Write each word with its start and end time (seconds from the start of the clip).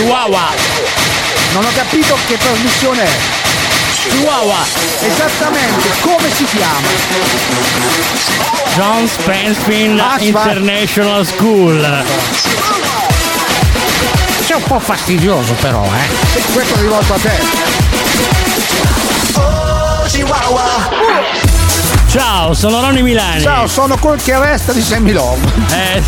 Chihuahua. 0.00 0.48
Non 1.52 1.62
ho 1.62 1.68
capito 1.74 2.16
che 2.26 2.38
trasmissione 2.38 3.02
è. 3.04 3.08
Chihuahua. 4.08 4.64
Esattamente, 5.02 5.88
come 6.00 6.30
si 6.34 6.44
chiama? 6.44 6.88
John 8.76 9.06
Spenspin 9.06 10.00
Ah, 10.00 10.16
va. 10.16 10.22
International 10.22 11.26
School. 11.26 12.04
Sei 14.46 14.56
un 14.56 14.62
po' 14.62 14.78
fastidioso 14.78 15.52
però, 15.60 15.84
eh. 15.84 16.40
Questo 16.54 16.76
è 16.76 16.80
rivolto 16.80 17.12
a 17.12 17.18
te. 17.18 18.38
Ciao, 22.10 22.54
sono 22.54 22.80
Ronny 22.80 23.02
Milani. 23.02 23.40
Ciao, 23.40 23.68
sono 23.68 23.96
quel 23.96 24.20
che 24.20 24.36
resta 24.36 24.72
di 24.72 24.82
Sammy 24.82 25.12
Love. 25.12 25.46
Eh. 25.72 26.02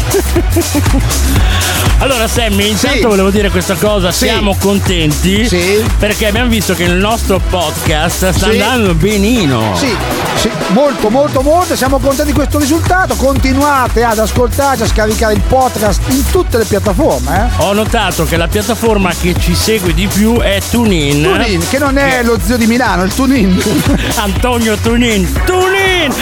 allora 1.99 2.27
Sammy, 2.27 2.71
intanto 2.71 2.97
Sì. 2.99 3.05
volevo 3.07 3.31
dire 3.31 3.51
questa 3.51 3.75
cosa, 3.77 4.11
Sì. 4.11 4.25
siamo 4.27 4.57
contenti 4.59 5.47
Sì. 5.47 5.85
perché 6.01 6.27
abbiamo 6.27 6.49
visto 6.49 6.75
che 6.75 6.83
il 6.85 6.95
nostro 6.95 7.39
podcast 7.49 8.31
sta 8.31 8.47
andando 8.47 8.95
benino. 8.95 9.77
Sì, 9.77 9.95
sì, 10.35 10.51
molto, 10.73 11.11
molto, 11.11 11.43
molto. 11.43 11.77
Siamo 11.77 11.99
contenti 11.99 12.31
di 12.31 12.33
questo 12.33 12.59
risultato. 12.59 13.15
Continuate 13.15 14.03
ad 14.03 14.19
ascoltarci, 14.19 14.83
a 14.83 14.87
scaricare 14.87 15.35
il 15.35 15.43
podcast 15.43 16.03
in 16.09 16.25
tutte 16.31 16.59
le 16.59 16.65
piattaforme. 16.65 17.51
Eh? 17.59 17.63
Ho 17.63 17.73
notato 17.73 18.25
che 18.25 18.37
la 18.37 18.49
piattaforma 18.49 19.13
che 19.19 19.35
ci 19.39 19.55
segue 19.55 19.95
di 19.95 20.07
più 20.07 20.41
è 20.41 20.61
TuneIn. 20.71 21.23
Tunin, 21.23 21.69
che 21.69 21.79
non 21.79 21.99
è 21.99 22.23
lo 22.23 22.39
zio 22.43 22.57
di 22.57 22.67
Milano, 22.67 23.05
il 23.05 23.15
Tunin. 23.15 23.63
Antonio 24.17 24.77
Tunin. 24.77 25.31
Tunin! 25.45 26.13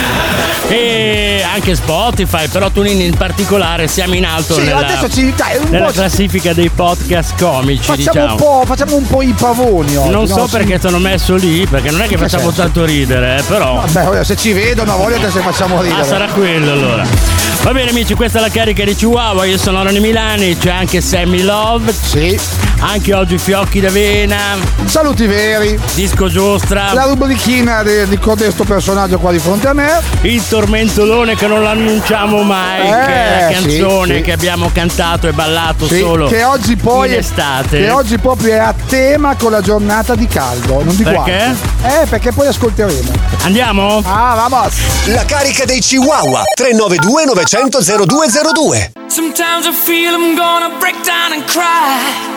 E 0.69 1.45
anche 1.53 1.75
Spotify, 1.75 2.49
però 2.49 2.71
Tunin 2.71 3.01
in 3.01 3.17
particolare 3.17 3.89
siamo 3.89 4.15
in 4.15 4.25
alto 4.25 4.55
Sì, 4.55 4.63
nella, 4.63 4.79
adesso 4.79 5.09
ci 5.09 5.33
dai, 5.35 5.57
un 5.57 5.69
nella 5.69 5.87
po' 5.87 5.93
classifica 5.93 6.53
dei 6.53 6.69
podcast 6.69 7.37
comici, 7.37 7.83
facciamo, 7.83 8.13
diciamo. 8.13 8.31
un 8.33 8.37
po', 8.37 8.63
facciamo 8.67 8.97
un 8.97 9.07
po' 9.07 9.23
i 9.23 9.35
pavoni 9.37 9.97
oggi. 9.97 10.11
Non 10.11 10.29
so 10.29 10.37
no? 10.37 10.47
perché 10.47 10.79
ti 10.79 10.87
hanno 10.87 10.99
messo 10.99 11.35
lì, 11.35 11.67
perché 11.67 11.91
non 11.91 12.03
è 12.03 12.07
che 12.07 12.17
facciamo 12.17 12.53
tanto 12.53 12.85
ridere, 12.85 13.39
eh, 13.39 13.43
però. 13.43 13.85
Vabbè, 13.85 14.23
se 14.23 14.37
ci 14.41 14.53
vedono, 14.55 14.97
voglio 14.97 15.19
se 15.31 15.41
facciamo 15.41 15.83
ridere. 15.83 16.01
Ah, 16.01 16.05
sarà 16.05 16.27
quello 16.29 16.73
allora. 16.73 17.05
Va 17.63 17.73
bene 17.73 17.91
amici, 17.91 18.15
questa 18.15 18.39
è 18.39 18.41
la 18.41 18.49
carica 18.49 18.85
di 18.85 18.95
Chihuahua, 18.95 19.45
io 19.45 19.59
sono 19.59 19.83
Ronny 19.83 20.01
Milani, 20.01 20.57
c'è 20.57 20.71
anche 20.71 21.03
Sammy 21.03 21.43
Love, 21.43 21.93
Sì. 21.93 22.39
Anche 22.81 23.15
oggi 23.15 23.39
Fiocchi 23.39 23.81
d'Avena, 23.81 24.57
Saluti 24.87 25.27
veri. 25.27 25.79
Disco 25.95 26.29
Giostra, 26.29 26.93
La 26.93 27.05
rubrichina 27.05 27.83
di, 27.83 28.07
di 28.09 28.19
codesto 28.19 28.65
personaggio 28.65 29.19
qua 29.19 29.31
di 29.33 29.39
fronte 29.39 29.69
a 29.69 29.73
me. 29.73 30.01
il 30.23 30.47
tormentolone 30.47 31.37
che 31.37 31.47
non 31.47 31.63
l'annunciamo 31.63 32.43
mai, 32.43 32.81
Eh, 32.81 33.05
che 33.07 33.15
è 33.15 33.41
la 33.41 33.47
sì, 33.47 33.53
canzone 33.79 34.15
sì. 34.17 34.21
che 34.23 34.33
abbiamo 34.33 34.71
cantato 34.73 35.29
e 35.29 35.33
ballato 35.33 35.87
Sì, 35.87 35.99
solo 36.01 36.27
che 36.27 36.43
oggi 36.45 36.77
poi 36.77 37.09
in 37.09 37.15
è- 37.15 37.19
estate. 37.19 37.79
Che 37.81 37.91
oggi 37.91 38.19
proprio 38.19 38.55
è 38.55 38.59
a 38.59 38.75
tema 38.89 39.37
con 39.37 39.51
la 39.53 39.61
giornata 39.61 40.15
di 40.15 40.27
caldo. 40.27 40.83
Non 40.83 40.97
di 40.97 41.03
Perché? 41.03 41.17
guardia. 41.19 41.55
Eh, 42.03 42.07
perché 42.07 42.33
poi 42.33 42.47
ascolteremo. 42.49 43.11
Andiamo? 43.45 44.03
Ah, 44.05 44.47
vamos. 44.49 44.75
La 45.07 45.25
carica 45.25 45.65
dei 45.65 45.81
Chihuahua 45.81 46.43
392 46.55 47.25
900 47.27 47.81
0202 48.07 48.93
Sometimes 49.09 49.67
I 49.67 49.73
feel 49.73 50.13
I'm 50.15 50.35
gonna 50.37 50.71
break 50.79 50.97
down 51.05 51.33
and 51.33 51.45
cry. 51.47 52.30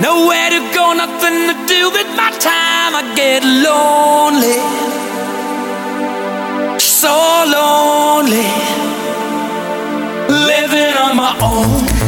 Nowhere 0.00 0.48
to 0.48 0.60
go, 0.72 0.94
nothing 0.94 1.46
to 1.48 1.54
do 1.66 1.90
with 1.90 2.08
my 2.16 2.30
time. 2.40 2.92
I 2.96 3.02
get 3.14 3.44
lonely. 3.44 4.56
So 6.78 7.12
lonely. 7.56 8.48
Living 10.48 10.96
on 10.96 11.16
my 11.16 11.36
own. 11.42 11.99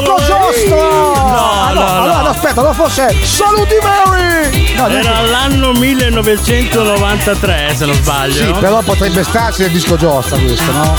Tirolese, 0.00 0.26
disco 0.26 0.52
giusto! 0.52 0.74
No, 0.74 1.34
Ah, 1.34 1.72
no, 1.74 1.80
no. 1.80 1.86
allora, 2.02 2.30
aspetta, 2.30 2.60
allora 2.60 2.74
forse 2.74 3.14
Saluti 3.24 3.74
Mary! 3.82 4.74
No, 4.76 4.88
Era 4.88 5.20
l'anno 5.20 5.72
1993, 5.72 7.74
se 7.74 7.84
non 7.86 7.94
sbaglio. 7.94 8.54
Sì, 8.54 8.60
però 8.60 8.80
potrebbe 8.80 9.22
starci 9.22 9.62
nel 9.62 9.70
disco 9.70 9.96
giostra 9.96 10.36
questo, 10.38 10.72
no? 10.72 10.94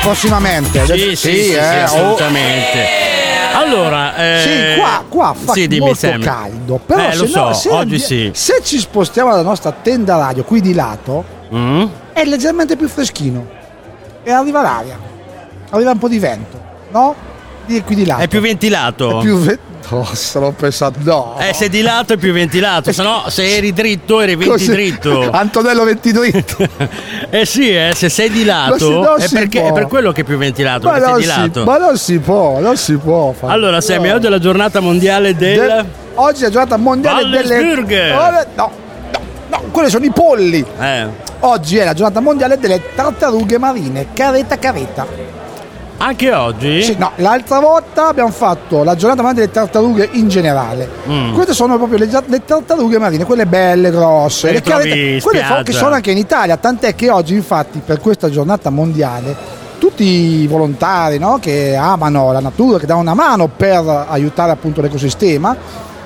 Prossimamente. 0.00 0.84
Sì, 0.86 0.98
sì, 0.98 1.16
sì, 1.16 1.42
sì, 1.44 1.52
eh, 1.54 1.80
oh. 1.80 1.84
assolutamente. 1.84 2.86
Allora, 3.54 4.14
eh, 4.16 4.42
Sì, 4.74 4.80
qua, 4.80 5.04
qua 5.08 5.34
fa 5.34 5.52
sì, 5.52 5.66
dimmi, 5.66 5.86
molto 5.86 6.06
Sammy. 6.06 6.24
caldo. 6.24 6.80
Però 6.84 7.02
Eh, 7.08 7.16
lo 7.16 7.26
se, 7.26 7.38
no- 7.38 7.52
so, 7.52 7.60
se 7.60 7.68
oggi 7.70 7.98
sì. 7.98 8.30
se 8.32 8.60
ci 8.62 8.78
spostiamo 8.78 9.30
dalla 9.30 9.42
nostra 9.42 9.72
tenda 9.72 10.16
radio 10.16 10.44
qui 10.44 10.60
di 10.60 10.74
lato, 10.74 11.36
Mm? 11.54 11.84
è 12.12 12.24
leggermente 12.24 12.76
più 12.76 12.88
freschino. 12.88 13.46
E 14.22 14.30
arriva 14.30 14.62
l'aria. 14.62 14.98
Arriva 15.70 15.90
un 15.90 15.98
po' 15.98 16.08
di 16.08 16.18
vento, 16.18 16.60
no? 16.90 17.14
Di 17.68 17.82
qui 17.82 17.94
di 17.94 18.06
lato. 18.06 18.22
È 18.22 18.28
più 18.28 18.40
ventilato. 18.40 19.18
È 19.18 19.22
più 19.22 19.36
ve- 19.36 19.58
No, 19.90 20.06
stavo 20.12 20.52
pensando. 20.52 20.98
No. 21.02 21.36
Eh, 21.38 21.52
se 21.54 21.68
di 21.68 21.80
lato 21.82 22.14
è 22.14 22.16
più 22.16 22.32
ventilato, 22.32 22.92
se 22.92 23.02
no 23.02 23.24
se 23.28 23.56
eri 23.56 23.72
dritto 23.72 24.20
eri 24.20 24.36
venti 24.36 24.50
Così- 24.50 24.70
dritto. 24.70 25.28
Antonello 25.32 25.84
venti 25.84 26.12
dritto. 26.12 26.56
Eh 27.30 27.44
sì, 27.44 27.70
eh, 27.74 27.92
se 27.94 28.08
sei 28.08 28.30
di 28.30 28.42
lato 28.44 29.16
è, 29.16 29.28
perché, 29.28 29.62
è 29.66 29.72
per 29.74 29.86
quello 29.86 30.12
che 30.12 30.22
è 30.22 30.24
più 30.24 30.38
ventilato, 30.38 30.88
ma, 30.88 30.96
non 30.98 31.16
di 31.16 31.22
si, 31.22 31.28
lato. 31.28 31.64
ma 31.64 31.76
non 31.76 31.98
si 31.98 32.18
può, 32.18 32.58
non 32.58 32.76
si 32.78 32.96
può 32.96 33.32
fare. 33.32 33.52
Allora, 33.52 33.82
Sammy, 33.82 34.08
No. 34.08 34.14
oggi 34.14 34.26
è 34.26 34.30
la 34.30 34.38
giornata 34.38 34.80
mondiale 34.80 35.36
del... 35.36 35.58
Del- 35.58 35.86
Oggi 36.14 36.40
è 36.40 36.44
la 36.44 36.50
giornata 36.50 36.76
mondiale 36.78 37.28
delle 37.28 37.74
No, 37.74 38.30
no, 38.54 38.70
no, 39.50 39.62
quelli 39.70 39.90
sono 39.90 40.04
i 40.06 40.10
polli. 40.10 40.64
Eh, 40.80 41.06
Oggi 41.40 41.76
è 41.76 41.84
la 41.84 41.92
giornata 41.94 42.20
mondiale 42.20 42.58
delle 42.58 42.82
tartarughe 42.94 43.58
marine, 43.58 44.06
careta 44.14 44.58
careta. 44.58 45.06
Anche 45.98 46.32
oggi? 46.32 46.82
Sì, 46.82 46.96
no, 46.96 47.12
l'altra 47.16 47.60
volta 47.60 48.08
abbiamo 48.08 48.30
fatto 48.30 48.82
la 48.82 48.94
giornata 48.94 49.22
mondiale 49.22 49.48
delle 49.48 49.66
tartarughe 49.66 50.08
in 50.12 50.28
generale. 50.28 50.88
Mm. 51.08 51.34
Queste 51.34 51.54
sono 51.54 51.76
proprio 51.76 51.98
le, 51.98 52.08
le 52.26 52.44
tartarughe 52.44 52.98
marine, 52.98 53.24
quelle 53.24 53.46
belle, 53.46 53.90
grosse, 53.90 54.52
Le 54.52 54.62
in 55.14 55.20
quelle 55.20 55.42
fo- 55.42 55.62
che 55.62 55.72
sono 55.72 55.94
anche 55.94 56.10
in 56.10 56.18
Italia, 56.18 56.56
tant'è 56.56 56.94
che 56.94 57.10
oggi 57.10 57.34
infatti 57.34 57.80
per 57.84 58.00
questa 58.00 58.30
giornata 58.30 58.70
mondiale 58.70 59.56
tutti 59.78 60.04
i 60.04 60.46
volontari 60.46 61.18
no, 61.18 61.38
che 61.40 61.74
amano 61.74 62.32
la 62.32 62.40
natura, 62.40 62.78
che 62.78 62.86
danno 62.86 63.00
una 63.00 63.14
mano 63.14 63.48
per 63.48 64.06
aiutare 64.08 64.50
appunto 64.50 64.80
l'ecosistema, 64.80 65.56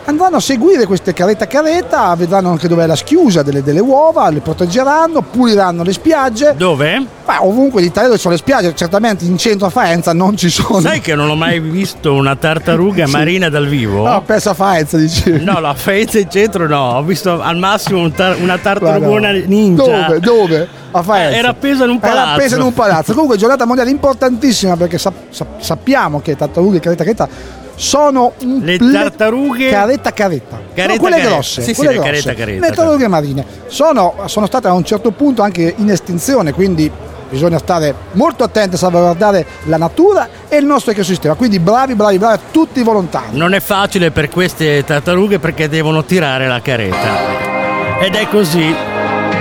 andranno 0.04 0.37
a 0.37 0.40
seguire 0.40 0.84
queste 0.87 1.12
careta 1.12 1.46
careta, 1.46 2.14
vedranno 2.16 2.50
anche 2.50 2.69
dov'è 2.69 2.87
la 2.87 2.96
schiusa 2.96 3.43
delle, 3.43 3.62
delle 3.62 3.81
uova, 3.81 4.28
le 4.31 4.40
proteggeranno, 4.40 5.22
puliranno 5.22 5.82
le 5.82 5.93
spiagge. 5.93 6.54
Dove? 6.56 7.06
Beh, 7.25 7.37
ovunque 7.40 7.81
in 7.81 7.87
Italia 7.87 8.08
dove 8.08 8.16
ci 8.16 8.22
sono 8.22 8.34
le 8.34 8.40
spiagge, 8.40 8.75
certamente 8.75 9.25
in 9.25 9.38
centro 9.38 9.66
a 9.66 9.70
Faenza 9.70 10.12
non 10.12 10.37
ci 10.37 10.50
sono. 10.50 10.81
Sai 10.81 11.00
che 11.00 11.14
non 11.14 11.31
ho 11.31 11.37
mai 11.37 11.60
visto 11.60 12.12
una 12.14 12.34
tartaruga 12.37 13.06
Sì. 13.06 13.12
marina 13.12 13.49
dal 13.49 13.66
vivo? 13.69 14.06
No, 14.06 14.22
pensa 14.22 14.50
a 14.50 14.54
Faenza, 14.54 14.96
dici. 14.96 15.31
No, 15.43 15.60
la 15.60 15.75
Faenza 15.75 16.19
in 16.19 16.28
centro 16.31 16.66
no, 16.66 16.96
ho 16.96 17.02
visto 17.02 17.40
al 17.40 17.56
massimo 17.56 18.00
un 18.00 18.12
tar- 18.12 18.40
una 18.40 18.58
tartarugona 18.58 19.31
ninja. 19.31 19.82
Dove? 19.84 20.20
Dove? 20.20 20.69
A 20.90 21.02
Faenza. 21.02 21.37
Era 21.38 21.48
appesa 21.50 21.84
in 21.84 21.90
un 21.90 21.98
Era 22.02 22.08
palazzo. 22.12 22.31
appesa 22.34 22.56
in 22.56 22.62
un 22.62 22.72
palazzo. 22.75 23.12
Comunque, 23.12 23.37
giornata 23.38 23.64
mondiale 23.64 23.90
importantissima 23.90 24.76
perché 24.76 24.98
sap- 24.98 25.31
sap- 25.31 25.60
sappiamo 25.60 26.20
che 26.20 26.37
tartarughe 26.37 26.76
e 26.76 26.81
caretta 26.81 27.05
caretta 27.05 27.28
sono 27.74 28.32
un 28.42 28.60
Le 28.62 28.76
ple- 28.76 28.92
tartarughe- 28.92 29.70
caretta 29.70 30.12
caretta. 30.12 30.60
Caretta 30.74 30.94
no, 30.94 31.00
quelle 31.00 31.16
caretta. 31.16 31.34
grosse. 31.34 31.62
Sì, 31.62 31.69
sì, 31.69 31.74
quelle 31.74 31.90
le 31.92 31.96
grosse. 31.98 32.10
caretta 32.22 32.34
caretta. 32.34 32.66
Le 32.69 32.72
tartarughe 32.74 33.08
marine 33.08 33.44
sono, 33.66 34.14
sono 34.26 34.46
state 34.46 34.69
a 34.69 34.72
un 34.72 34.84
certo 34.84 35.10
punto 35.10 35.42
anche 35.42 35.74
in 35.76 35.90
estinzione, 35.90 36.52
quindi 36.52 36.90
bisogna 37.28 37.56
stare 37.58 37.94
molto 38.12 38.44
attenti 38.44 38.74
a 38.74 38.78
salvaguardare 38.78 39.46
la 39.64 39.78
natura 39.78 40.28
e 40.48 40.56
il 40.58 40.66
nostro 40.66 40.92
ecosistema. 40.92 41.34
Quindi 41.34 41.58
bravi, 41.58 41.94
bravi, 41.94 42.19
bravi 42.19 42.34
a 42.34 42.40
tutti 42.50 42.80
i 42.80 42.82
volontari. 42.82 43.28
Non 43.36 43.54
è 43.54 43.60
facile 43.60 44.10
per 44.10 44.28
queste 44.28 44.84
tartarughe 44.84 45.38
perché 45.38 45.69
devono 45.69 46.04
tirare 46.04 46.46
la 46.46 46.60
careta. 46.60 48.00
Ed 48.00 48.14
è 48.14 48.28
così. 48.28 48.74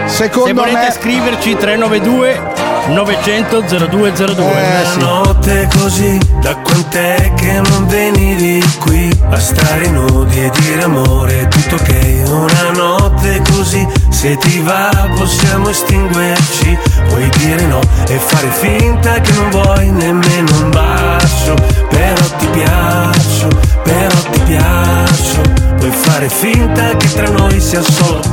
Secondo 0.06 0.48
Se 0.48 0.54
volete 0.54 0.78
me 0.78 0.92
scriverci 0.92 1.56
392 1.56 2.61
900 2.88 3.62
0202. 3.62 4.44
Eh, 4.46 4.86
sì. 4.86 5.00
Notte 5.00 5.70
così, 5.78 6.20
da 6.42 6.56
quant'è 6.56 7.34
che 7.36 7.62
non 7.70 7.88
venivi 7.88 8.64
qui 8.80 9.10
a 9.30 9.40
stare 9.40 9.88
nudi 9.88 10.44
e 10.44 10.52
dire 10.60 10.84
amore, 10.84 11.48
tutto 11.48 11.76
ok. 11.76 12.30
Una 12.30 12.72
notte 12.74 13.42
così, 13.50 13.88
se 14.10 14.38
ti 14.38 14.60
va 14.60 15.10
possiamo 15.16 15.70
estinguerci, 15.70 16.78
puoi 17.10 17.30
dire 17.38 17.66
no 17.66 17.80
e 18.08 18.18
fare 18.18 18.48
finta 18.50 19.20
che 19.22 19.32
non 19.34 19.50
vuoi 19.50 19.90
nemmeno 19.90 20.58
un 20.58 20.70
bacio, 20.70 21.54
però 21.90 22.26
ti 22.38 22.48
piaccio, 22.48 23.48
però 23.84 24.20
ti 24.32 24.40
piaccio, 24.46 25.42
puoi 25.78 25.92
fare 25.92 26.30
finta 26.30 26.96
che 26.98 27.14
tra 27.14 27.30
noi 27.30 27.60
sia 27.60 27.82
solo 27.82 28.31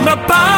puoi, 0.00 0.16
prima 0.16 0.49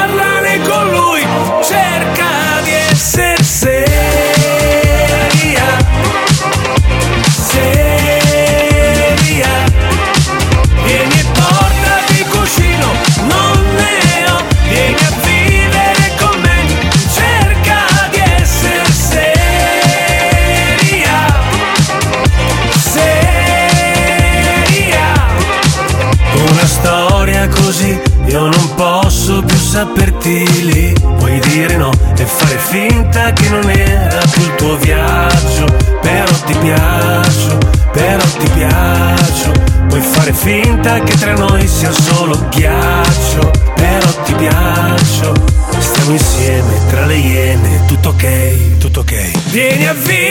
solo 42.33 42.49
ghiaccio. 42.49 43.51
Però 43.75 44.23
ti 44.25 44.35
piaccio. 44.35 45.35
Stiamo 45.79 46.13
insieme 46.13 46.81
tra 46.89 47.07
le 47.07 47.17
iene, 47.17 47.85
tutto 47.87 48.11
ok, 48.11 48.79
tutto 48.79 49.01
ok. 49.01 49.51
Vieni 49.51 49.87
a 49.87 49.93
vivere 49.95 50.22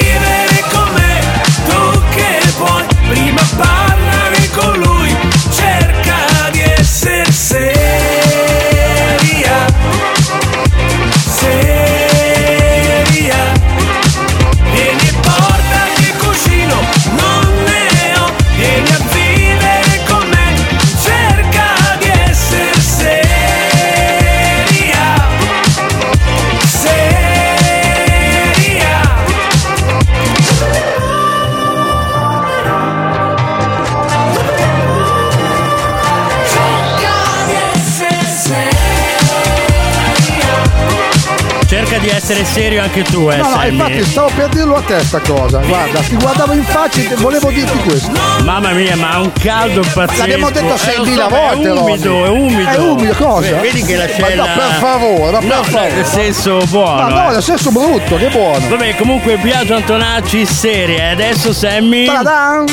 essere 42.31 42.45
serio 42.45 42.81
anche 42.81 43.03
tu, 43.03 43.29
eh, 43.29 43.35
No, 43.37 43.43
no, 43.49 43.55
Sammy. 43.55 43.69
infatti 43.73 44.03
stavo 44.05 44.31
per 44.35 44.47
dirlo 44.49 44.75
a 44.77 44.81
te 44.81 44.99
sta 45.03 45.19
cosa. 45.19 45.59
Guarda, 45.59 45.99
ti 45.99 46.15
guardavo 46.15 46.53
in 46.53 46.63
faccia 46.63 46.99
e 47.01 47.15
volevo 47.15 47.49
dirti 47.49 47.77
questo. 47.79 48.11
Mamma 48.43 48.71
mia, 48.71 48.95
ma 48.95 49.11
ha 49.11 49.19
un 49.19 49.31
caldo 49.33 49.81
pazzesco. 49.93 50.19
L'abbiamo 50.19 50.49
detto 50.49 50.65
Eh, 50.65 50.69
lo 50.69 51.03
6.000 51.03 51.23
so, 51.23 51.29
volte. 51.29 51.67
È 51.67 51.71
umido, 51.71 52.25
Ronny. 52.25 52.25
è 52.25 52.29
umido. 52.29 52.69
È 52.69 52.77
umido, 52.77 53.13
cosa? 53.15 53.55
Vedi 53.59 53.83
che 53.83 53.95
la 53.95 54.05
Ma 54.05 54.27
c'è 54.27 54.35
no, 54.35 54.43
per 54.43 54.75
favore, 54.79 55.31
ma 55.31 55.39
per 55.39 55.47
No, 55.57 55.63
favore. 55.63 55.91
nel 55.93 56.05
senso 56.05 56.57
buono. 56.69 56.95
Ma 57.01 57.07
no, 57.09 57.29
eh. 57.29 57.33
nel 57.33 57.43
senso 57.43 57.71
brutto, 57.71 58.15
che 58.17 58.27
buono. 58.29 58.67
Vabbè, 58.69 58.95
comunque 58.95 59.37
Biagio 59.37 59.75
Antonacci 59.75 60.45
seria. 60.45 60.97
E 61.09 61.11
adesso 61.11 61.51
Sammy. 61.53 62.05
Ta-da! 62.05 62.63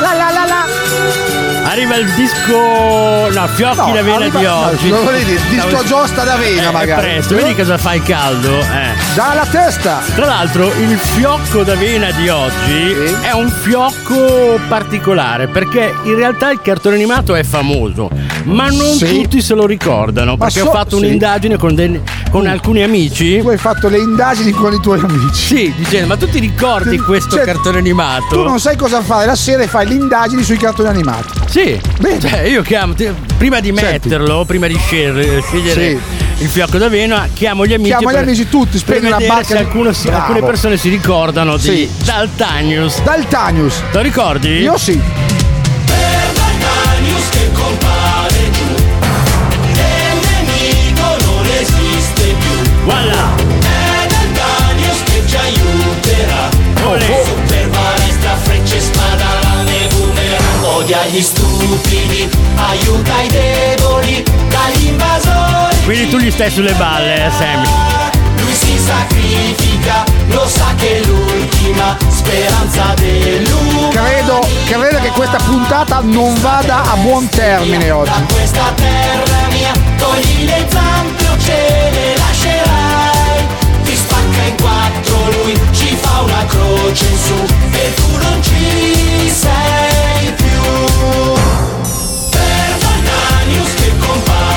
La 0.00 0.12
la. 0.14 0.31
Arriva 1.72 1.96
il 1.96 2.10
disco. 2.12 3.30
No, 3.32 3.46
fiocchi 3.54 3.76
No, 3.78 3.92
d'avena 3.94 4.16
arriva- 4.16 4.38
di 4.38 4.44
no, 4.44 4.56
oggi. 4.66 4.88
non 4.90 5.04
volevi 5.04 5.24
dire, 5.24 5.40
disco 5.48 5.68
Stavo- 5.70 5.84
giostra 5.84 6.22
d'avena, 6.24 6.68
Eh, 6.68 6.70
magari. 6.70 7.00
presto, 7.00 7.34
vedi 7.34 7.54
cosa 7.54 7.78
fa 7.78 7.94
il 7.94 8.02
caldo? 8.02 8.58
Eh. 8.60 9.01
Dalla 9.14 9.44
testa! 9.44 9.98
Tra 10.14 10.24
l'altro 10.24 10.66
il 10.68 10.96
fiocco 10.96 11.62
d'avena 11.64 12.10
di 12.12 12.30
oggi 12.30 12.54
Sì. 12.64 13.14
è 13.26 13.32
un 13.32 13.50
fiocco 13.50 14.58
particolare 14.68 15.48
perché 15.48 15.92
in 16.04 16.14
realtà 16.14 16.50
il 16.50 16.60
cartone 16.62 16.94
animato 16.94 17.34
è 17.34 17.42
famoso, 17.44 18.08
ma 18.44 18.68
non 18.68 18.94
Sì. 18.94 19.20
tutti 19.22 19.42
se 19.42 19.52
lo 19.54 19.66
ricordano 19.66 20.38
perché 20.38 20.60
so- 20.60 20.68
ho 20.68 20.72
fatto 20.72 20.96
sì. 20.96 21.04
un'indagine 21.04 21.58
con, 21.58 21.74
dei- 21.74 22.00
con 22.30 22.46
alcuni 22.46 22.82
amici. 22.82 23.38
Tu 23.40 23.48
hai 23.50 23.58
fatto 23.58 23.88
le 23.88 23.98
indagini 23.98 24.50
con 24.52 24.72
i 24.72 24.80
tuoi 24.80 25.00
amici. 25.00 25.44
Sì, 25.56 25.74
dicendo, 25.76 26.06
ma 26.06 26.16
tu 26.16 26.26
ti 26.30 26.38
ricordi 26.38 26.96
questo 26.98 27.36
Cioè, 27.36 27.44
cartone 27.44 27.78
animato? 27.78 28.28
Tu 28.30 28.42
non 28.42 28.58
sai 28.60 28.76
cosa 28.76 29.02
fare 29.02 29.26
la 29.26 29.36
sera 29.36 29.62
e 29.62 29.66
fai 29.66 29.88
le 29.88 29.94
indagini 29.94 30.42
sui 30.42 30.56
cartoni 30.56 30.88
animati. 30.88 31.28
Sì, 31.50 31.78
Bene. 32.00 32.18
Cioè, 32.18 32.40
io 32.48 32.62
chiamo, 32.62 32.94
prima 33.36 33.60
di 33.60 33.72
Senti. 33.74 33.82
metterlo, 34.08 34.44
prima 34.46 34.66
di 34.68 34.76
scegliere, 34.78 35.42
scegliere 35.42 35.98
il 36.42 36.48
fiocco 36.48 36.76
d'avena, 36.78 37.28
chiamo 37.32 37.64
gli 37.66 37.72
amici. 37.72 37.90
Chiamo 37.90 38.10
gli 38.10 38.14
per- 38.14 38.22
amici 38.24 38.48
tutti, 38.48 38.80
per 38.84 38.98
una 38.98 39.10
vedere 39.16 39.28
barca 39.28 39.44
se 39.46 39.54
di- 39.56 39.60
alcuno 39.60 39.92
si- 39.92 40.08
alcune 40.08 40.42
persone 40.42 40.76
si 40.76 40.88
ricordano 40.88 41.56
di 41.56 41.62
Sì. 41.62 41.90
Daltanius. 42.04 43.00
Daltanius. 43.02 43.74
Te 43.90 43.96
lo 43.96 44.00
ricordi? 44.02 44.48
Io 44.58 44.76
sì. 44.76 45.00
Daltanius 45.86 47.28
che 47.30 47.50
compare 47.52 48.50
giù 48.50 48.74
e 49.76 50.12
il 50.12 50.18
nemico 50.26 51.16
non 51.26 51.46
esiste 51.60 52.34
più 52.38 52.70
Voilà! 52.84 53.34
è 53.60 54.06
Daltanius 54.08 55.02
che 55.04 55.22
ci 55.26 55.36
aiuterà 55.36 56.48
Olè. 56.88 57.22
super 57.24 57.68
balestra 57.68 58.36
frecce 58.42 58.80
spada 58.80 59.24
lame 59.42 59.86
boomerang 59.94 60.62
odia 60.64 61.04
gli 61.06 61.20
stupidi 61.20 62.28
aiuta 62.56 63.20
i 63.22 63.28
deboli 63.28 64.22
dagli 64.48 64.86
invasori 64.88 65.51
Quindi 65.84 66.08
tu 66.08 66.18
gli 66.18 66.30
stai 66.30 66.50
sulle 66.50 66.72
balle, 66.74 67.26
eh, 67.26 67.30
Sammy. 67.30 67.68
lui 68.42 68.54
si 68.54 68.78
sacrifica 68.78 70.04
lo 70.28 70.46
sa 70.46 70.72
che 70.76 71.00
è 71.00 71.06
l'ultima 71.06 71.96
speranza 72.08 72.94
dell'umanità 72.96 74.00
Credo, 74.02 74.46
credo 74.66 75.00
che 75.00 75.08
questa 75.10 75.38
puntata 75.38 76.00
non 76.02 76.34
vada 76.40 76.82
a 76.92 76.96
buon 76.96 77.28
termine 77.28 77.90
oggi. 77.90 78.10
Da 78.10 78.34
questa 78.34 78.72
terra 78.76 79.46
mia 79.50 79.72
togli 79.98 80.44
le 80.46 80.66
zampe 80.70 81.28
o 81.28 81.38
ce 81.38 81.90
le 81.92 82.16
lascerai 82.16 83.46
Ti 83.84 83.96
spacca 83.96 84.42
in 84.46 84.56
quattro 84.60 85.16
lui 85.42 85.60
ci 85.72 85.96
fa 86.00 86.20
una 86.20 86.44
croce 86.46 87.06
in 87.06 87.18
su 87.18 87.44
E 87.72 87.94
tu 87.94 88.16
non 88.18 88.42
ci 88.42 89.32
sei 89.34 90.32
più 90.36 90.62
Per 92.30 92.76
Daltanius 92.78 93.74
che 93.74 93.92
compare 93.98 94.51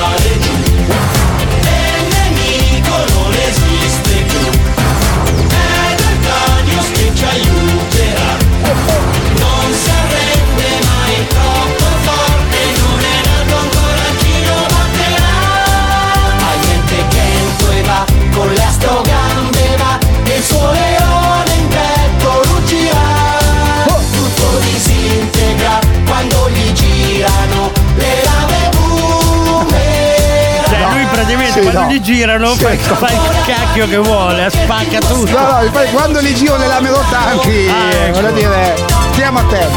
no. 31.85 31.91
gli 31.91 32.01
girano 32.01 32.53
Sì, 32.55 32.63
fa, 32.63 32.69
no. 32.69 32.95
fa 32.95 33.07
il 33.11 33.19
cacchio 33.45 33.87
che 33.87 33.97
vuole, 33.97 34.49
spacca 34.49 34.99
tutto. 34.99 35.31
No, 35.39 35.61
no, 35.61 35.69
poi 35.71 35.89
quando 35.91 36.19
li 36.19 36.33
giro 36.35 36.57
le 36.57 36.67
lame 36.67 36.89
rotanti, 36.89 37.67
Ah, 37.69 38.05
ecco. 38.05 38.21
voglio 38.21 38.31
dire, 38.33 38.75
stiamo 39.11 39.39
a 39.39 39.43
te. 39.43 39.67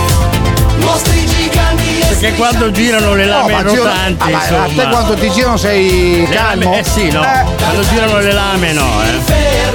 Mostri 0.80 1.26
giganti 1.26 1.96
Perché 2.08 2.32
quando 2.34 2.70
girano 2.70 3.14
le 3.14 3.26
lame 3.26 3.56
giro- 3.68 3.84
rotanti, 3.84 4.22
ah, 4.22 4.30
ma 4.30 4.38
insomma. 4.42 4.62
a 4.64 4.66
te 4.68 4.88
quanto 4.88 5.14
ti 5.14 5.30
girano 5.30 5.56
sei 5.56 6.26
Le 6.26 6.34
calmo? 6.34 6.64
lame, 6.64 6.78
eh 6.80 6.84
sì, 6.84 7.10
no. 7.10 7.22
Eh, 7.22 7.44
Quando 7.56 7.82
girano 7.88 8.18
le 8.20 8.32
lame, 8.32 8.72
no, 8.72 8.86
eh. 9.02 9.67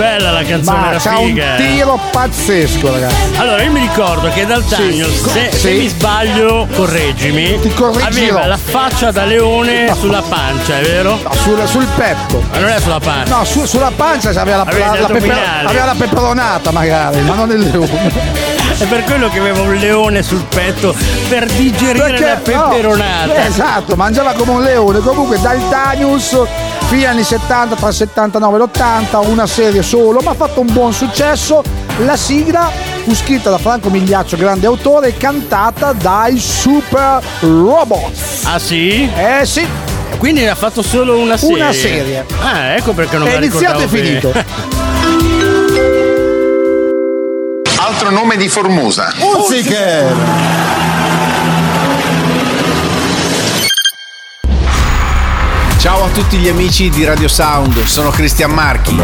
Bella 0.00 0.30
la 0.30 0.42
canzone, 0.44 0.78
ma 0.78 0.88
era 0.90 0.98
c'ha 0.98 1.18
un 1.18 1.26
figa. 1.26 1.56
eh. 1.56 1.66
tiro 1.66 2.00
pazzesco, 2.10 2.90
ragazzi. 2.90 3.14
Allora, 3.36 3.62
io 3.62 3.70
mi 3.70 3.80
ricordo 3.80 4.30
che 4.30 4.46
Daltanius, 4.46 5.22
Sì. 5.24 5.28
se, 5.28 5.48
se 5.52 5.58
Sì. 5.58 5.68
mi 5.76 5.88
sbaglio, 5.88 6.66
correggimi, 6.74 7.60
aveva 8.02 8.46
la 8.46 8.56
faccia 8.56 9.10
da 9.10 9.24
leone 9.26 9.92
sulla 9.98 10.22
pancia, 10.22 10.78
è 10.78 10.82
vero? 10.82 11.18
No, 11.22 11.32
sul, 11.34 11.62
sul 11.68 11.86
petto. 11.96 12.42
Ma 12.50 12.58
non 12.60 12.70
è 12.70 12.80
sulla 12.80 12.98
pancia. 12.98 13.36
No, 13.36 13.44
su- 13.44 13.66
sulla 13.66 13.92
pancia 13.94 14.30
aveva 14.30 14.56
la, 14.58 14.62
Aveva 14.62 14.86
la- 14.94 15.00
la 15.00 15.06
pepe- 15.08 15.18
addominali. 15.18 15.66
aveva 15.66 15.84
la 15.84 15.94
peperonata 15.98 16.70
magari, 16.70 17.20
ma 17.20 17.34
non 17.34 17.50
il 17.50 17.58
leone. 17.70 18.48
È 18.78 18.84
per 18.86 19.04
quello 19.04 19.28
che 19.28 19.38
aveva 19.38 19.60
un 19.60 19.74
leone 19.74 20.22
sul 20.22 20.42
petto 20.48 20.94
per 21.28 21.44
digerire 21.46 22.18
la 22.18 22.34
no, 22.36 22.40
peperonata. 22.70 23.44
esatto, 23.44 23.94
mangiava 23.96 24.32
come 24.32 24.52
un 24.52 24.62
leone. 24.62 25.00
Comunque 25.00 25.38
Daltanius, 25.38 26.38
fine 26.90 27.06
anni 27.06 27.22
70, 27.22 27.76
tra 27.76 27.86
il 27.88 27.94
79 27.94 28.56
e 28.56 28.60
l'80, 28.60 29.30
una 29.30 29.46
serie 29.46 29.80
solo, 29.80 30.18
ma 30.24 30.32
ha 30.32 30.34
fatto 30.34 30.58
un 30.60 30.72
buon 30.72 30.92
successo. 30.92 31.62
La 31.98 32.16
sigla 32.16 32.68
fu 33.04 33.14
scritta 33.14 33.48
da 33.48 33.58
Franco 33.58 33.90
Migliaccio, 33.90 34.36
grande 34.36 34.66
autore, 34.66 35.08
e 35.08 35.16
cantata 35.16 35.92
dai 35.92 36.36
Super 36.36 37.22
Robots. 37.42 38.42
Ah 38.42 38.58
sì? 38.58 39.08
Eh 39.14 39.46
sì, 39.46 39.64
Quindi 40.18 40.44
ha 40.48 40.56
fatto 40.56 40.82
solo 40.82 41.16
una 41.16 41.36
serie. 41.36 41.54
Una 41.54 41.72
serie. 41.72 42.26
Ah, 42.40 42.74
ecco 42.74 42.92
perché 42.92 43.18
non 43.18 43.28
è 43.28 43.36
iniziato 43.36 43.82
e 43.82 43.88
finito. 43.88 44.32
Altro 47.78 48.10
nome 48.10 48.36
di 48.36 48.48
Formosa. 48.48 49.12
Ciao 55.80 56.04
a 56.04 56.10
tutti 56.10 56.36
gli 56.36 56.46
amici 56.46 56.90
di 56.90 57.06
Radio 57.06 57.26
Sound, 57.26 57.84
sono 57.84 58.10
Cristian 58.10 58.50
Marchi. 58.50 58.94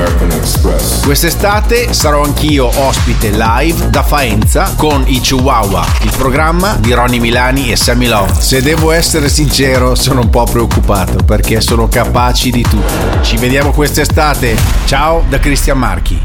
Quest'estate 1.02 1.94
sarò 1.94 2.22
anch'io 2.22 2.66
ospite 2.66 3.30
live 3.30 3.88
da 3.88 4.02
Faenza 4.02 4.74
con 4.76 5.02
i 5.06 5.18
Chihuahua, 5.20 5.86
il 6.02 6.12
programma 6.14 6.76
di 6.76 6.92
Ronny 6.92 7.18
Milani 7.18 7.72
e 7.72 7.76
Sammy 7.76 8.08
Love. 8.08 8.34
Se 8.38 8.60
devo 8.60 8.92
essere 8.92 9.30
sincero, 9.30 9.94
sono 9.94 10.20
un 10.20 10.28
po' 10.28 10.44
preoccupato 10.44 11.24
perché 11.24 11.62
sono 11.62 11.88
capaci 11.88 12.50
di 12.50 12.60
tutto. 12.60 13.22
Ci 13.22 13.38
vediamo 13.38 13.72
quest'estate. 13.72 14.54
Ciao 14.84 15.24
da 15.30 15.38
Cristian 15.38 15.78
Marchi. 15.78 16.20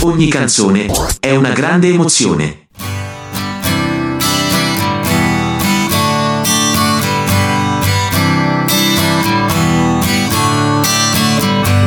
Ogni 0.00 0.26
canzone 0.26 0.88
è 1.20 1.36
una 1.36 1.50
grande 1.50 1.86
emozione. 1.86 2.63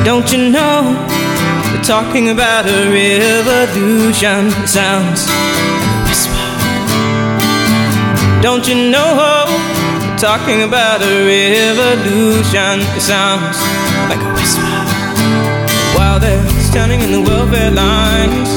Don't 0.08 0.32
you 0.32 0.50
know 0.50 0.96
they're 1.74 1.84
talking 1.84 2.30
about 2.30 2.66
a 2.66 2.80
revolution? 2.90 4.48
It 4.64 4.70
sounds 4.70 5.28
like 5.28 5.84
a 5.84 6.04
whisper. 6.08 6.48
Don't 8.42 8.66
you 8.70 8.90
know 8.90 9.20
they're 10.00 10.18
talking 10.18 10.64
about 10.64 11.02
a 11.02 11.14
revolution? 11.28 12.80
It 12.96 13.02
sounds 13.02 13.60
like 14.08 14.24
a 14.24 14.32
whisper. 14.32 14.80
While 16.00 16.22
they're 16.22 16.48
standing 16.62 17.02
in 17.02 17.12
the 17.12 17.22
welfare 17.30 17.72
lines, 17.72 18.50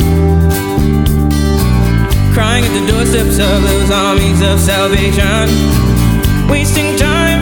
crying 2.32 2.64
at 2.64 2.72
the 2.78 2.86
doorsteps 2.86 3.40
of 3.40 3.62
those 3.66 3.90
armies 3.90 4.40
of 4.40 4.60
salvation, 4.60 5.48
wasting 6.48 6.94
time 6.96 7.39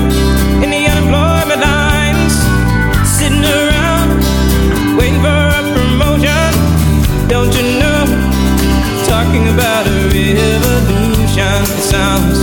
Talking 9.29 9.49
about 9.49 9.87
a 9.87 10.09
revolution. 10.09 11.61
It 11.77 11.85
sounds. 11.93 12.39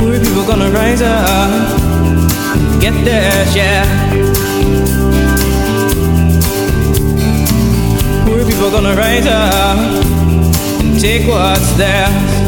Poor 0.00 0.18
people 0.18 0.46
gonna 0.46 0.70
rise 0.70 1.02
up, 1.02 1.50
get 2.80 2.94
their 3.04 3.44
share. 3.52 3.84
Poor 8.24 8.46
people 8.46 8.70
gonna 8.70 8.96
rise 8.96 9.26
up 9.26 9.76
and 10.80 10.98
take 10.98 11.28
what's 11.28 11.70
theirs. 11.76 12.45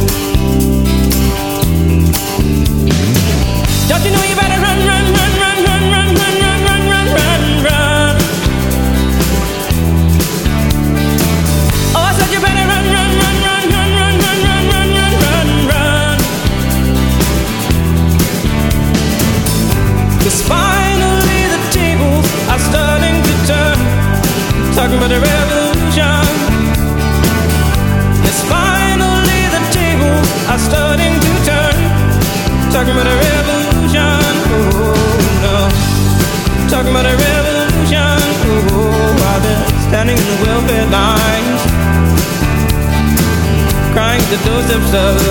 Of 44.95 45.28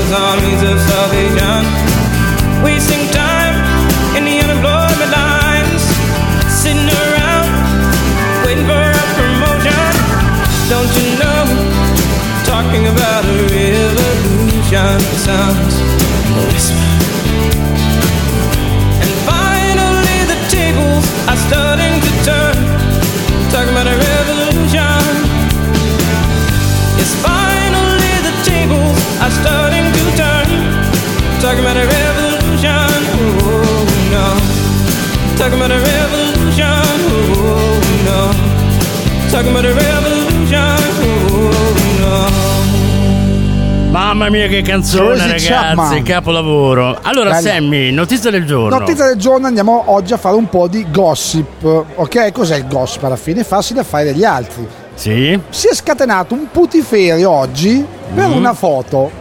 Che 44.48 44.62
canzone 44.62 45.16
Tracy 45.16 45.48
ragazzi, 45.50 45.76
Chapman. 45.76 46.04
capolavoro. 46.04 46.98
Allora 47.02 47.32
Bella. 47.32 47.42
Sammy, 47.50 47.92
notizia 47.92 48.30
del 48.32 48.46
giorno. 48.46 48.78
Notizia 48.80 49.06
del 49.06 49.18
giorno 49.18 49.46
andiamo 49.48 49.84
oggi 49.88 50.14
a 50.14 50.18
fare 50.18 50.36
un 50.36 50.48
po' 50.50 50.68
di 50.68 50.86
gossip. 50.90 51.64
Ok, 51.64 52.32
cos'è 52.32 52.56
il 52.58 52.68
gossip 52.68 53.04
alla 53.04 53.16
fine? 53.18 53.44
Farsi 53.44 53.74
gli 53.74 53.80
affari 53.80 54.06
degli 54.06 54.24
altri. 54.24 54.66
Sì? 54.96 55.40
Si 55.50 55.68
è 55.68 55.74
scatenato 55.76 56.34
un 56.34 56.48
putiferio 56.52 57.30
oggi 57.30 57.86
per 58.16 58.28
Mm. 58.30 58.34
una 58.34 58.54
foto. 58.54 59.12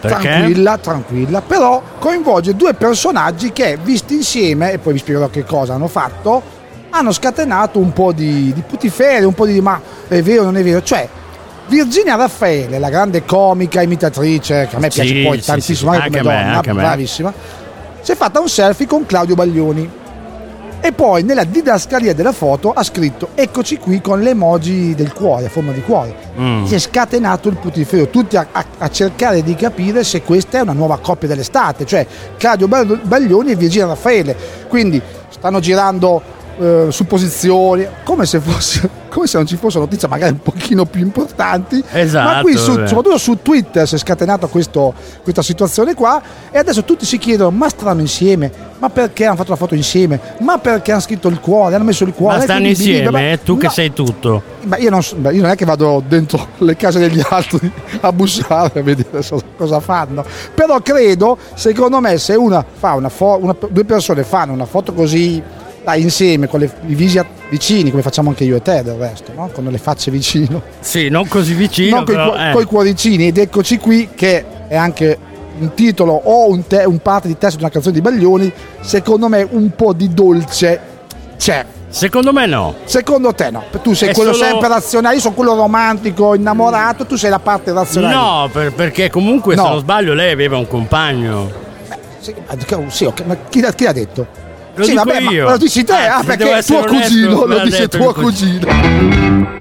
Perché? 0.00 0.28
Tranquilla, 0.28 0.78
tranquilla, 0.78 1.40
però 1.40 1.82
coinvolge 1.98 2.54
due 2.54 2.74
personaggi 2.74 3.52
che 3.52 3.78
visti 3.82 4.14
insieme, 4.14 4.72
e 4.72 4.78
poi 4.78 4.92
vi 4.92 4.98
spiegherò 5.00 5.28
che 5.28 5.44
cosa 5.44 5.74
hanno 5.74 5.88
fatto, 5.88 6.40
hanno 6.90 7.10
scatenato 7.12 7.78
un 7.78 7.92
po' 7.92 8.12
di, 8.12 8.52
di 8.52 8.62
putiferio, 8.66 9.26
un 9.28 9.34
po' 9.34 9.46
di 9.46 9.60
ma 9.60 9.80
è 10.06 10.22
vero 10.22 10.42
o 10.42 10.44
non 10.44 10.56
è 10.56 10.62
vero. 10.62 10.82
Cioè, 10.82 11.08
Virginia 11.68 12.16
Raffaele, 12.16 12.78
la 12.78 12.88
grande 12.88 13.24
comica 13.24 13.82
imitatrice, 13.82 14.66
che 14.70 14.76
a 14.76 14.78
me 14.78 14.90
Sì, 14.90 15.00
piace 15.02 15.22
poi 15.22 15.38
sì, 15.40 15.46
tantissimo 15.46 15.90
sì, 15.92 15.96
anche 15.98 16.06
Anche 16.16 16.20
come 16.22 16.34
me, 16.34 16.42
donna, 16.42 16.56
anche 16.56 16.70
a 16.70 16.74
me. 16.74 16.80
bravissima, 16.82 17.32
si 18.00 18.12
è 18.12 18.16
fatta 18.16 18.40
un 18.40 18.48
selfie 18.48 18.86
con 18.86 19.04
Claudio 19.06 19.34
Baglioni. 19.34 19.90
E 20.80 20.92
poi 20.92 21.24
nella 21.24 21.42
didascalia 21.42 22.14
della 22.14 22.30
foto 22.30 22.72
ha 22.72 22.84
scritto 22.84 23.30
eccoci 23.34 23.78
qui 23.78 24.00
con 24.00 24.20
le 24.20 24.30
emoji 24.30 24.94
del 24.94 25.12
cuore, 25.12 25.46
a 25.46 25.48
forma 25.48 25.72
di 25.72 25.82
cuore. 25.82 26.14
Mm. 26.38 26.64
Si 26.66 26.74
è 26.76 26.78
scatenato 26.78 27.48
il 27.48 27.56
putiferio, 27.56 28.08
tutti 28.08 28.36
a, 28.36 28.46
a- 28.52 28.64
a 28.78 28.88
cercare 28.88 29.42
di 29.42 29.56
capire 29.56 30.04
se 30.04 30.22
questa 30.22 30.58
è 30.58 30.60
una 30.60 30.72
nuova 30.72 30.98
coppia 30.98 31.26
dell'estate, 31.26 31.84
cioè 31.84 32.06
Claudio 32.36 32.68
Baglioni 32.68 33.50
e 33.50 33.56
Virginia 33.56 33.88
Raffaele. 33.88 34.36
Quindi 34.68 35.02
stanno 35.30 35.58
girando 35.58 36.22
eh, 36.58 36.86
supposizioni, 36.90 37.86
come 38.04 38.26
se, 38.26 38.40
fosse, 38.40 38.88
come 39.08 39.26
se 39.26 39.36
non 39.38 39.46
ci 39.46 39.56
fossero 39.56 39.84
notizie 39.84 40.08
magari 40.08 40.32
un 40.32 40.40
pochino 40.42 40.84
più 40.86 41.00
importanti. 41.02 41.82
Esatto, 41.92 42.34
Ma 42.34 42.40
qui 42.42 42.56
su- 42.56 42.72
vabbè. 42.74 42.86
soprattutto 42.88 43.18
su 43.18 43.38
Twitter 43.42 43.86
si 43.86 43.94
è 43.94 43.98
scatenata 43.98 44.46
questo- 44.46 44.92
questa 45.22 45.42
situazione 45.42 45.94
qua 45.94 46.20
e 46.50 46.58
adesso 46.58 46.84
tutti 46.84 47.04
si 47.06 47.18
chiedono 47.18 47.50
ma 47.50 47.68
staranno 47.68 48.00
insieme? 48.00 48.66
Ma 48.78 48.90
perché 48.90 49.24
hanno 49.26 49.34
fatto 49.36 49.50
la 49.50 49.56
foto 49.56 49.74
insieme? 49.74 50.20
Ma 50.40 50.58
perché 50.58 50.92
hanno 50.92 51.00
scritto 51.00 51.26
il 51.28 51.40
cuore? 51.40 51.74
Hanno 51.74 51.84
messo 51.84 52.04
il 52.04 52.12
cuore? 52.12 52.36
Ma 52.36 52.42
stanno 52.42 52.60
Quindi, 52.60 52.78
insieme, 52.78 53.10
ma- 53.10 53.30
eh? 53.32 53.40
tu 53.42 53.56
che 53.56 53.66
no, 53.66 53.72
sei 53.72 53.92
tutto. 53.92 54.42
ma 54.62 54.76
io 54.76 54.90
non, 54.90 55.00
beh, 55.16 55.32
io 55.32 55.42
non 55.42 55.50
è 55.50 55.56
che 55.56 55.64
vado 55.64 56.02
dentro 56.06 56.46
le 56.58 56.76
case 56.76 56.98
degli 57.00 57.20
altri 57.28 57.70
a 58.00 58.12
bussare 58.12 58.78
a 58.78 58.82
vedere 58.82 59.20
cosa 59.56 59.80
fanno. 59.80 60.24
Però 60.54 60.80
credo, 60.80 61.38
secondo 61.54 61.98
me, 62.00 62.18
se 62.18 62.34
una 62.34 62.64
fa 62.72 62.94
una 62.94 63.08
fo- 63.08 63.38
una- 63.40 63.56
due 63.68 63.84
persone 63.84 64.22
fanno 64.22 64.52
una 64.52 64.66
foto 64.66 64.92
così 64.92 65.42
dai, 65.88 66.02
insieme, 66.02 66.48
con 66.48 66.60
le, 66.60 66.70
i 66.86 66.94
visi 66.94 67.18
vicini, 67.48 67.88
come 67.90 68.02
facciamo 68.02 68.28
anche 68.28 68.44
io 68.44 68.56
e 68.56 68.62
te 68.62 68.82
del 68.82 68.96
resto, 68.96 69.32
no? 69.34 69.48
con 69.50 69.64
le 69.64 69.78
facce 69.78 70.10
vicino, 70.10 70.60
Sì, 70.80 71.08
non 71.08 71.26
così 71.28 71.54
vicino, 71.54 71.96
non 71.96 72.04
coi, 72.04 72.14
però, 72.14 72.34
eh. 72.36 72.52
coi 72.52 72.64
cuoricini. 72.66 73.28
Ed 73.28 73.38
eccoci 73.38 73.78
qui, 73.78 74.10
che 74.14 74.44
è 74.68 74.76
anche 74.76 75.16
un 75.60 75.72
titolo 75.72 76.12
o 76.12 76.50
un, 76.50 76.66
te- 76.66 76.84
un 76.84 76.98
parte 76.98 77.26
di 77.26 77.38
testo 77.38 77.56
di 77.56 77.62
una 77.62 77.72
canzone 77.72 77.94
di 77.94 78.02
Baglioni. 78.02 78.52
Secondo 78.80 79.28
me, 79.28 79.46
un 79.50 79.70
po' 79.74 79.94
di 79.94 80.12
dolce 80.12 80.78
c'è. 81.38 81.64
Secondo 81.88 82.34
me 82.34 82.44
no. 82.44 82.74
Secondo 82.84 83.32
te 83.32 83.50
no? 83.50 83.64
Tu 83.82 83.94
sei 83.94 84.10
È 84.10 84.12
quello 84.12 84.34
solo- 84.34 84.44
sempre 84.44 84.68
razionale, 84.68 85.14
io 85.14 85.20
sono 85.22 85.34
quello 85.34 85.54
romantico, 85.54 86.34
innamorato, 86.34 87.06
tu 87.06 87.16
sei 87.16 87.30
la 87.30 87.38
parte 87.38 87.72
razionale. 87.72 88.14
No, 88.14 88.50
per- 88.52 88.74
perché 88.74 89.08
comunque 89.08 89.54
No. 89.54 89.62
se 89.62 89.68
non 89.70 89.78
sbaglio 89.78 90.12
lei 90.12 90.32
aveva 90.32 90.58
un 90.58 90.66
compagno. 90.68 91.50
Sì, 92.20 92.34
ma- 92.46 92.90
sì, 92.90 93.04
ok, 93.06 93.22
ma 93.24 93.36
chi, 93.48 93.64
chi 93.74 93.84
l'ha 93.84 93.92
detto? 93.92 94.26
Lo 94.78 94.84
sì, 94.84 94.94
vabbè, 94.94 95.20
io. 95.22 95.44
ma 95.44 95.50
lo 95.50 95.56
dici 95.56 95.82
te, 95.82 95.92
Ah, 95.92 96.18
ah, 96.18 96.22
perché 96.22 96.44
è 96.56 96.62
tuo 96.62 96.78
onesto, 96.78 97.08
cugino, 97.08 97.44
lo 97.46 97.58
dice 97.64 97.88
tuo 97.88 98.12
cugino. 98.14 99.56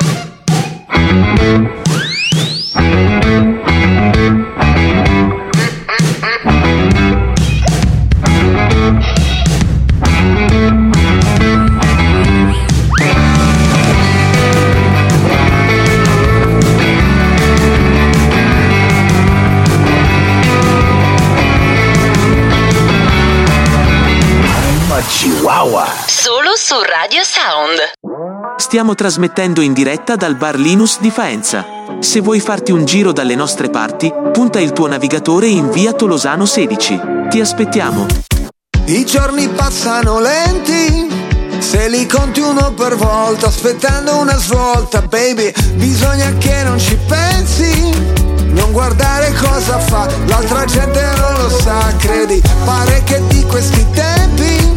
Sound. 27.28 28.56
Stiamo 28.56 28.96
trasmettendo 28.96 29.60
in 29.60 29.74
diretta 29.74 30.16
dal 30.16 30.38
Bar 30.38 30.56
Linus 30.56 31.00
di 31.02 31.12
Faenza. 31.12 31.66
Se 32.00 32.22
vuoi 32.22 32.40
farti 32.40 32.72
un 32.72 32.86
giro 32.86 33.12
dalle 33.12 33.36
nostre 33.36 33.70
parti, 33.70 34.10
punta 34.32 34.62
il 34.62 34.72
tuo 34.72 34.88
navigatore 34.88 35.48
in 35.48 35.70
via 35.70 35.92
Tolosano 35.92 36.46
16. 36.46 37.02
Ti 37.30 37.42
aspettiamo. 37.42 38.06
I 38.86 39.06
giorni 39.06 39.50
passano 39.50 40.22
lenti, 40.22 41.10
se 41.60 41.90
li 41.90 42.08
conti 42.08 42.40
uno 42.40 42.72
per 42.72 42.96
volta, 42.96 43.48
aspettando 43.48 44.16
una 44.16 44.38
svolta, 44.38 45.02
baby, 45.02 45.52
bisogna 45.74 46.32
che 46.38 46.64
non 46.64 46.80
ci 46.80 46.98
pensi. 47.08 47.92
Non 48.52 48.72
guardare 48.72 49.34
cosa 49.34 49.78
fa, 49.80 50.08
l'altra 50.28 50.64
gente 50.64 51.02
non 51.18 51.42
lo 51.42 51.50
sa, 51.50 51.94
credi, 51.98 52.42
pare 52.64 53.04
che 53.04 53.22
di 53.28 53.44
questi 53.44 53.86
tempi 53.92 54.77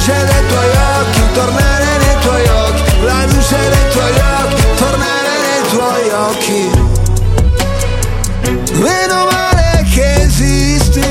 luce 0.00 0.24
dei 0.24 0.46
tuoi 0.48 0.70
occhi, 0.98 1.20
tornare 1.34 1.84
nei 1.98 2.16
tuoi 2.20 2.48
occhi, 2.48 3.04
la 3.04 3.24
luce 3.26 3.56
dei 3.58 3.90
tuoi 3.92 4.12
occhi, 4.42 4.62
tornare 4.78 5.32
nei 5.44 5.62
tuoi 5.68 6.10
occhi. 6.10 6.70
Meno 8.78 9.26
male 9.30 9.84
che 9.92 10.22
esisti, 10.22 11.04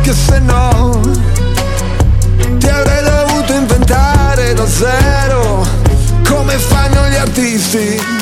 che 0.00 0.12
se 0.14 0.38
no 0.38 1.00
ti 2.56 2.66
avrei 2.66 3.02
dovuto 3.02 3.52
inventare 3.52 4.54
da 4.54 4.66
zero, 4.66 5.66
come 6.26 6.56
fanno 6.56 7.08
gli 7.08 7.16
artisti. 7.16 8.21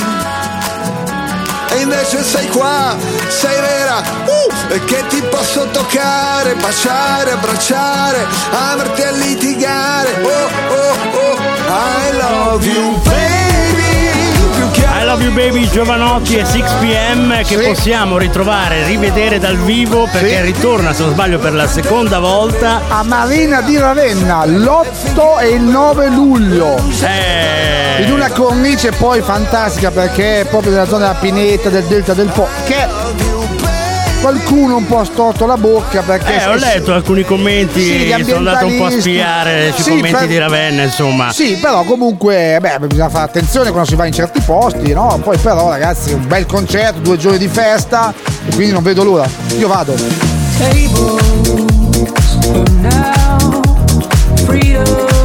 Invece 1.92 2.22
sei 2.22 2.46
qua, 2.46 2.96
sei 3.26 3.60
vera, 3.60 3.98
uh, 3.98 4.72
e 4.72 4.84
che 4.84 5.04
ti 5.08 5.20
posso 5.22 5.66
toccare, 5.72 6.54
baciare, 6.54 7.32
abbracciare, 7.32 8.26
amarti 8.52 9.02
a 9.02 9.10
litigare. 9.10 10.10
Oh, 10.22 10.72
oh, 10.72 11.18
oh, 11.18 11.38
I 11.66 12.16
love 12.16 12.64
you, 12.64 12.96
baby. 13.02 13.50
I 15.00 15.04
Love 15.04 15.24
You 15.24 15.32
Baby 15.32 15.68
Giovanotti 15.70 16.36
e 16.36 16.42
6pm 16.42 17.44
che 17.46 17.56
possiamo 17.58 18.18
ritrovare, 18.18 18.84
rivedere 18.84 19.38
dal 19.38 19.56
vivo 19.56 20.06
perché 20.12 20.42
ritorna 20.42 20.92
se 20.92 21.02
non 21.02 21.12
sbaglio 21.12 21.38
per 21.38 21.54
la 21.54 21.66
seconda 21.66 22.18
volta 22.18 22.82
a 22.86 23.02
Marina 23.02 23.62
di 23.62 23.78
Ravenna 23.78 24.44
l'8 24.44 25.09
e 25.38 25.48
il 25.50 25.62
9 25.62 26.08
luglio 26.08 26.76
Eh. 27.02 28.02
in 28.04 28.12
una 28.12 28.30
cornice 28.30 28.90
poi 28.92 29.20
fantastica 29.20 29.90
perché 29.90 30.40
è 30.40 30.44
proprio 30.46 30.72
nella 30.72 30.86
zona 30.86 31.08
della 31.08 31.18
Pineta 31.18 31.68
del 31.68 31.84
Delta 31.84 32.14
del 32.14 32.28
Po 32.28 32.46
che 32.66 32.86
qualcuno 34.20 34.76
un 34.76 34.86
po' 34.86 35.00
ha 35.00 35.04
storto 35.04 35.46
la 35.46 35.56
bocca 35.56 36.02
perché 36.02 36.42
Eh, 36.42 36.46
ho 36.46 36.54
letto 36.54 36.92
alcuni 36.92 37.24
commenti, 37.24 37.82
Sì, 37.82 38.14
sono 38.24 38.36
andato 38.38 38.66
un 38.66 38.76
po' 38.76 38.84
a 38.86 38.90
spiare 38.90 39.72
sui 39.74 39.82
Sì, 39.82 39.90
commenti 39.90 40.16
per- 40.18 40.26
di 40.26 40.38
Ravenna, 40.38 40.82
insomma. 40.82 41.32
Sì, 41.32 41.56
però 41.60 41.82
comunque 41.84 42.58
beh, 42.60 42.78
bisogna 42.86 43.08
fare 43.08 43.24
attenzione 43.24 43.70
quando 43.70 43.88
si 43.88 43.94
va 43.96 44.04
in 44.06 44.12
certi 44.12 44.40
posti, 44.40 44.92
no? 44.92 45.18
Poi 45.22 45.38
però 45.38 45.70
ragazzi, 45.70 46.12
un 46.12 46.26
bel 46.26 46.44
concerto, 46.46 47.00
due 47.00 47.16
giorni 47.16 47.38
di 47.38 47.48
festa 47.48 48.12
e 48.46 48.54
quindi 48.54 48.72
non 48.72 48.82
vedo 48.82 49.04
l'ora. 49.04 49.26
Io 49.58 49.68
vado. 49.68 49.94
Just 54.52 55.19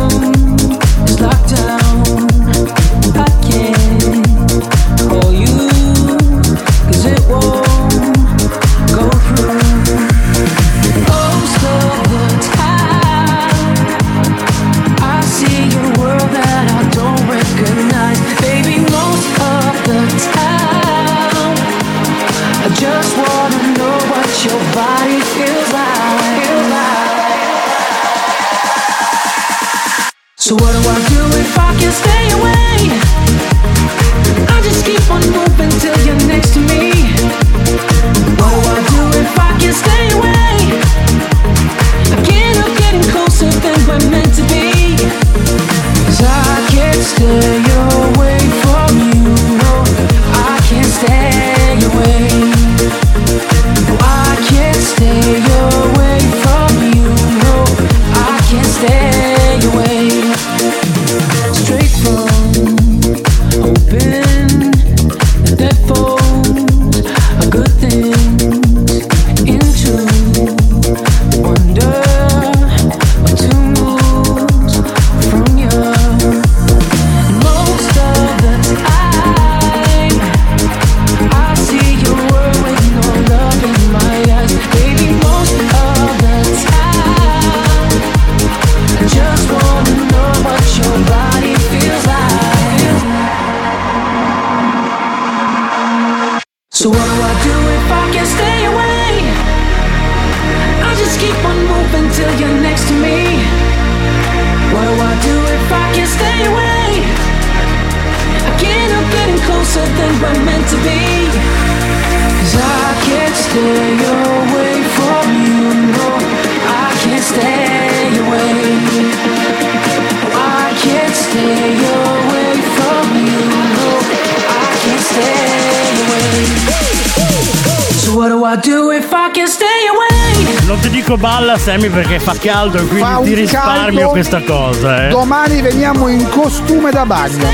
Sammy 131.66 131.90
perché 131.90 132.20
fa 132.20 132.36
caldo 132.40 132.78
e 132.78 132.86
quindi 132.86 133.24
ti 133.24 133.34
risparmio 133.34 133.98
caldo. 134.02 134.10
questa 134.10 134.40
cosa, 134.44 135.08
eh. 135.08 135.10
Domani 135.10 135.64
veniamo 135.64 136.10
in 136.10 136.30
costume 136.30 136.92
da 136.92 137.08
bagno. 137.08 137.48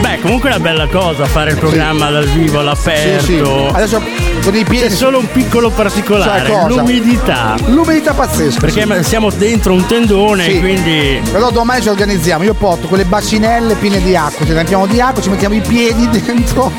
Beh, 0.00 0.13
comunque 0.24 0.50
è 0.50 0.54
una 0.54 0.62
bella 0.62 0.86
cosa 0.88 1.26
fare 1.26 1.50
il 1.50 1.58
programma 1.58 2.08
dal 2.10 2.26
vivo 2.26 2.60
all'aperto. 2.60 3.24
Sì, 3.24 3.36
sì. 3.36 3.68
Adesso 3.72 4.02
con 4.42 4.54
i 4.54 4.64
piedi. 4.64 4.88
C'è 4.88 4.94
solo 4.94 5.18
un 5.18 5.30
piccolo 5.30 5.70
particolare, 5.70 6.48
cosa? 6.48 6.66
l'umidità. 6.68 7.54
L'umidità 7.66 8.12
pazzesca. 8.14 8.60
Perché 8.60 9.02
siamo 9.02 9.30
dentro 9.30 9.72
un 9.74 9.84
tendone, 9.86 10.44
Sì. 10.44 10.60
quindi. 10.60 11.20
Però 11.30 11.50
domani 11.50 11.82
ci 11.82 11.88
organizziamo, 11.88 12.42
io 12.44 12.54
porto 12.54 12.86
quelle 12.88 13.04
bacinelle 13.04 13.74
piene 13.74 14.00
di 14.02 14.16
acqua, 14.16 14.44
ci 14.46 14.52
riempiamo 14.52 14.86
di 14.86 15.00
acqua, 15.00 15.22
ci 15.22 15.28
mettiamo 15.28 15.54
i 15.54 15.60
piedi 15.60 16.08
dentro, 16.24 16.70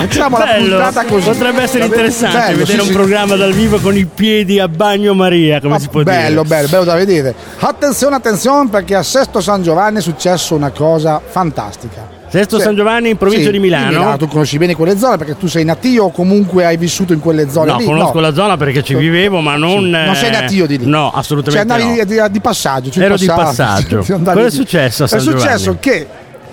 facciamo 0.00 0.38
la 0.38 0.44
Bello, 0.44 0.76
puntata 0.76 1.04
così. 1.04 1.28
potrebbe 1.28 1.62
essere 1.62 1.84
interessante 1.84 2.36
Bello, 2.38 2.56
vedere 2.58 2.72
sì, 2.72 2.78
un 2.80 2.86
sì. 2.86 2.92
programma 2.92 3.36
dal 3.36 3.52
vivo 3.52 3.78
con 3.78 3.96
i 3.96 4.04
piedi 4.04 4.58
a 4.58 4.68
bagno 4.68 5.14
Maria. 5.14 5.56
eh, 5.56 5.60
come 5.60 5.78
si 5.78 5.88
può 5.88 6.02
bello, 6.02 6.42
dire. 6.42 6.54
bello, 6.54 6.68
bello 6.68 6.84
da 6.84 6.94
vedere. 6.94 7.34
Attenzione, 7.58 8.16
attenzione, 8.16 8.68
perché 8.68 8.94
a 8.94 9.02
Sesto 9.02 9.40
San 9.40 9.62
Giovanni 9.62 9.98
è 9.98 10.02
successo 10.02 10.54
una 10.54 10.70
cosa 10.70 11.20
fantastica. 11.24 12.18
Sesto 12.30 12.58
Sì. 12.58 12.62
San 12.62 12.76
Giovanni 12.76 13.10
in 13.10 13.16
provincia 13.16 13.46
Sì, 13.46 13.50
di 13.50 13.58
Milano. 13.58 14.16
Tu 14.16 14.28
conosci 14.28 14.56
bene 14.56 14.74
quelle 14.76 14.96
zone 14.96 15.16
perché 15.16 15.36
tu 15.36 15.48
sei 15.48 15.64
natio 15.64 16.04
o 16.04 16.10
comunque 16.12 16.64
hai 16.64 16.76
vissuto 16.76 17.12
in 17.12 17.18
quelle 17.20 17.50
zone 17.50 17.72
No, 17.72 17.78
lì? 17.78 17.84
conosco 17.84 18.20
la 18.20 18.32
zona 18.32 18.56
perché 18.56 18.82
ci 18.84 18.94
vivevo, 18.94 19.40
ma 19.40 19.56
non. 19.56 19.82
Sì. 19.82 19.90
Non 19.90 20.14
sei 20.14 20.28
eh, 20.28 20.40
natio 20.40 20.66
di 20.66 20.78
lì? 20.78 20.86
No, 20.86 21.08
Cioè 21.10 21.18
assolutamente 21.18 21.72
andavi 21.72 21.98
no. 21.98 22.04
di, 22.04 22.14
di- 22.14 22.30
di 22.30 22.40
passaggio. 22.40 22.90
cioè 22.90 23.04
Ero 23.04 23.16
di 23.16 23.26
passaggio. 23.26 23.98
Cosa 24.06 24.44
è 24.44 24.50
successo 24.50 25.04
a 25.04 25.06
San 25.08 25.18
È 25.18 25.22
successo 25.22 25.58
Giovanni? 25.58 25.78
che 25.80 26.06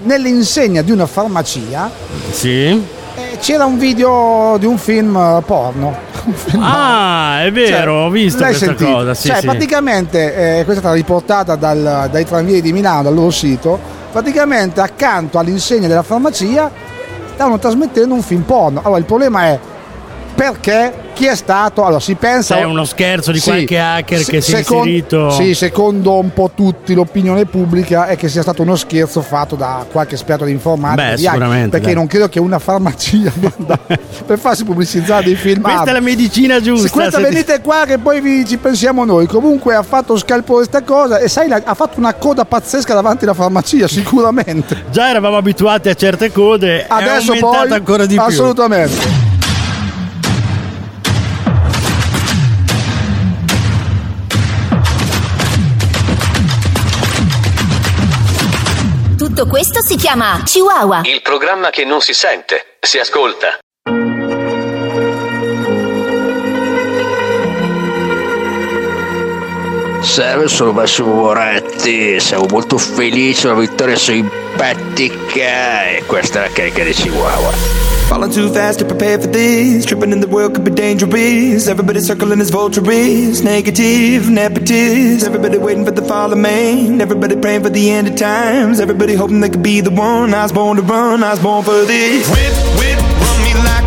nell'insegna 0.04 0.82
di 0.82 0.92
una 0.92 1.06
farmacia 1.06 1.92
Sì. 2.32 2.66
eh, 2.66 3.38
c'era 3.40 3.66
un 3.66 3.78
video 3.78 4.58
di 4.60 4.66
un 4.66 4.78
film 4.80 5.16
eh, 5.16 5.42
porno. 5.46 6.06
Un 6.28 6.34
film 6.34 6.62
Ah, 6.62 7.44
è 7.46 7.52
vero, 7.54 7.92
Cioè, 7.94 8.06
ho 8.06 8.10
visto 8.10 8.44
questa 8.44 8.66
sentito? 8.66 8.92
cosa. 8.92 9.14
Sì, 9.14 9.28
cioè, 9.30 9.40
sì. 9.40 9.46
praticamente 9.46 10.34
eh, 10.60 10.64
questa 10.66 10.74
è 10.74 10.78
stata 10.80 10.94
riportata 10.96 11.56
dal- 11.56 12.10
dai 12.12 12.26
tranvieri 12.26 12.60
di 12.62 12.74
Milano, 12.74 13.04
dal 13.04 13.14
loro 13.14 13.30
sito. 13.30 13.80
Praticamente 14.12 14.82
accanto 14.82 15.38
all'insegna 15.38 15.88
della 15.88 16.04
farmacia 16.04 16.72
stavano 17.34 17.60
trasmettendo 17.60 18.14
un 18.14 18.22
film 18.22 18.42
porno. 18.42 18.82
Allora 18.84 19.00
il 19.00 19.06
problema 19.06 19.46
è 19.46 19.60
perché 20.38 20.94
chi 21.16 21.26
è 21.26 21.36
stato? 21.36 21.84
Allora 21.84 22.00
si 22.00 22.14
pensa. 22.14 22.56
C'è 22.58 22.64
uno 22.64 22.86
scherzo 22.86 23.32
di 23.32 23.40
Sì, 23.40 23.50
qualche 23.50 23.80
hacker 23.80 24.20
se- 24.20 24.32
che 24.32 24.42
si 24.42 24.52
è 24.54 24.58
secon- 24.58 24.78
inserito. 24.88 25.32
Sì, 25.32 25.56
secondo 25.56 26.20
un 26.20 26.32
po' 26.32 26.52
tutti 26.54 26.94
l'opinione 26.94 27.46
pubblica 27.46 28.06
è 28.06 28.16
che 28.16 28.30
sia 28.30 28.44
stato 28.44 28.62
uno 28.62 28.76
scherzo 28.76 29.22
fatto 29.24 29.56
da 29.56 29.84
qualche 29.92 30.14
esperto 30.14 30.46
di 30.46 30.52
informatica. 30.52 31.10
Beh, 31.10 31.16
di 31.16 31.24
sicuramente, 31.24 31.70
Perché 31.72 31.86
dai. 31.88 31.96
non 31.96 32.06
credo 32.06 32.30
che 32.30 32.40
una 32.40 32.60
farmacia 32.60 33.32
per 34.28 34.38
farsi 34.38 34.64
pubblicizzare 34.64 35.24
dei 35.26 35.36
film. 35.36 35.62
Questa 35.64 35.82
Ah, 35.82 35.86
è 35.86 35.92
la 35.94 36.00
medicina 36.02 36.62
giusta. 36.62 36.88
questa 36.90 37.20
venite 37.20 37.60
qua 37.62 37.86
che 37.88 37.98
poi 37.98 38.22
vi- 38.22 38.46
ci 38.46 38.58
pensiamo 38.58 39.04
noi. 39.06 39.26
Comunque 39.26 39.74
ha 39.74 39.82
fatto 39.82 40.16
scalpore 40.18 40.66
sta 40.66 40.84
cosa 40.84 41.18
e 41.18 41.28
sai, 41.30 41.48
la- 41.48 41.64
ha 41.66 41.74
fatto 41.74 41.98
una 41.98 42.14
coda 42.14 42.46
pazzesca 42.46 42.94
davanti 42.94 43.24
alla 43.24 43.34
farmacia, 43.34 43.88
sicuramente. 43.90 44.84
Già 44.92 45.10
eravamo 45.10 45.38
abituati 45.38 45.90
a 45.90 45.96
certe 45.96 46.32
code, 46.32 46.86
Adesso 46.88 47.34
è 47.34 47.40
poi 47.40 47.72
ancora 47.72 48.06
di 48.06 48.14
più. 48.14 48.24
assolutamente. 48.24 49.27
Tutto 59.38 59.52
questo 59.52 59.84
si 59.84 59.98
chiama 59.98 60.42
Chihuahua. 60.44 61.02
Il 61.04 61.22
programma 61.22 61.70
che 61.70 61.86
non 61.86 62.02
si 62.02 62.16
sente, 62.16 62.78
si 62.80 62.98
ascolta. 62.98 63.60
Salve, 70.02 70.48
sono 70.48 70.72
Massimo 70.72 71.14
Moretti, 71.14 72.20
siamo 72.20 72.46
molto 72.50 72.78
felici 72.78 73.44
della 73.44 73.56
vittoria 73.56 73.96
simpatica 73.96 75.86
e 75.90 76.04
questa 76.06 76.40
è 76.40 76.48
la 76.48 76.54
carica 76.54 76.84
di 76.84 76.92
Chihuahua. 76.92 77.52
Falling 78.08 78.32
too 78.32 78.50
fast 78.54 78.80
to 78.80 78.86
prepare 78.86 79.20
for 79.20 79.30
this. 79.30 79.84
Tripping 79.84 80.14
in 80.14 80.22
the 80.22 80.28
world 80.28 80.54
could 80.54 80.64
be 80.64 80.72
dangerous. 80.72 81.68
Everybody 81.68 82.00
circling 82.00 82.40
as 82.40 82.50
vultures. 82.50 83.42
Negative, 83.42 84.30
nepotist. 84.30 85.26
Everybody 85.26 85.58
waiting 85.58 85.84
for 85.84 85.92
the 85.92 86.02
fall 86.02 86.32
of 86.32 86.38
man. 86.38 87.02
Everybody 87.02 87.36
praying 87.36 87.64
for 87.64 87.70
the 87.70 87.92
end 87.92 88.08
of 88.08 88.16
times. 88.16 88.80
Everybody 88.80 89.14
hoping 89.14 89.42
they 89.42 89.50
could 89.50 89.62
be 89.62 89.82
the 89.82 89.92
one. 89.92 90.34
I 90.34 90.44
was 90.44 90.54
born 90.54 90.78
to 90.78 90.84
run. 90.84 91.22
I 91.22 91.32
was 91.32 91.42
born 91.42 91.66
for 91.66 91.84
this. 91.84 92.30
Whip, 92.30 92.54
whip, 92.80 92.98
run 92.98 93.44
me 93.44 93.54
like 93.56 93.87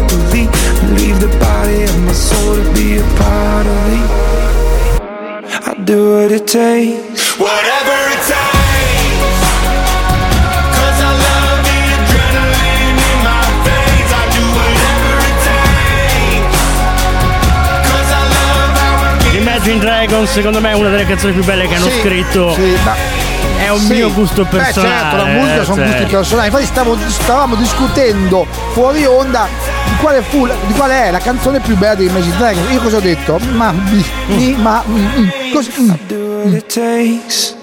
And 0.13 0.97
leave 0.99 1.19
the 1.21 1.29
body 1.39 1.83
of 1.83 1.97
my 2.03 2.11
soul 2.11 2.55
to 2.55 2.73
be 2.73 2.97
a 2.97 3.03
part 3.15 3.65
of 3.65 3.77
me. 3.87 3.99
I 5.63 5.73
do 5.85 6.15
what 6.19 6.31
it 6.33 6.47
takes. 6.47 7.37
Whatever 7.39 7.95
it 8.11 8.19
takes. 8.27 9.39
Cause 10.75 10.99
I 10.99 11.11
love 11.15 11.63
the 11.63 11.77
adrenaline 11.95 12.99
in 12.99 13.17
my 13.23 13.39
veins. 13.63 14.11
I 14.11 14.23
do 14.35 14.43
whatever 14.59 15.13
it 15.31 15.37
takes. 15.47 16.59
Cause 17.87 18.11
I 18.11 18.23
love 18.35 18.71
how 18.83 19.31
it 19.31 19.39
Imagine 19.41 19.79
Dragons, 19.79 20.29
secondo 20.29 20.59
me, 20.59 20.71
è 20.71 20.73
una 20.73 20.89
delle 20.89 21.05
canzoni 21.05 21.31
più 21.31 21.45
belle 21.45 21.67
che 21.69 21.75
hanno 21.75 21.89
Sì, 21.89 21.99
scritto. 22.01 22.53
sì, 22.53 22.77
ma- 22.83 23.19
È 23.57 23.69
un 23.69 23.79
Sì. 23.79 23.93
mio 23.93 24.11
gusto 24.11 24.43
Beh, 24.43 24.57
personale. 24.57 24.91
certo, 24.91 25.15
la 25.17 25.25
musica 25.25 25.63
sono 25.63 25.75
cioè. 25.77 25.85
gusti 25.85 26.05
personali. 26.05 26.47
Infatti 26.47 26.65
stavo- 26.65 26.97
stavamo 27.07 27.55
discutendo 27.55 28.47
fuori 28.73 29.05
onda 29.05 29.47
quale, 30.01 30.21
fu, 30.21 30.47
di 30.47 30.73
qual 30.73 30.89
è 30.89 31.11
la 31.11 31.19
canzone 31.19 31.59
più 31.59 31.77
bella 31.77 31.95
dei 31.95 32.07
Imagine 32.07 32.35
Dragons. 32.37 32.71
Io 32.71 32.81
cosa 32.81 32.97
ho 32.97 32.99
detto? 32.99 33.39
Ma, 33.53 33.71
mi, 33.71 34.03
mi- 34.27 34.55
ma, 34.57 34.83
mm, 34.85 34.95
mm, 34.95 35.29
così, 35.53 35.71
mm. 35.79 36.57
takes. 36.67 37.55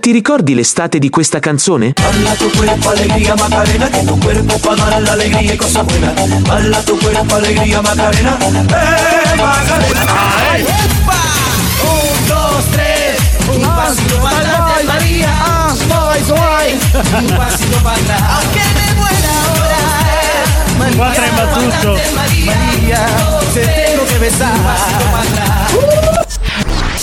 Ti 0.00 0.12
ricordi 0.12 0.54
l'estate 0.54 0.98
di 0.98 1.10
questa 1.10 1.40
canzone? 1.40 1.92
Bala 1.94 2.34
tu 2.34 2.50
cuerpo, 2.50 2.88
alegría, 2.88 3.34
Macarena, 3.36 3.88
que 3.90 4.02
tu 4.04 4.18
cuerpo 4.18 4.58
para 4.58 4.84
dar 4.88 5.02
la 5.02 5.12
alegría 5.12 5.52
y 5.52 5.56
cosas 5.56 5.84
buenas. 5.84 6.42
Bala 6.42 6.80
tu 6.84 6.96
cuerpo, 6.98 7.34
alegría, 7.34 7.82
Macarena, 7.82 8.38
eh, 8.40 9.36
Macarena. 9.36 10.06
Ay. 10.52 10.62
Un, 10.62 11.39
atrás. 24.38 26.38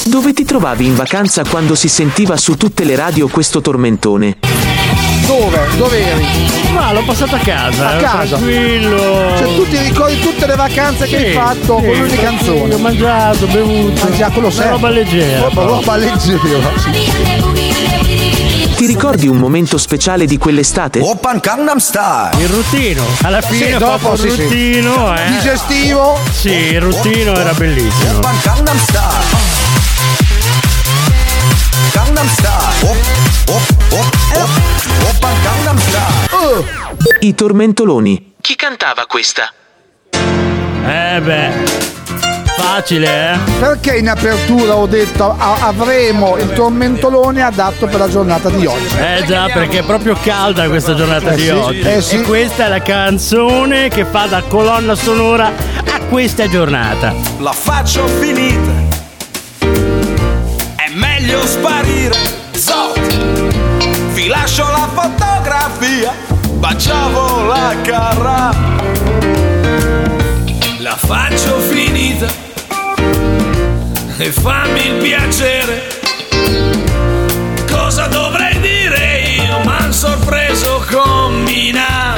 Dove 0.05 0.33
ti 0.33 0.45
trovavi 0.45 0.85
in 0.85 0.95
vacanza 0.95 1.43
quando 1.43 1.75
si 1.75 1.89
sentiva 1.89 2.37
su 2.37 2.55
tutte 2.55 2.83
le 2.85 2.95
radio 2.95 3.27
questo 3.27 3.59
tormentone? 3.61 4.37
Dove? 5.25 5.59
Dove 5.75 6.05
eri? 6.05 6.25
Ma 6.71 6.93
l'ho 6.93 7.03
passato 7.03 7.35
a 7.35 7.39
casa. 7.39 7.89
A 7.89 7.97
eh, 7.97 8.01
casa. 8.01 8.37
Tranquillo. 8.37 9.33
Cioè 9.37 9.55
tu 9.55 9.67
ti 9.67 9.77
ricordi 9.79 10.19
tutte 10.19 10.47
le 10.47 10.55
vacanze 10.55 11.05
che 11.07 11.17
Sì, 11.17 11.25
hai 11.25 11.33
fatto 11.33 11.79
sì, 11.79 11.85
con 11.85 11.97
l'unica 11.97 12.21
tranquillo, 12.21 12.53
canzone? 12.53 12.73
Ho 12.73 12.77
mangiato, 12.77 13.45
bevuto. 13.47 14.03
Mangiato, 14.03 14.31
quello 14.31 14.47
Una 14.47 14.55
sempre. 14.55 14.71
roba 14.71 14.89
leggera. 14.89 15.39
Roba, 15.41 15.63
roba 15.63 15.95
leggera. 15.97 17.26
Ti 18.77 18.85
ricordi 18.85 19.27
un 19.27 19.37
momento 19.37 19.79
speciale 19.79 20.25
di 20.27 20.37
quell'estate? 20.37 20.99
Open 20.99 21.39
Gangnam 21.41 21.77
Style. 21.77 22.37
Il 22.39 22.47
ruttino. 22.47 23.03
Alla 23.23 23.41
fine 23.41 23.71
Sì, 23.71 23.77
dopo, 23.77 24.13
il 24.13 24.19
sì, 24.19 24.29
sì. 24.29 24.41
ruttino, 24.43 25.17
eh. 25.17 25.29
Digestivo. 25.31 26.19
Sì, 26.31 26.51
il 26.51 26.79
ruttino 26.81 27.33
era 27.35 27.53
bellissimo. 27.53 28.17
Open 28.19 28.35
Gangnam 28.43 28.77
Style. 28.77 29.35
Gangnam 31.91 32.27
Style. 32.29 32.89
Op, 32.91 32.97
op, 33.47 33.61
op, 33.93 34.15
op. 34.35 34.49
Open 35.09 35.33
Gangnam 35.41 35.79
Style. 35.79 36.65
I 37.21 37.33
tormentoloni. 37.33 38.33
Chi 38.41 38.55
cantava 38.55 39.07
questa? 39.07 39.51
Eh 40.11 41.19
beh. 41.19 41.51
Facile, 42.57 43.33
eh? 43.33 43.37
Perché 43.59 43.97
in 43.97 44.09
apertura 44.09 44.75
ho 44.75 44.87
detto 44.87 45.33
a- 45.37 45.57
avremo 45.67 46.37
il 46.37 46.51
tormentolone 46.53 47.41
adatto 47.43 47.85
per 47.85 47.99
la 47.99 48.09
giornata 48.09 48.49
di 48.49 48.65
oggi? 48.65 48.95
Eh 48.97 49.23
già, 49.25 49.47
perché 49.53 49.79
è 49.79 49.83
proprio 49.83 50.15
calda 50.21 50.67
questa 50.67 50.95
giornata 50.95 51.31
Eh 51.31 51.35
di 51.35 51.43
sì, 51.43 51.49
oggi. 51.49 51.79
eh 51.81 52.01
sì. 52.01 52.15
E 52.15 52.21
questa 52.23 52.65
è 52.65 52.69
la 52.69 52.81
canzone 52.81 53.89
che 53.89 54.05
fa 54.05 54.25
da 54.25 54.41
colonna 54.41 54.95
sonora 54.95 55.47
a 55.47 55.99
questa 56.09 56.47
giornata. 56.49 57.13
La 57.39 57.51
faccio 57.51 58.05
finita. 58.07 58.71
È 59.59 60.89
meglio 60.93 61.45
sparire. 61.45 62.15
Zot. 62.53 62.99
Vi 64.13 64.27
lascio 64.27 64.63
la 64.63 64.89
fotografia. 64.93 66.11
Baciavo 66.53 67.45
la 67.45 67.75
carra. 67.83 68.49
La 70.79 70.95
faccio 70.95 71.59
finita. 71.59 72.45
E 74.19 74.31
fammi 74.31 74.87
il 74.87 74.95
piacere. 74.95 75.99
Cosa 77.69 78.07
dovrei 78.07 78.59
dire 78.59 79.19
io? 79.19 79.59
M'han 79.63 79.93
sorpreso 79.93 80.83
con 80.89 81.43
Mina. 81.43 82.15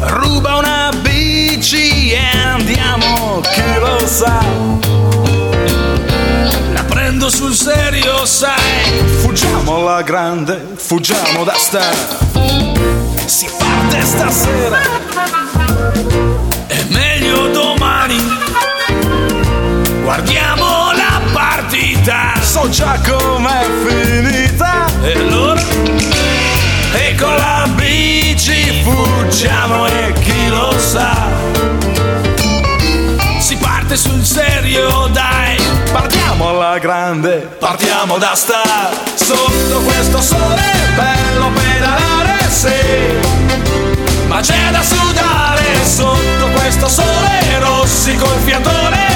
Ruba 0.00 0.56
una 0.56 0.90
bici 1.02 2.10
e 2.10 2.18
andiamo, 2.44 3.42
chi 3.42 3.78
lo 3.78 4.04
sa. 4.04 4.44
La 6.72 6.82
prendo 6.82 7.30
sul 7.30 7.54
serio, 7.54 8.26
sai. 8.26 9.04
Fuggiamo 9.20 9.76
alla 9.76 10.02
grande, 10.02 10.66
fuggiamo 10.74 11.44
da 11.44 11.54
star. 11.54 11.94
Si 13.24 13.48
parte 13.56 14.00
stasera. 14.02 14.80
È 16.66 16.84
meglio 16.88 17.46
domani. 17.50 18.41
Guardiamo 20.14 20.92
la 20.92 21.22
partita. 21.32 22.34
So 22.42 22.68
già 22.68 23.00
com'è 23.00 23.64
finita. 23.86 24.84
E 25.00 25.12
allora? 25.12 25.58
E 26.92 27.14
con 27.14 27.34
la 27.34 27.66
bici 27.74 28.82
fuggiamo 28.82 29.86
e 29.86 30.12
chi 30.20 30.48
lo 30.48 30.78
sa. 30.78 31.16
Si 33.38 33.56
parte 33.56 33.96
sul 33.96 34.22
serio 34.22 35.08
dai. 35.12 35.56
Partiamo 35.90 36.50
alla 36.50 36.78
grande, 36.78 37.48
partiamo 37.58 38.18
da 38.18 38.34
star 38.34 38.90
Sotto 39.14 39.80
questo 39.80 40.20
sole 40.20 40.62
bello 40.94 41.50
pedalare 41.52 42.50
sì. 42.50 44.26
Ma 44.26 44.40
c'è 44.40 44.70
da 44.72 44.82
sudare. 44.82 45.62
Sotto 45.82 46.48
questo 46.54 46.86
sole 46.86 47.58
Rossi 47.60 48.14
col 48.16 48.38
fiatone 48.44 49.11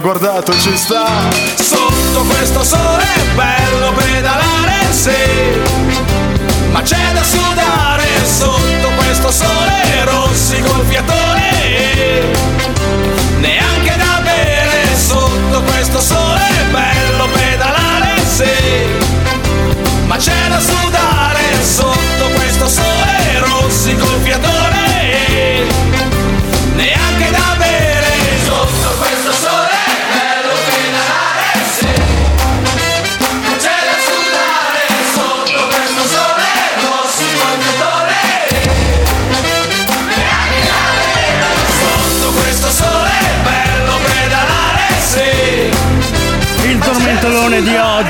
guardato 0.00 0.52
ci 0.58 0.76
sta. 0.76 1.15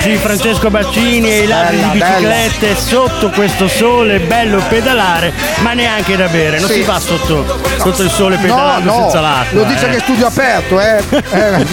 Oggi, 0.07 0.17
Francesco 0.17 0.71
Baccini 0.71 1.29
e 1.31 1.39
i 1.43 1.47
ladri 1.47 1.77
Bella, 1.77 1.93
di 1.93 1.99
biciclette 1.99 2.77
sotto 2.77 3.31
questo 3.31 3.69
sole 3.69 4.21
bello 4.21 4.63
pedalare, 4.69 5.33
ma 5.63 5.73
neanche 5.73 6.17
da 6.17 6.29
bere, 6.29 6.59
non 6.61 6.69
Sì. 6.69 6.75
si 6.77 6.83
va 6.83 6.99
sotto, 7.01 7.61
sotto 7.79 8.03
il 8.03 8.11
sole 8.11 8.37
No, 8.37 8.43
pedalando 8.43 8.91
no, 8.93 9.01
senza 9.03 9.21
l'acqua. 9.21 9.59
lo 9.59 9.65
dice 9.65 9.87
eh. 9.87 9.91
che 9.91 9.99
studio 10.01 10.27
aperto, 10.27 10.81
eh. 10.81 10.95
Eh, 11.37 11.67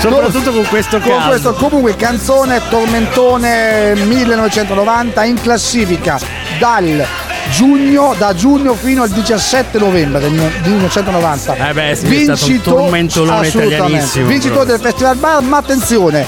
Soprattutto 0.00 0.52
con 0.52 0.64
questo 0.68 0.98
con 1.00 1.10
caldo. 1.10 1.28
questo 1.28 1.52
comunque 1.54 1.96
canzone 1.96 2.60
Tormentone 2.68 3.94
1990 3.94 5.24
in 5.24 5.40
classifica 5.40 6.18
dal 6.58 7.04
giugno 7.50 8.14
da 8.18 8.34
giugno 8.34 8.74
fino 8.74 9.02
al 9.02 9.08
17 9.10 9.78
novembre 9.78 10.20
del 10.20 10.32
mil- 10.32 10.52
1990 10.64 11.68
Eh 11.68 11.72
beh, 11.72 11.94
sì, 11.94 12.26
è 12.26 12.34
stato 12.36 12.50
un 12.50 12.60
tormentolone 12.62 13.46
assolutamente. 13.46 13.74
italianissimo, 13.76 14.26
vincitore 14.26 14.64
del 14.66 14.80
Festival 14.80 15.16
Bar 15.16 15.40
ma 15.42 15.56
attenzione 15.58 16.26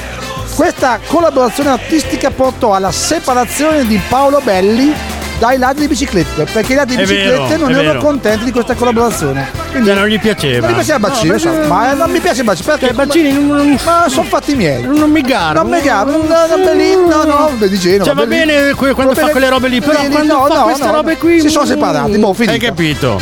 questa 0.58 0.98
collaborazione 1.06 1.70
artistica 1.70 2.32
portò 2.32 2.74
alla 2.74 2.90
separazione 2.90 3.86
di 3.86 3.96
Paolo 4.08 4.40
Belli 4.42 4.92
dai 5.38 5.56
ladri 5.56 5.82
di 5.82 5.86
biciclette 5.86 6.46
perché 6.52 6.72
i 6.72 6.74
ladri 6.74 6.96
di 6.96 7.02
È 7.02 7.06
vero, 7.06 7.20
biciclette 7.44 7.56
non 7.58 7.70
erano 7.70 7.86
vero. 7.90 8.00
contenti 8.00 8.44
di 8.44 8.50
questa 8.50 8.74
collaborazione 8.74 9.48
quindi 9.70 9.86
Cioè, 9.86 9.96
non 9.96 10.08
gli 10.08 10.18
piaceva. 10.18 10.66
non 10.66 10.76
mi 10.76 10.82
piaceva 10.82 10.98
Baccini, 10.98 11.30
No, 11.30 11.38
so, 11.38 11.52
ma 11.68 11.92
non 11.92 12.10
mi 12.10 12.18
piace 12.18 12.42
Baccini 12.42 12.66
perché 12.66 12.86
Cioè, 12.86 12.94
Baccini 12.94 13.32
non, 13.34 13.78
ma 13.84 14.06
sono 14.08 14.24
fatti 14.24 14.56
miei. 14.56 14.82
non 14.82 15.08
mi 15.12 15.20
gara. 15.20 15.62
Non 15.62 15.70
mi 15.70 15.80
gara, 15.80 16.10
non, 16.10 16.26
non 16.26 16.64
Bellini, 16.64 17.06
no, 17.06 17.22
no, 17.22 17.50
beh, 17.56 17.68
di 17.68 17.78
Genova. 17.78 18.04
Cioè, 18.04 18.14
va 18.14 18.26
bene 18.26 18.74
quando 18.74 19.14
fa 19.14 19.28
quelle 19.28 19.48
robe 19.48 19.68
lì, 19.68 19.80
però 19.80 20.02
quando 20.10 20.34
no, 20.34 20.46
fa 20.46 20.54
no, 20.56 20.62
queste 20.64 20.90
robe 20.90 21.16
qui. 21.18 21.40
Si 21.40 21.50
sono 21.50 21.66
separati, 21.66 22.18
boh, 22.18 22.32
finita. 22.32 22.52
Hai 22.54 22.58
capito? 22.58 23.20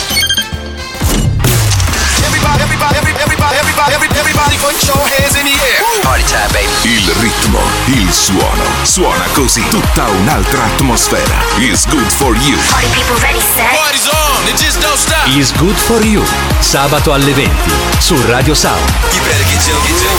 Il 6.83 7.11
ritmo, 7.21 7.59
il 7.87 8.13
suono. 8.13 8.63
Suona 8.83 9.25
così 9.33 9.67
tutta 9.69 10.09
un'altra 10.09 10.65
atmosfera. 10.65 11.43
Is 11.59 11.87
good 11.87 12.11
for 12.11 12.37
you. 12.37 12.59
Party 12.71 12.89
people 12.89 13.17
ready, 13.21 13.41
set. 13.41 13.75
Party's 13.75 14.07
on. 14.07 14.47
It 14.47 14.57
just 14.57 14.81
don't 14.81 14.97
stop. 14.97 15.27
Is 15.29 15.53
Good 15.53 15.77
For 15.77 16.05
You, 16.05 16.23
sabato 16.61 17.13
alle 17.13 17.33
20 17.33 17.51
su 17.99 18.17
Radio 18.27 18.55
Sound. 18.55 18.89
You 19.13 19.23
better 19.23 19.45
get 19.45 19.67
your, 19.67 19.81
get 19.83 20.01
your 20.03 20.13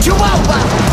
Chihuahua. 0.00 0.83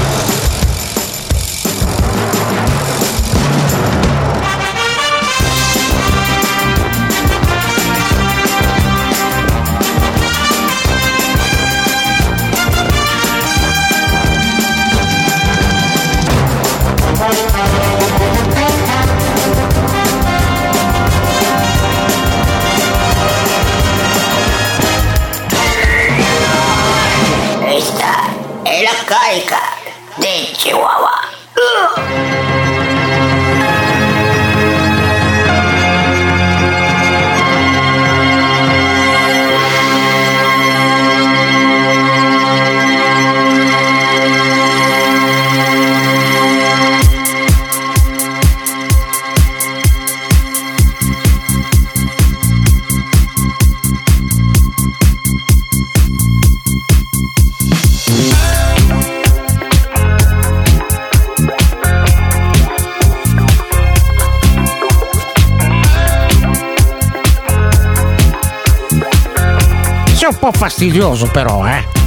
Fastidioso 70.62 71.26
però, 71.26 71.66
eh. 71.66 72.01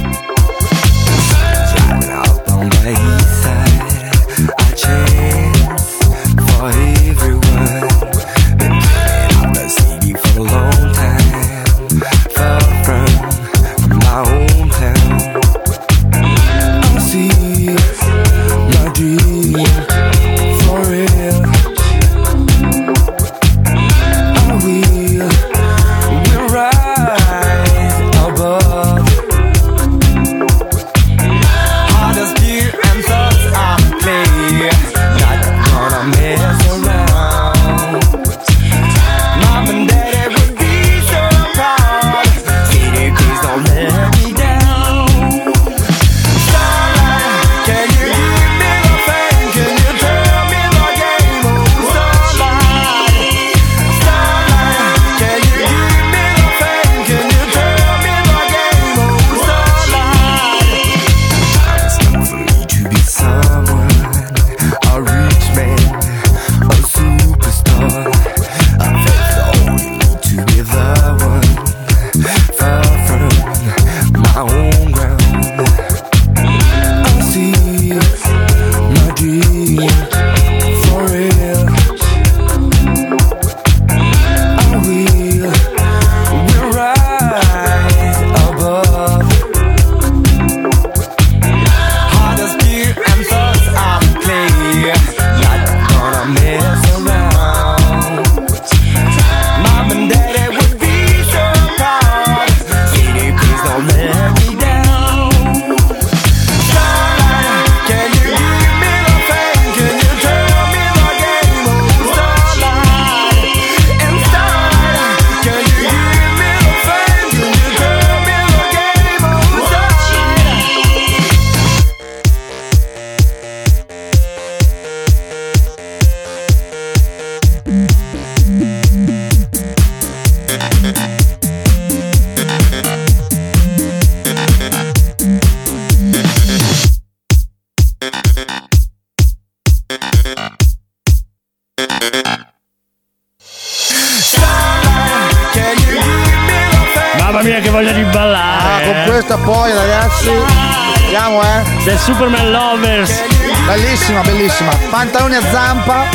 Zampa 155.85 156.05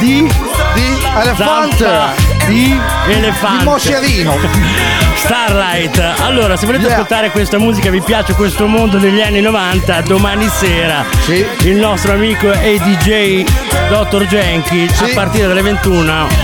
di, 0.00 0.30
di 0.74 0.98
elefante. 1.20 1.86
Di 2.46 2.78
elefante. 3.08 3.58
Di 3.58 3.64
moscerino. 3.64 4.36
Starlight. 5.16 5.98
Allora, 6.20 6.56
se 6.56 6.66
volete 6.66 6.92
ascoltare 6.92 7.30
questa 7.30 7.58
musica, 7.58 7.90
vi 7.90 8.00
piace 8.00 8.34
questo 8.34 8.66
mondo 8.66 8.98
degli 8.98 9.20
anni 9.20 9.40
90, 9.40 10.02
domani 10.02 10.48
sera 10.48 11.04
il 11.64 11.76
nostro 11.76 12.12
amico 12.12 12.52
e 12.52 12.78
DJ 12.78 13.44
Dr. 13.88 14.26
Genki 14.26 14.88
a 15.00 15.08
partire 15.14 15.48
dalle 15.48 15.62
21 15.62 16.37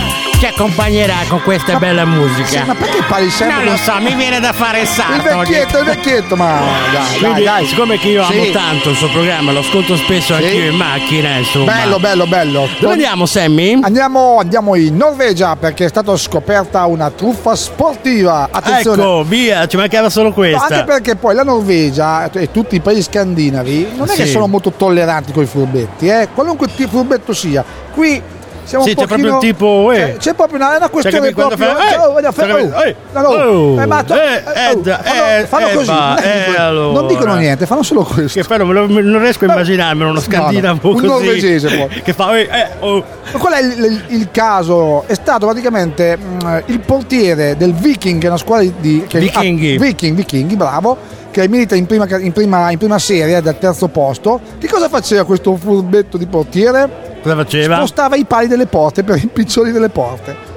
ci 0.45 0.51
accompagnerà 0.51 1.14
con 1.28 1.40
questa 1.42 1.78
bella 1.78 2.05
musica. 2.05 2.47
Sì, 2.47 2.62
ma 2.66 2.74
perché 2.74 3.03
parli 3.09 3.30
sempre 3.30 3.57
Non 3.57 3.72
lo 3.72 3.76
so, 3.78 3.92
mi 4.01 4.14
viene 4.14 4.40
da 4.40 4.53
fare 4.53 4.78
il 4.80 4.82
Il 4.84 4.88
sarto. 4.90 5.38
vecchietto, 5.38 5.78
il 5.78 5.84
vecchietto, 5.86 6.36
ma 6.36 6.61
dai, 6.92 7.18
Quindi, 7.18 7.42
dai, 7.42 7.45
dai. 7.45 7.66
siccome 7.66 7.99
che 7.99 8.09
io 8.09 8.22
amo 8.22 8.45
Sì. 8.45 8.51
tanto 8.51 8.90
il 8.90 8.97
suo 8.97 9.09
programma, 9.09 9.53
lo 9.53 9.61
ascolto 9.61 9.97
spesso 9.97 10.36
Sì. 10.36 10.42
anch'io 10.45 10.70
in 10.70 10.76
macchina, 10.76 11.36
insomma. 11.36 11.72
Bello, 11.72 11.99
bello, 11.99 12.26
bello. 12.26 12.68
Dove 12.78 12.92
andiamo, 12.92 13.24
Sammy? 13.24 13.78
Andiamo, 13.80 14.36
andiamo 14.38 14.74
in 14.74 14.97
Norvegia 14.97 15.57
perché 15.57 15.86
è 15.86 15.88
stata 15.88 16.14
scoperta 16.16 16.84
una 16.84 17.11
truffa 17.11 17.55
sportiva. 17.57 18.49
Attenzione. 18.51 19.01
Ecco, 19.03 19.24
via, 19.24 19.66
ci 19.66 19.76
mancava 19.78 20.11
solo 20.11 20.30
questa. 20.32 20.62
anche 20.66 20.84
perché 20.84 21.16
poi 21.16 21.34
la 21.34 21.42
Norvegia 21.42 22.30
e 22.30 22.51
tutti 22.51 22.74
i 22.76 22.80
paesi 22.80 23.03
scandinavi 23.03 23.92
non 23.97 24.11
è 24.11 24.14
che 24.14 24.26
Sì. 24.26 24.32
sono 24.32 24.47
molto 24.47 24.72
tolleranti 24.72 25.32
con 25.32 25.42
i 25.42 25.47
furbetti, 25.47 26.07
eh? 26.09 26.28
qualunque 26.34 26.66
tipo 26.74 26.99
furbetto 26.99 27.32
sia. 27.32 27.64
Qui 27.95 28.20
siamo 28.65 28.85
Sì, 28.85 28.95
c'è 28.95 29.07
proprio 29.07 29.35
il 29.35 29.39
tipo, 29.39 29.93
eh. 29.93 30.17
c'è 30.19 30.35
proprio 30.35 30.57
una, 30.57 30.77
una 30.77 30.89
questione 30.89 31.27
Cioè, 31.27 31.35
quando 31.35 31.57
proprio. 31.57 31.77
fa, 31.79 31.95
eh, 31.95 31.99
oh, 31.99 32.12
voglio 32.12 32.33
fare- 32.33 32.53
oh, 32.53 32.83
eh, 32.83 32.97
oh, 33.12 33.81
eh, 33.81 33.87
ma 33.87 34.03
to- 34.03 34.15
eh, 34.15 34.19
eh, 34.19 34.69
oh, 34.75 34.79
Ed, 34.79 35.01
fanno, 35.03 35.25
eh, 35.41 35.47
fanno 35.47 35.69
eh, 35.69 35.75
così, 35.75 35.91
non, 35.91 36.17
eh, 36.23 36.57
allora. 36.59 37.07
dicono 37.07 37.35
niente, 37.37 37.67
fanno 37.67 37.83
solo 37.83 38.03
questo. 38.05 38.41
Che 38.41 38.47
però 38.47 38.65
non 38.65 39.19
riesco 39.21 39.45
a 39.45 39.53
immaginarmelo 39.53 40.11
uno 40.11 40.21
scandinavo 40.21 40.79
no, 40.83 40.89
un 40.89 40.95
così. 40.95 41.07
norvegese 41.07 41.69
poi. 41.77 41.89
Che 42.03 42.12
fa, 42.12 42.37
eh, 42.37 42.43
eh, 42.43 42.67
oh. 42.81 43.05
Ma 43.33 43.39
Qual 43.39 43.53
è 43.53 43.61
il, 43.62 43.85
il- 43.85 44.05
il 44.21 44.29
caso? 44.31 45.05
È 45.07 45.15
stato 45.15 45.47
praticamente 45.47 46.17
mh, 46.17 46.62
il 46.67 46.81
portiere 46.81 47.57
del 47.57 47.73
Viking, 47.73 48.19
che 48.21 48.27
è 48.27 48.29
una 48.29 48.39
squadra 48.39 48.69
di. 48.81 49.05
Che, 49.07 49.19
Vichinghi. 49.19 49.75
ah, 49.77 49.79
Viking, 49.81 50.17
Vichinghi, 50.17 50.57
bravo. 50.57 50.97
Che 51.31 51.49
milita 51.49 51.75
in 51.75 51.87
prima, 51.87 52.07
in 52.21 52.31
prima- 52.33 52.71
in 52.71 52.79
prima 52.79 52.99
serie 52.99 53.41
dal 53.43 53.59
terzo 53.59 53.89
posto. 53.89 54.41
Che 54.59 54.69
cosa 54.69 54.89
faceva 54.89 55.25
questo 55.25 55.57
furbetto 55.57 56.17
di 56.17 56.27
portiere? 56.27 57.12
Cosa 57.25 57.37
faceva? 57.37 57.77
Spostava 57.77 58.16
i 58.16 58.27
pali 58.27 58.49
delle 58.49 58.66
porte 58.66 59.03
per 59.03 59.16
i 59.16 59.27
piccioli 59.27 59.72
delle 59.72 59.89
porte. 59.89 60.53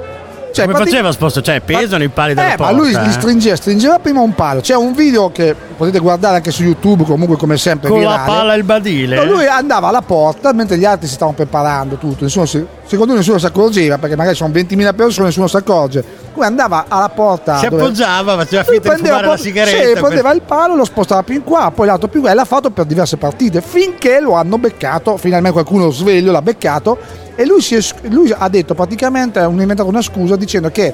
Cioè, 0.51 0.65
Come 0.65 0.77
faceva 0.83 1.11
sposto? 1.13 1.39
Cioè, 1.41 1.61
pesano 1.61 2.03
i 2.03 2.09
pali 2.09 2.33
della 2.33 2.53
eh, 2.53 2.55
porta. 2.57 2.73
ma 2.73 2.77
lui 2.77 2.91
eh? 2.91 3.01
li 3.03 3.11
stringeva, 3.11 3.55
stringeva 3.55 3.99
prima 3.99 4.19
un 4.19 4.33
palo. 4.33 4.59
C'è 4.59 4.75
un 4.75 4.93
video 4.93 5.31
che 5.31 5.55
potete 5.77 5.99
guardare 5.99 6.37
anche 6.37 6.51
su 6.51 6.63
YouTube, 6.63 7.05
comunque 7.05 7.37
come 7.37 7.57
sempre. 7.57 7.89
Con 7.89 8.01
la 8.01 8.09
virale. 8.09 8.27
pala 8.27 8.53
e 8.53 8.57
il 8.57 8.63
badile. 8.63 9.15
No, 9.15 9.23
lui 9.31 9.45
andava 9.45 9.87
alla 9.87 10.01
porta 10.01 10.51
mentre 10.51 10.77
gli 10.77 10.83
altri 10.83 11.07
si 11.07 11.13
stavano 11.13 11.37
preparando 11.37 11.95
tutto. 11.95 12.25
Nessuno 12.25 12.45
si- 12.45 12.65
secondo 12.85 13.11
lui 13.11 13.21
nessuno 13.21 13.37
si 13.37 13.45
accorgeva 13.45 13.97
perché 13.97 14.17
magari 14.17 14.35
sono 14.35 14.51
20.000 14.51 14.93
persone, 14.93 15.27
nessuno 15.27 15.47
si 15.47 15.55
accorge. 15.55 16.03
Lui 16.37 16.45
andava 16.45 16.85
alla 16.87 17.09
porta. 17.09 17.57
Si 17.57 17.65
appoggiava, 17.65 18.35
faceva 18.35 18.63
finta 18.63 18.93
di 18.93 18.97
fumare 18.97 19.13
la 19.15 19.27
proprio- 19.27 19.43
sigaretta. 19.43 19.87
Sì, 19.87 19.93
prendeva 19.93 20.31
il 20.33 20.41
palo, 20.43 20.75
lo 20.75 20.85
spostava 20.85 21.23
più 21.23 21.33
in 21.33 21.43
qua, 21.43 21.71
poi 21.73 21.87
l'altro 21.87 22.07
più 22.07 22.19
in 22.19 22.25
qua 22.25 22.31
e 22.31 22.35
l'ha 22.35 22.45
fatto 22.45 22.69
per 22.69 22.85
diverse 22.85 23.17
partite 23.17 23.59
finché 23.61 24.19
lo 24.19 24.33
hanno 24.33 24.59
beccato. 24.59 25.17
Finalmente 25.17 25.53
qualcuno 25.53 25.89
sveglio 25.89 26.31
l'ha 26.31 26.43
beccato. 26.43 26.99
E 27.35 27.43
lui, 27.45 27.59
si 27.61 27.75
è 27.75 27.81
lui 28.03 28.31
ha 28.35 28.47
detto 28.49 28.75
praticamente, 28.75 29.39
ha 29.39 29.45
inventato 29.45 29.89
una 29.89 30.03
scusa 30.03 30.35
dicendo 30.35 30.69
che 30.69 30.93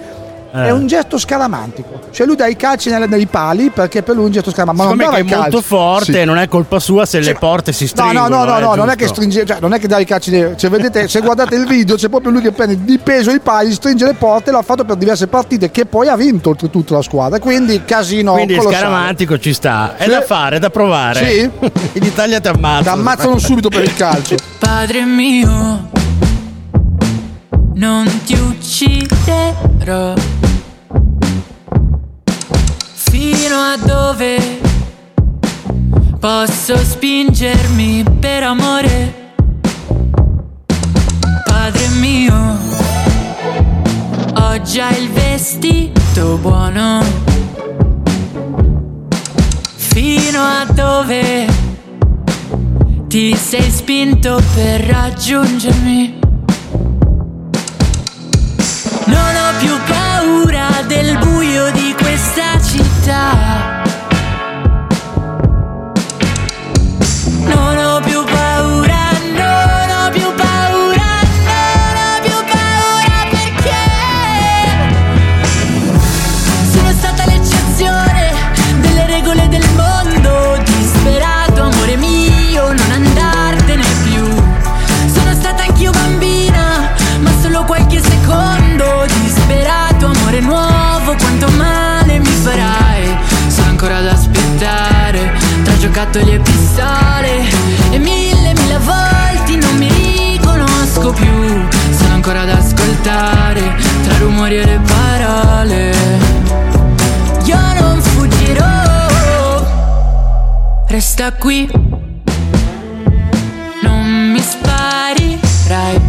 Eh. 0.56 0.66
è 0.68 0.72
un 0.72 0.86
gesto 0.86 1.18
scaramantico. 1.18 1.99
Cioè 2.12 2.28
lui 2.28 2.36
dà 2.36 2.45
i 2.47 2.56
calci 2.56 2.89
nelle- 2.91 3.08
nei 3.08 3.26
pali 3.26 3.72
perché 3.72 4.04
per 4.04 4.14
lui 4.14 4.24
è 4.26 4.28
un 4.28 4.34
gesto 4.34 4.51
scaramantico. 4.51 4.95
Ma 4.95 5.04
non 5.04 5.16
è 5.16 5.24
molto 5.36 5.62
forte, 5.62 6.14
Sì. 6.20 6.24
non 6.26 6.38
è 6.38 6.47
colpa 6.47 6.80
sua 6.80 7.06
se 7.08 7.20
le 7.22 7.34
porte 7.34 7.72
si 7.72 7.84
No, 7.86 7.89
stringono. 7.89 8.28
no, 8.28 8.43
no, 8.43 8.43
no, 8.51 8.58
eh, 8.58 8.62
no, 8.62 8.76
non 8.76 8.89
è 8.89 8.95
che 8.95 9.08
stringe, 9.08 9.45
cioè, 9.45 9.58
non 9.60 9.74
è 9.74 9.80
che 9.80 9.88
dà 9.88 9.97
i 9.97 10.06
calci 10.06 10.30
nei- 10.32 10.56
cioè, 10.58 10.70
vedete, 10.70 11.08
se 11.08 11.22
guardate 11.22 11.56
il 11.56 11.66
video 11.66 11.95
c'è 11.95 12.08
proprio 12.10 12.32
lui 12.32 12.41
che 12.41 12.51
prende 12.51 12.84
di 12.84 12.99
peso 12.99 13.32
i 13.32 13.39
pali, 13.39 13.72
stringe 13.74 14.06
le 14.06 14.14
porte, 14.14 14.51
l'ha 14.51 14.62
fatto 14.62 14.84
per 14.86 14.95
diverse 14.95 15.26
partite 15.28 15.72
che 15.72 15.86
poi 15.88 16.08
ha 16.08 16.16
vinto 16.16 16.49
oltretutto 16.49 16.93
la 16.93 17.01
squadra. 17.01 17.39
Quindi 17.39 17.82
casino 17.84 18.34
Quindi 18.34 18.56
colossale. 18.56 18.78
scaramantico 18.84 19.39
ci 19.39 19.54
sta. 19.54 19.95
È 19.97 20.04
Sì. 20.04 20.10
da 20.10 20.22
fare, 20.22 20.58
è 20.58 20.60
da 20.60 20.70
provare. 20.70 21.26
Sì? 21.28 21.39
In 21.93 22.04
Italia 22.04 22.39
ti 22.39 22.47
ammazzano. 22.49 22.84
Ti 22.84 22.89
ammazzano 22.89 23.38
subito 23.39 23.70
per 23.70 23.84
il 23.84 23.95
calcio. 23.95 24.36
Padre 24.60 25.04
mio, 25.06 25.89
non 27.76 28.05
ti 28.26 28.34
ucciderò. 28.34 30.13
Fino 32.93 33.55
a 33.55 33.78
dove 33.78 34.59
posso 36.19 36.76
spingermi 36.78 38.03
per 38.19 38.43
amore? 38.43 39.36
Padre 41.45 41.88
mio, 41.99 42.57
ho 44.34 44.61
già 44.61 44.89
il 44.89 45.09
vestito 45.09 46.38
buono. 46.38 47.01
Fino 49.76 50.41
a 50.41 50.65
dove 50.74 51.45
ti 53.07 53.36
sei 53.36 53.69
spinto 53.69 54.41
per 54.55 54.82
raggiungermi. 54.82 56.22
Del 60.93 61.17
buio 61.17 61.71
di 61.71 61.95
questa 61.97 62.61
città. 62.61 63.72
Giocattoli 96.14 96.34
e 96.34 96.39
pistole. 96.39 97.43
E 97.89 97.97
mille, 97.97 98.53
mille 98.53 98.78
volti 98.78 99.55
non 99.55 99.76
mi 99.78 99.89
riconosco 100.38 101.11
più. 101.11 101.68
Sono 101.91 102.14
ancora 102.14 102.41
ad 102.41 102.49
ascoltare, 102.49 103.76
tra 104.03 104.18
rumori 104.20 104.57
e 104.57 104.66
le 104.66 104.80
parole. 104.86 105.95
Io 107.45 107.57
non 107.80 107.99
fuggirò, 108.01 109.66
resta 110.88 111.34
qui, 111.34 111.70
non 113.82 114.32
mi 114.32 114.39
sparirai. 114.39 115.99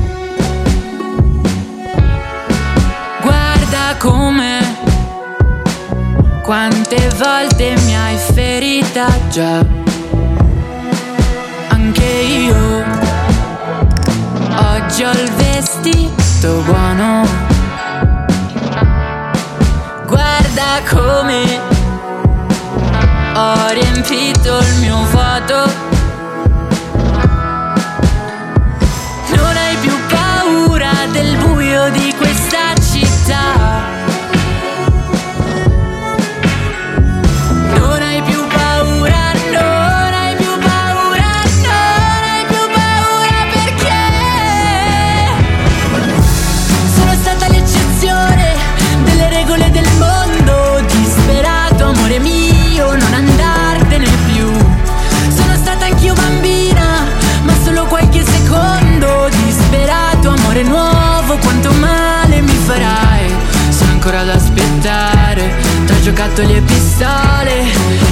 Guarda 3.22 3.96
come, 3.98 4.76
quante 6.42 7.10
volte 7.16 7.74
mi 7.84 7.96
hai 7.96 8.16
ferita 8.16 9.06
già. 9.30 9.83
Ho 15.02 15.10
il 15.10 15.32
vestito 15.32 16.62
buono. 16.64 17.26
Guarda 20.06 20.82
come 20.88 21.60
ho 23.34 23.68
riempito 23.72 24.58
il 24.58 24.74
mio 24.78 25.04
vuoto. 25.10 25.72
Non 29.34 29.56
hai 29.56 29.76
più 29.80 29.92
paura 30.08 30.92
del 31.10 31.36
buio 31.38 31.90
di 31.90 32.14
questa 32.16 32.74
città. 32.80 33.53
Giocattoli 66.14 66.54
e 66.54 66.60
pistole. 66.60 67.64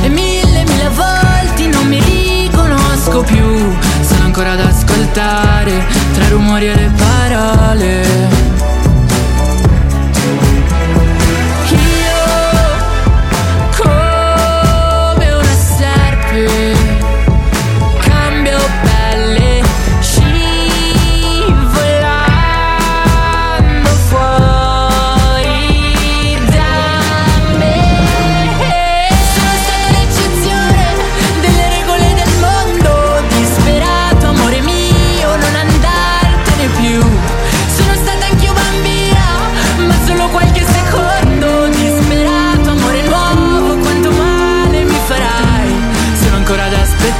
E 0.03 0.09
mille, 0.09 0.65
mille 0.65 0.89
volte 0.89 1.67
non 1.69 1.87
mi 1.87 2.01
riconosco 2.01 3.23
più. 3.23 3.45
Sono 4.01 4.25
ancora 4.25 4.53
ad 4.53 4.61
ascoltare, 4.61 5.87
tra 6.13 6.29
rumori 6.29 6.67
e 6.67 6.75
le 6.75 6.91
parole. 6.97 8.42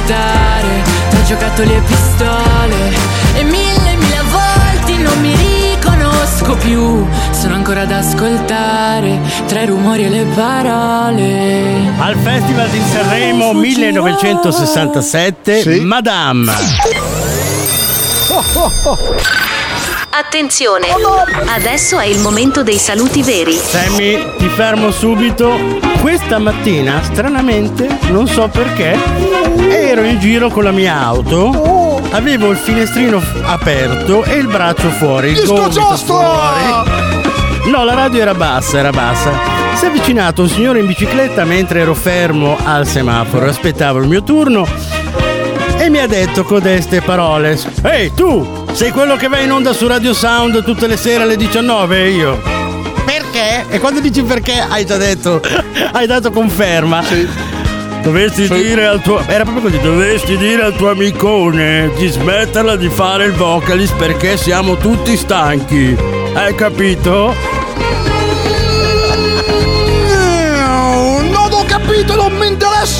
Aspettare, 0.03 0.83
tra 1.09 1.23
giocattoli 1.23 1.73
e 1.73 1.81
pistole. 1.81 2.91
E 3.35 3.43
mille, 3.43 3.95
mille 3.95 4.21
volte 4.29 4.97
non 5.01 5.19
mi 5.21 5.33
più, 6.57 7.07
sono 7.31 7.55
ancora 7.55 7.81
ad 7.81 7.91
ascoltare 7.91 9.19
tra 9.47 9.61
i 9.61 9.65
rumori 9.65 10.05
e 10.05 10.09
le 10.09 10.23
parole. 10.35 11.91
Al 11.97 12.15
Festival 12.17 12.69
di 12.69 12.79
Sanremo 12.91 13.53
1967, 13.53 15.79
Madame. 15.81 16.53
Attenzione, 20.15 20.85
adesso 21.47 21.97
è 21.97 22.05
il 22.05 22.19
momento 22.19 22.61
dei 22.61 22.77
saluti 22.77 23.23
veri. 23.23 23.53
Sammy, 23.53 24.35
ti 24.37 24.47
fermo 24.47 24.91
subito. 24.91 25.57
Questa 26.01 26.37
mattina, 26.37 27.01
stranamente, 27.01 27.87
non 28.09 28.27
so 28.27 28.47
perché, 28.47 28.95
ero 29.71 30.03
in 30.03 30.19
giro 30.19 30.49
con 30.49 30.65
la 30.65 30.71
mia 30.71 30.99
auto. 30.99 31.99
Avevo 32.11 32.51
il 32.51 32.57
finestrino 32.57 33.19
aperto 33.41 34.23
e 34.23 34.35
il 34.35 34.45
braccio 34.45 34.89
fuori. 34.91 35.29
Il 35.29 35.33
Disco 35.33 35.55
gomito 35.55 35.71
giostra! 35.71 36.83
fuori. 36.83 37.71
No, 37.71 37.83
la 37.83 37.95
radio 37.95 38.21
era 38.21 38.35
bassa, 38.35 38.77
era 38.77 38.91
bassa. 38.91 39.31
Si 39.73 39.85
è 39.85 39.87
avvicinato 39.87 40.43
un 40.43 40.49
signore 40.49 40.79
in 40.79 40.85
bicicletta 40.85 41.43
mentre 41.43 41.79
ero 41.79 41.95
fermo 41.95 42.55
al 42.63 42.85
semaforo. 42.85 43.47
Aspettavo 43.47 43.97
il 43.97 44.07
mio 44.07 44.21
turno 44.21 44.67
e 45.77 45.89
mi 45.89 45.99
ha 45.99 46.07
detto 46.07 46.43
codeste 46.43 47.01
parole. 47.01 47.59
Ehi, 47.83 48.13
tu! 48.13 48.65
Sei 48.73 48.91
quello 48.91 49.15
che 49.15 49.27
va 49.27 49.39
in 49.39 49.51
onda 49.51 49.73
su 49.73 49.87
Radio 49.87 50.13
Sound 50.13 50.63
tutte 50.63 50.87
le 50.87 50.97
sere 50.97 51.23
alle 51.23 51.35
19? 51.35 52.03
E 52.03 52.09
io. 52.09 52.41
Perché? 53.05 53.65
E 53.69 53.79
quando 53.79 53.99
dici 53.99 54.23
perché 54.23 54.59
hai 54.59 54.85
già 54.85 54.97
detto, 54.97 55.41
hai 55.93 56.07
dato 56.07 56.31
conferma. 56.31 57.03
Dovresti 58.01 58.47
dire 58.49 58.85
al 58.85 59.01
tuo. 59.01 59.23
Era 59.27 59.43
proprio 59.43 59.63
così, 59.63 59.79
dovresti 59.79 60.37
dire 60.37 60.63
al 60.63 60.75
tuo 60.75 60.89
amicone 60.89 61.91
di 61.95 62.07
smetterla 62.07 62.75
di 62.75 62.89
fare 62.89 63.25
il 63.25 63.31
vocalist 63.31 63.95
perché 63.95 64.35
siamo 64.35 64.75
tutti 64.75 65.15
stanchi. 65.15 65.95
Hai 66.33 66.53
capito? 66.55 67.52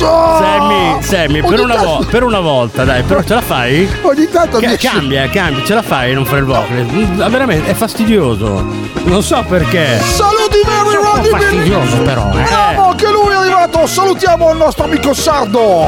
Interessa! 0.04 0.38
Sammy, 0.38 1.02
Sammy, 1.02 1.42
per 1.42 1.60
una, 1.60 1.76
vo- 1.78 2.06
per 2.10 2.24
una 2.24 2.40
volta, 2.40 2.84
dai, 2.84 3.04
però 3.04 3.24
ce 3.24 3.34
la 3.36 3.42
fai? 3.42 3.90
Ogni 4.02 4.28
tanto 4.30 4.60
Ca- 4.60 4.76
cambia, 4.78 5.28
cambia, 5.30 5.64
ce 5.64 5.74
la 5.74 5.82
fai 5.82 6.12
a 6.12 6.16
non 6.16 6.26
fare 6.26 6.40
il 6.40 6.46
vocalist? 6.46 6.92
Mm, 6.92 7.30
Veramente, 7.30 7.72
è 7.72 7.74
fastidioso. 7.74 8.92
Non 9.06 9.22
so 9.24 9.44
perché. 9.48 10.00
Saluti 10.00 10.60
È 10.62 10.84
po' 10.84 11.02
Roddy 11.16 11.30
fastidioso, 11.30 11.98
però, 12.04 12.30
eh. 12.34 12.44
Bravo, 12.44 12.90
anche 12.90 13.10
lui 13.10 13.32
è 13.32 13.36
arrivato. 13.36 13.86
Salutiamo 13.86 14.52
il 14.52 14.58
nostro 14.58 14.86
amico 14.86 15.14
sardo. 15.14 15.86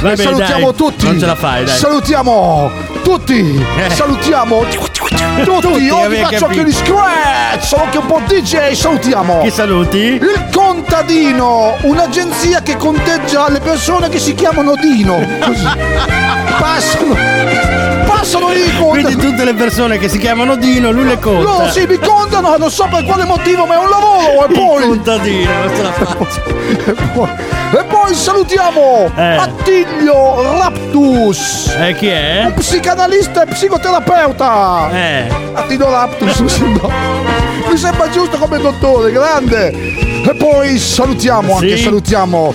Vabbè, 0.00 0.16
salutiamo 0.16 0.70
dai, 0.72 0.74
tutti. 0.74 1.04
non 1.06 1.18
ce 1.18 1.26
la 1.26 1.34
fai, 1.36 1.64
dai. 1.64 1.76
Salutiamo 1.76 2.70
tutti. 3.02 3.66
Eh. 3.76 3.90
Salutiamo 3.90 4.64
tutti. 5.44 5.60
Tutti, 5.60 5.90
Oggi 5.90 6.16
faccio 6.16 6.46
anche 6.46 6.64
gli 6.64 6.72
scratch. 6.72 7.64
Sono 7.64 7.82
anche 7.84 7.98
un 7.98 8.06
po' 8.06 8.20
DJ. 8.26 8.72
Salutiamo. 8.72 9.42
Chi 9.42 9.50
saluti? 9.50 9.98
Il 9.98 10.48
contadino, 10.52 11.76
un'agenzia 11.82 12.60
che 12.62 12.76
conteggia 12.76 13.48
le 13.48 13.60
persone 13.60 14.08
che 14.08 14.18
si 14.18 14.34
chiamano 14.34 14.74
Dino. 14.76 15.18
Così. 15.40 15.64
Passano. 16.58 17.75
Lì 18.26 18.60
i 18.66 18.76
Quindi 18.76 19.16
tutte 19.16 19.44
le 19.44 19.54
persone 19.54 19.98
che 19.98 20.08
si 20.08 20.18
chiamano 20.18 20.56
Dino, 20.56 20.90
lui 20.90 21.04
le 21.04 21.18
conta. 21.18 21.42
Loro 21.42 21.70
sì, 21.70 21.86
mi 21.86 21.96
contano, 21.98 22.56
non 22.56 22.70
so 22.70 22.86
per 22.90 23.04
quale 23.04 23.24
motivo, 23.24 23.64
ma 23.66 23.74
è 23.74 23.78
un 23.78 23.88
lavoro. 23.88 24.46
E 24.46 24.52
poi. 24.52 24.82
Il 24.82 24.88
contadino, 24.88 25.50
ce 25.74 25.82
la 25.82 25.92
faccio. 25.94 26.42
E 26.84 26.92
poi, 27.14 27.28
e 27.72 27.84
poi 27.84 28.14
salutiamo 28.14 29.10
Eh. 29.14 29.36
Attilio 29.36 30.42
Raptus, 30.58 31.74
Eh, 31.78 31.94
chi 31.94 32.08
è? 32.08 32.52
psicanalista 32.56 33.42
e 33.42 33.46
psicoterapeuta. 33.46 34.88
Eh. 34.92 35.28
Attilio 35.54 35.88
Raptus 35.90 36.38
mi 36.40 36.48
sembra, 36.48 36.88
mi 37.70 37.76
sembra 37.76 38.08
giusto 38.10 38.36
come 38.38 38.58
dottore, 38.58 39.12
grande. 39.12 39.68
E 39.70 40.34
poi 40.36 40.78
salutiamo, 40.78 41.54
anche 41.54 41.76
Sì. 41.76 41.84
salutiamo 41.84 42.54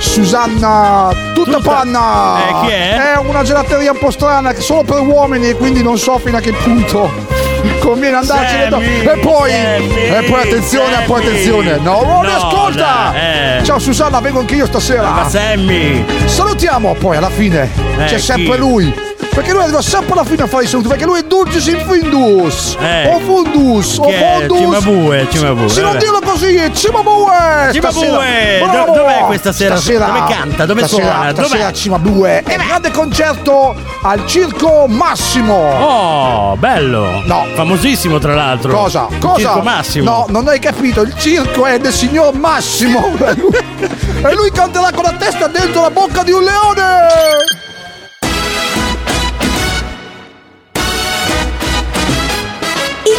Susanna 0.00 1.10
Tutta, 1.34 1.60
Panna. 1.60 2.38
Eh, 2.38 2.66
chi 2.66 2.72
è? 2.72 3.12
È 3.14 3.18
una 3.18 3.42
gelateria 3.42 3.92
un 3.92 3.98
po' 3.98 4.10
strana 4.10 4.52
che 4.52 4.58
è 4.58 4.62
solo 4.62 4.82
per 4.82 5.00
uomini 5.00 5.52
quindi 5.52 5.82
non 5.82 5.98
so 5.98 6.18
fino 6.18 6.38
a 6.38 6.40
che 6.40 6.52
punto 6.52 7.10
conviene 7.80 8.16
andarci. 8.16 8.56
Sammy, 8.70 9.00
e 9.02 9.18
poi, 9.18 9.50
Sammy, 9.50 9.94
e 10.08 10.22
poi 10.28 10.40
attenzione, 10.40 11.02
poi 11.06 11.22
Sammy. 11.22 11.30
attenzione. 11.34 11.76
No, 11.82 12.02
non 12.04 12.24
No, 12.24 12.30
ascolta. 12.34 13.12
eh. 13.14 13.62
Ciao 13.64 13.78
Susanna, 13.78 14.20
vengo 14.20 14.40
anche 14.40 14.54
io 14.56 14.66
stasera. 14.66 15.10
Ma 15.10 15.28
Sammy! 15.28 16.04
Salutiamo 16.26 16.94
poi 16.94 17.16
alla 17.16 17.30
fine. 17.30 17.70
Eh, 17.98 18.04
C'è 18.06 18.16
chi? 18.16 18.20
sempre 18.22 18.56
lui. 18.56 19.08
Perché 19.40 19.54
lui 19.54 19.62
arriva 19.62 19.80
sempre 19.80 20.12
alla 20.12 20.24
fine 20.24 20.42
a 20.42 20.46
fare 20.46 20.64
i 20.64 20.66
saluti. 20.66 20.88
Perché 20.88 21.06
lui 21.06 21.18
è 21.18 21.22
Dulcis 21.22 21.66
in 21.68 21.82
Findus. 21.88 22.76
Eh. 22.78 23.06
O 23.14 23.20
Fundus. 23.20 23.96
O? 23.96 24.10
Fondus. 24.10 24.58
Cimabue, 24.58 25.26
Cimabue, 25.30 25.68
Sì, 25.70 25.80
non 25.80 25.96
dirlo 25.96 26.20
così. 26.22 26.56
è 26.56 26.70
Cimabue. 26.72 27.70
Cimabue! 27.72 28.58
Do- 28.70 28.92
dov'è 28.92 29.24
questa 29.24 29.52
sera? 29.52 29.76
Stasera- 29.76 30.04
Dove 30.08 30.24
canta? 30.28 30.66
Dove 30.66 30.86
stasera, 30.86 31.10
suona? 31.14 31.32
Dov'è? 31.32 31.46
Stasera 31.46 31.72
Cimabue. 31.72 32.42
È 32.42 32.54
un 32.54 32.66
grande 32.66 32.90
concerto 32.90 33.74
al 34.02 34.26
Circo 34.26 34.84
Massimo. 34.88 35.54
Oh, 35.54 36.56
bello! 36.56 37.22
No. 37.24 37.46
Famosissimo, 37.54 38.18
tra 38.18 38.34
l'altro. 38.34 38.72
Cosa? 38.74 39.06
Il 39.08 39.18
Cosa? 39.20 39.38
Circo 39.38 39.62
Massimo. 39.62 40.04
No, 40.10 40.26
non 40.28 40.48
hai 40.48 40.58
capito. 40.58 41.00
Il 41.00 41.14
circo 41.16 41.64
è 41.64 41.78
del 41.78 41.94
signor 41.94 42.34
Massimo. 42.34 43.10
e 43.16 44.34
lui 44.34 44.50
canterà 44.52 44.90
con 44.92 45.04
la 45.04 45.14
testa 45.18 45.46
dentro 45.46 45.80
la 45.80 45.90
bocca 45.90 46.22
di 46.24 46.30
un 46.32 46.42
leone. 46.42 47.59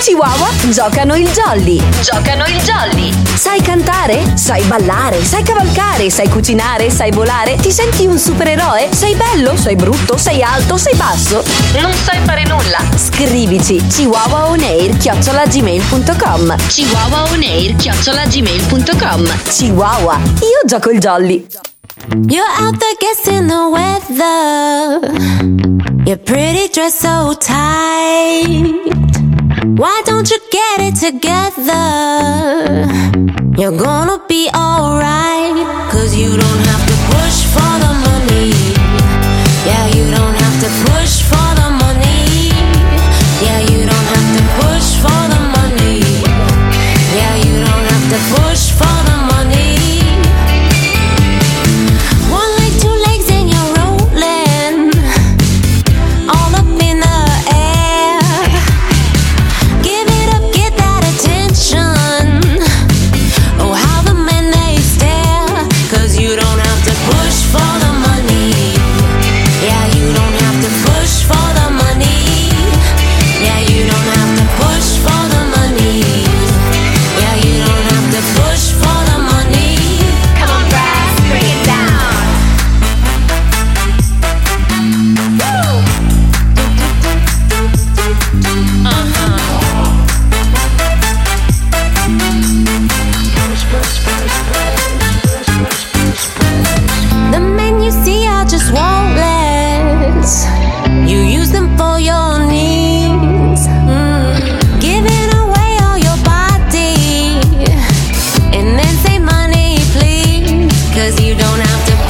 Chihuahua 0.02 0.50
giocano 0.72 1.16
il 1.16 1.30
jolly. 1.30 1.80
Giocano 2.02 2.44
il 2.48 2.60
jolly. 2.64 3.14
Sai 3.36 3.62
cantare? 3.62 4.36
Sai 4.36 4.64
ballare? 4.64 5.24
Sai 5.24 5.44
cavalcare? 5.44 6.10
Sai 6.10 6.28
cucinare? 6.28 6.90
Sai 6.90 7.12
volare? 7.12 7.56
Ti 7.58 7.72
senti 7.72 8.08
un 8.08 8.18
supereroe? 8.18 8.90
Sei 8.92 9.14
bello? 9.14 9.56
Sei 9.56 9.76
brutto? 9.76 10.18
Sei 10.18 10.42
alto? 10.42 10.78
Sei 10.78 10.96
basso? 10.96 11.44
Non 11.80 11.94
sai 11.94 12.20
fare 12.26 12.46
nulla. 12.46 12.80
Scrivici 12.96 13.76
chihuahuaonair 13.86 14.98
chiocciolagmail.com 14.98 16.56
Chihuahuaonair 16.68 17.76
chiocciolagmail.com 17.76 19.38
Chihuahua, 19.50 20.20
io 20.40 20.62
gioco 20.66 20.90
il 20.90 21.00
jolly. 21.00 21.46
You're 22.28 22.44
out 22.60 22.78
there 22.80 22.96
guessing 23.00 23.48
the 23.48 23.70
weather. 23.70 25.00
Your 26.06 26.18
pretty 26.18 26.70
dress 26.74 26.98
so 26.98 27.36
tight. 27.38 29.11
Why 29.64 30.02
don't 30.06 30.28
you 30.28 30.40
get 30.52 30.82
it 30.82 30.96
together? 30.96 31.76
You're 33.62 33.78
gonna 33.78 34.20
be 34.28 34.50
alright. 34.56 35.54
Cause 35.92 36.16
you 36.16 36.30
don't 36.30 36.66
have 36.66 36.88
to 36.88 36.96
push 37.14 37.46
for 37.54 37.81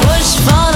push 0.02 0.36
forward. 0.40 0.71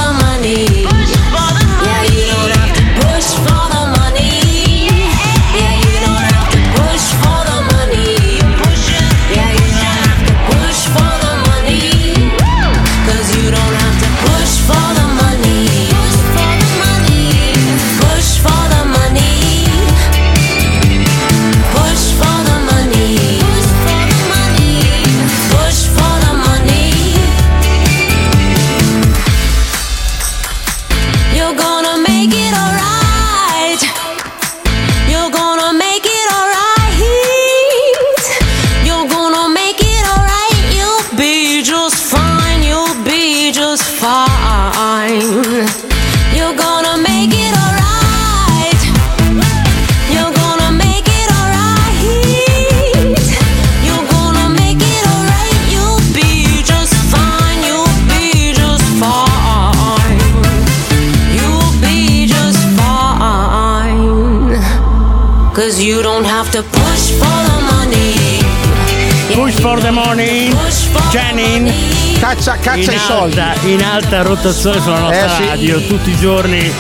Caccia, 72.46 72.60
caccia 72.62 72.92
in 72.92 72.96
i 72.96 73.00
soldi. 73.00 73.40
alta, 73.40 73.66
in 73.66 73.82
alta 73.82 74.22
rotazione 74.22 74.80
sulla 74.80 75.00
nostra 75.00 75.26
Eh, 75.26 75.28
sì. 75.42 75.46
radio 75.48 75.80
tutti 75.84 76.10
i 76.10 76.16
giorni. 76.16 76.72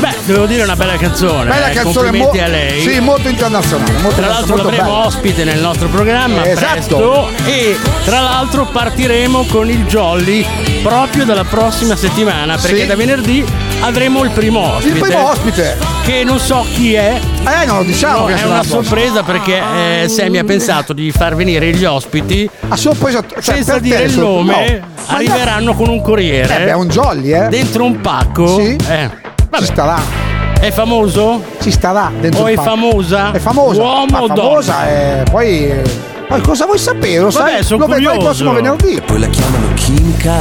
Beh, 0.00 0.14
devo 0.24 0.46
dire 0.46 0.62
una 0.62 0.74
bella 0.74 0.96
canzone. 0.96 1.50
Bella 1.50 1.68
eh, 1.68 1.74
canzone, 1.74 2.10
mo- 2.12 2.24
complimenti 2.28 2.38
a 2.38 2.46
lei. 2.46 2.80
Sì, 2.80 2.98
molto 2.98 3.28
internazionale. 3.28 3.92
Molto 3.98 4.16
Tra 4.20 4.28
l'altro 4.28 4.54
molto 4.56 4.70
l'avremo 4.70 4.90
bella. 4.92 5.04
ospite 5.06 5.44
nel 5.44 5.58
nostro 5.60 5.88
programma 5.88 6.46
Esatto. 6.46 6.72
presto 6.72 7.28
e 7.44 7.78
tra 8.06 8.20
l'altro 8.20 8.64
partiremo 8.64 9.44
con 9.44 9.68
il 9.68 9.84
Jolly 9.84 10.46
proprio 10.82 11.26
dalla 11.26 11.44
prossima 11.44 11.94
settimana 11.94 12.56
perché 12.56 12.80
Sì. 12.80 12.86
da 12.86 12.96
venerdì 12.96 13.44
avremo 13.80 14.24
il 14.24 14.30
primo 14.30 14.60
ospite. 14.76 14.94
Il 14.96 15.00
primo 15.02 15.28
ospite. 15.30 15.89
Che 16.02 16.24
non 16.24 16.38
so 16.40 16.64
chi 16.72 16.94
è. 16.94 17.20
Eh, 17.46 17.66
non 17.66 17.78
lo 17.78 17.82
diciamo. 17.84 18.20
No, 18.20 18.24
che 18.26 18.34
è 18.40 18.44
una 18.44 18.62
sorpresa 18.64 19.22
perché 19.22 19.60
eh, 20.02 20.08
Sammy 20.08 20.38
ha 20.38 20.44
pensato 20.44 20.92
di 20.92 21.10
far 21.12 21.34
venire 21.36 21.70
gli 21.72 21.84
ospiti 21.84 22.48
A 22.68 22.76
sorpresa, 22.76 23.22
cioè, 23.28 23.40
senza 23.42 23.78
dire 23.78 24.04
il 24.04 24.18
nome. 24.18 24.78
no. 24.80 24.86
Arriveranno 25.06 25.74
con 25.74 25.88
un 25.88 26.00
corriere. 26.02 26.54
Eh, 26.54 26.64
beh, 26.64 26.70
è 26.70 26.74
un 26.74 26.88
jolly, 26.88 27.32
eh. 27.32 27.48
Dentro 27.48 27.84
un 27.84 28.00
pacco. 28.00 28.58
Sì. 28.58 28.76
Eh, 28.88 29.10
Ci 29.58 29.64
starà. 29.64 30.00
È 30.58 30.70
famoso? 30.72 31.42
Ci 31.60 31.70
starà 31.70 32.10
dentro 32.18 32.42
O 32.42 32.48
il 32.48 32.52
è 32.52 32.56
pacco. 32.56 32.68
famosa? 32.70 33.30
È 33.32 33.38
famosa. 33.38 33.80
Uomo 33.80 34.18
o 34.18 34.26
famosa 34.26 34.34
donna? 34.72 34.86
è. 34.88 35.22
Poi. 35.30 35.70
eh, 35.70 35.82
Poi 36.28 36.40
cosa 36.40 36.64
vuoi 36.64 36.78
sapere? 36.78 37.18
Lo 37.20 37.30
Vabbè, 37.30 37.50
sai? 37.52 37.62
sono 37.64 37.86
Lo 37.86 37.94
vedrai 37.94 38.16
il 38.16 38.22
prossimo 38.22 38.52
venerdì. 38.52 39.00
Poi 39.04 39.18
la 39.20 39.26
chiamano 39.28 39.68
chimica. 39.74 40.34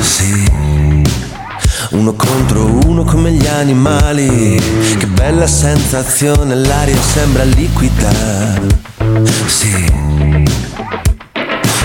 Sì. 0.00 0.63
Uno 1.94 2.12
contro 2.14 2.64
uno 2.86 3.04
come 3.04 3.30
gli 3.30 3.46
animali. 3.46 4.60
Che 4.98 5.06
bella 5.06 5.46
sensazione, 5.46 6.56
l'aria 6.56 7.00
sembra 7.00 7.44
liquida. 7.44 8.10
Sì. 9.46 9.86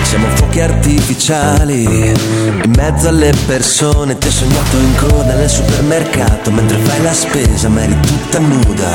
Siamo 0.02 0.26
fuochi 0.34 0.60
artificiali 0.60 1.84
in 1.84 2.72
mezzo 2.76 3.06
alle 3.06 3.32
persone. 3.46 4.18
Ti 4.18 4.26
ho 4.26 4.30
sognato 4.32 4.76
in 4.78 4.96
coda 4.96 5.34
nel 5.34 5.48
supermercato 5.48 6.50
mentre 6.50 6.78
fai 6.78 7.02
la 7.02 7.14
spesa, 7.14 7.68
ma 7.68 7.82
eri 7.82 7.96
tutta 8.00 8.40
nuda. 8.40 8.88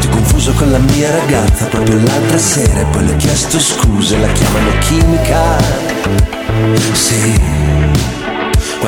Ti 0.00 0.06
ho 0.08 0.10
confuso 0.10 0.52
con 0.52 0.70
la 0.70 0.78
mia 0.78 1.10
ragazza 1.10 1.64
proprio 1.64 1.96
l'altra 1.96 2.38
sera 2.38 2.80
e 2.80 2.84
poi 2.84 3.06
le 3.06 3.12
ho 3.14 3.16
chiesto 3.16 3.58
scuse. 3.58 4.18
La 4.18 4.30
chiamano 4.30 4.70
chimica. 4.80 5.56
Sì. 6.92 7.49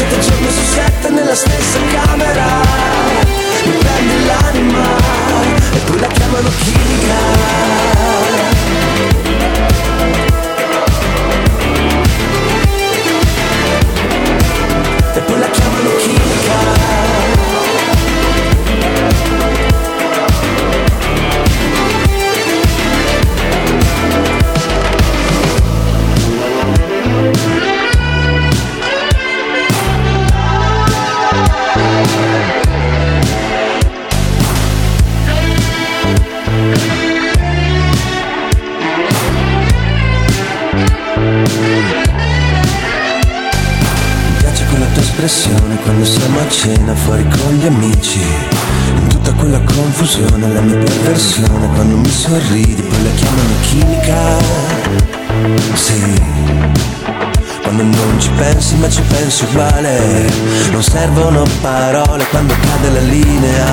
Sette 0.00 0.18
giorni 0.20 0.50
su 0.50 0.64
sette 0.64 1.10
nella 1.10 1.34
stessa 1.34 1.78
camera. 1.92 2.46
Mi 3.64 3.76
prendi 3.76 4.24
l'anima 4.24 4.96
E 5.74 5.78
poi 5.84 5.98
la 6.00 6.06
chiamano 6.06 6.48
chimica 6.48 8.30
espressione 45.22 45.76
quando 45.82 46.02
siamo 46.04 46.40
a 46.40 46.48
cena 46.48 46.94
fuori 46.94 47.28
con 47.28 47.52
gli 47.52 47.66
amici. 47.66 48.20
In 48.20 49.08
tutta 49.08 49.34
quella 49.34 49.60
confusione 49.60 50.50
la 50.52 50.60
mia 50.60 50.78
perversione 50.78 51.68
Quando 51.74 51.96
mi 51.96 52.08
sorridi 52.08 52.80
poi 52.80 53.02
la 53.02 53.10
chiamano 53.10 53.50
chimica. 53.60 54.38
Sì 55.74 56.14
Quando 57.62 57.82
non 57.82 58.18
ci 58.18 58.30
pensi 58.30 58.76
ma 58.76 58.88
ci 58.88 59.02
pensi 59.02 59.44
uguale. 59.44 60.32
Non 60.70 60.82
servono 60.82 61.44
parole 61.60 62.24
quando 62.30 62.54
cade 62.58 62.90
la 62.90 63.00
linea. 63.00 63.66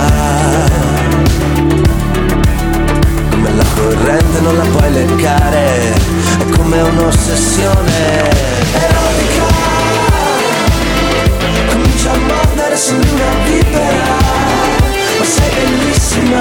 Come 3.30 3.54
la 3.56 3.66
corrente 3.74 4.42
non 4.42 4.58
la 4.58 4.64
puoi 4.64 4.92
leccare 4.92 5.94
È 5.94 6.50
come 6.58 6.82
un'ossessione 6.82 8.97
a 12.78 12.80
mordere 12.80 12.86
sembri 12.86 13.10
una 13.10 13.32
vipera 13.44 14.18
Ma 15.18 15.26
sei 15.26 15.50
bellissima 15.56 16.40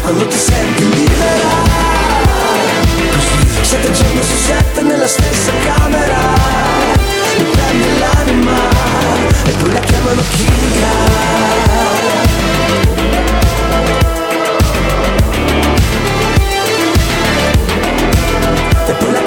Quando 0.00 0.26
ti 0.26 0.36
senti 0.36 0.88
libera. 0.88 1.50
Sette 3.60 3.92
giorni 3.92 4.22
su 4.22 4.36
sette 4.36 4.82
nella 4.82 5.06
stessa 5.06 5.52
camera. 5.64 6.18
Mi 7.38 7.44
prendi 7.44 7.98
l'anima 7.98 8.58
E 9.44 9.50
poi 9.50 9.72
la 9.72 9.80
chiamano 9.80 10.22
chimica 10.30 10.90
E 18.86 18.92
poi 18.92 19.12
la 19.12 19.21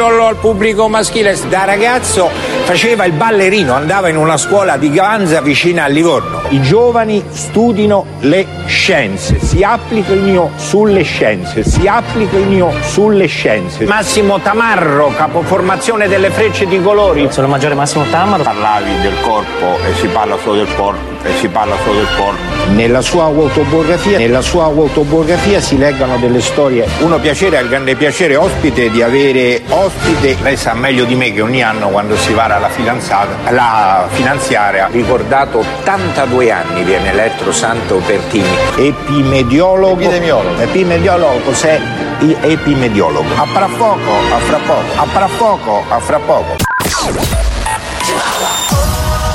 Buongiorno 0.00 0.28
al 0.28 0.36
pubblico 0.36 0.88
maschile. 0.88 1.38
Da 1.50 1.64
ragazzo 1.66 2.30
faceva 2.62 3.04
il 3.04 3.12
ballerino, 3.12 3.74
andava 3.74 4.08
in 4.08 4.16
una 4.16 4.38
scuola 4.38 4.78
di 4.78 4.88
Gavanza 4.88 5.42
vicina 5.42 5.84
a 5.84 5.88
Livorno. 5.88 6.40
I 6.48 6.62
giovani 6.62 7.22
studino 7.28 8.06
le 8.20 8.46
scienze, 8.64 9.38
si 9.38 9.62
applichino 9.62 10.52
sulle 10.56 11.02
scienze, 11.02 11.64
si 11.64 11.86
applichino 11.86 12.72
sulle 12.80 13.26
scienze. 13.26 13.84
Massimo 13.84 14.40
Tamarro, 14.40 15.12
capoformazione 15.14 16.08
delle 16.08 16.30
frecce 16.30 16.64
di 16.64 16.80
colori. 16.80 17.30
Sono 17.30 17.48
maggiore 17.48 17.74
Massimo 17.74 18.04
Tamarro. 18.08 18.42
Parlavi 18.42 19.02
del 19.02 19.20
corpo 19.20 19.76
e 19.86 19.92
si 19.96 20.06
parla 20.06 20.38
solo 20.38 20.64
del 20.64 20.74
corpo 20.76 21.09
e 21.22 21.36
si 21.38 21.48
parla 21.48 21.76
solo 21.84 21.98
del 21.98 22.08
corpo. 22.16 22.38
Nella 22.70 23.00
sua 23.00 23.24
autobiografia, 23.24 24.18
nella 24.18 24.40
sua 24.40 24.64
autobiografia 24.64 25.60
si 25.60 25.76
leggono 25.76 26.16
delle 26.18 26.40
storie. 26.40 26.86
Uno 27.00 27.18
piacere, 27.18 27.58
ha 27.58 27.60
il 27.60 27.68
grande 27.68 27.94
piacere 27.94 28.36
ospite 28.36 28.90
di 28.90 29.02
avere 29.02 29.62
ospite, 29.68 30.36
lei 30.42 30.56
sa 30.56 30.74
meglio 30.74 31.04
di 31.04 31.14
me 31.14 31.32
che 31.32 31.40
ogni 31.40 31.62
anno 31.62 31.88
quando 31.88 32.16
si 32.16 32.32
vara 32.32 32.58
la 32.58 32.68
fidanzata, 32.68 33.50
la 33.50 34.06
finanziaria, 34.10 34.88
ricordato 34.90 35.58
82 35.58 36.50
anni 36.50 36.82
viene 36.84 37.10
eletto 37.10 37.52
Santo 37.52 37.96
Pertini, 38.04 38.48
epimediologo. 38.76 40.00
Epidemiologo. 40.00 40.60
Epimediologo, 40.60 41.38
cos'è 41.40 41.80
epimediologo? 42.40 43.34
A 43.34 43.46
fra 43.46 43.68
poco, 43.76 44.10
a 44.32 44.38
fra 44.38 44.58
poco, 44.58 45.00
a 45.00 45.06
fra 45.06 45.28
poco, 45.36 45.84
a 45.88 45.98
fra 45.98 46.18
poco. 46.18 46.56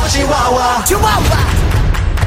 Chihuahua. 0.08 0.82
Chihuahua. 0.86 1.45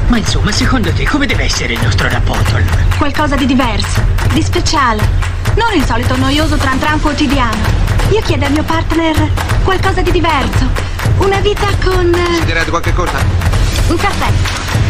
Ma 0.09 0.17
insomma, 0.17 0.51
secondo 0.51 0.91
te 0.91 1.05
come 1.05 1.25
deve 1.27 1.43
essere 1.43 1.73
il 1.73 1.81
nostro 1.81 2.09
rapporto 2.09 2.55
allora? 2.55 2.83
Qualcosa 2.97 3.35
di 3.35 3.45
diverso, 3.45 4.01
di 4.33 4.41
speciale. 4.41 5.01
Non 5.55 5.71
il 5.75 5.85
solito 5.85 6.15
noioso 6.17 6.55
tran 6.57 6.79
tran 6.79 6.99
quotidiano. 6.99 7.57
Io 8.09 8.21
chiedo 8.21 8.45
al 8.45 8.51
mio 8.51 8.63
partner 8.63 9.29
qualcosa 9.63 10.01
di 10.01 10.11
diverso. 10.11 10.67
Una 11.17 11.39
vita 11.41 11.67
con 11.83 12.11
eh, 12.13 12.43
Direi 12.45 12.63
di 12.63 12.69
qualche 12.71 12.93
cosa? 12.93 13.17
un 13.89 13.97
caffè, 13.97 14.31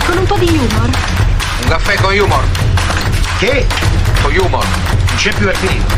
con 0.05 0.17
un 0.17 0.26
po' 0.26 0.36
di 0.38 0.47
humor. 0.47 0.89
Un 1.63 1.67
caffè 1.67 1.95
con 1.95 2.17
humor. 2.17 2.43
Che? 3.39 3.67
Con 4.22 4.34
humor. 4.38 4.65
Non 4.65 5.15
c'è 5.15 5.34
più 5.34 5.49
finito. 5.51 5.95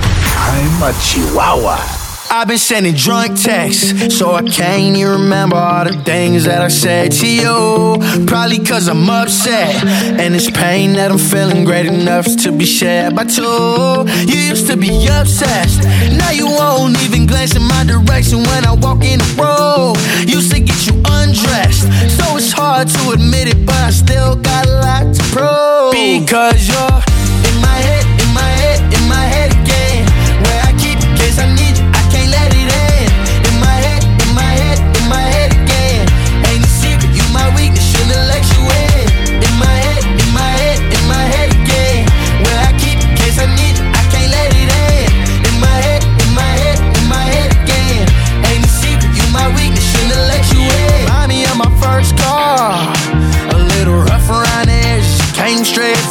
I'm 0.54 0.82
a 0.82 0.92
chihuahua. 1.00 2.11
I've 2.34 2.48
been 2.48 2.58
sending 2.58 2.96
drunk 2.96 3.38
texts, 3.42 4.18
so 4.18 4.32
I 4.32 4.42
can't 4.44 4.96
even 4.96 5.12
remember 5.24 5.58
all 5.58 5.84
the 5.84 6.02
things 6.06 6.46
that 6.46 6.62
I 6.62 6.70
said 6.70 7.12
to 7.12 7.28
you. 7.28 7.98
Probably 8.26 8.60
cause 8.60 8.88
I'm 8.88 9.10
upset, 9.10 9.84
and 10.18 10.34
it's 10.34 10.50
pain 10.50 10.94
that 10.94 11.12
I'm 11.12 11.18
feeling 11.18 11.66
great 11.66 11.88
enough 11.88 12.26
to 12.44 12.54
be 12.54 12.64
shared 12.64 13.18
by 13.18 13.26
two. 13.26 14.06
You 14.32 14.40
used 14.48 14.68
to 14.68 14.78
be 14.78 15.08
obsessed, 15.08 15.84
now 16.18 16.32
you 16.32 16.46
won't 16.48 16.98
even 17.04 17.28
glance 17.28 17.54
in 17.54 17.64
my 17.64 17.84
direction 17.84 18.40
when 18.40 18.66
I 18.66 18.76
walk 18.76 19.04
in 19.04 19.20
the 19.20 19.32
room. 19.36 19.98
Used 20.26 20.52
to 20.54 20.62
get 20.62 20.88
you 20.88 20.94
undressed, 21.04 21.84
so 22.16 22.38
it's 22.38 22.54
hard 22.54 22.88
to 22.88 23.12
admit 23.12 23.50
it, 23.50 23.66
but 23.66 23.76
I 23.76 23.90
still 23.92 24.38
got 24.38 24.66
a 24.68 24.80
lot 24.80 25.14
to 25.14 25.24
prove. 25.36 25.92
Because 25.92 26.70
you're 26.70 27.21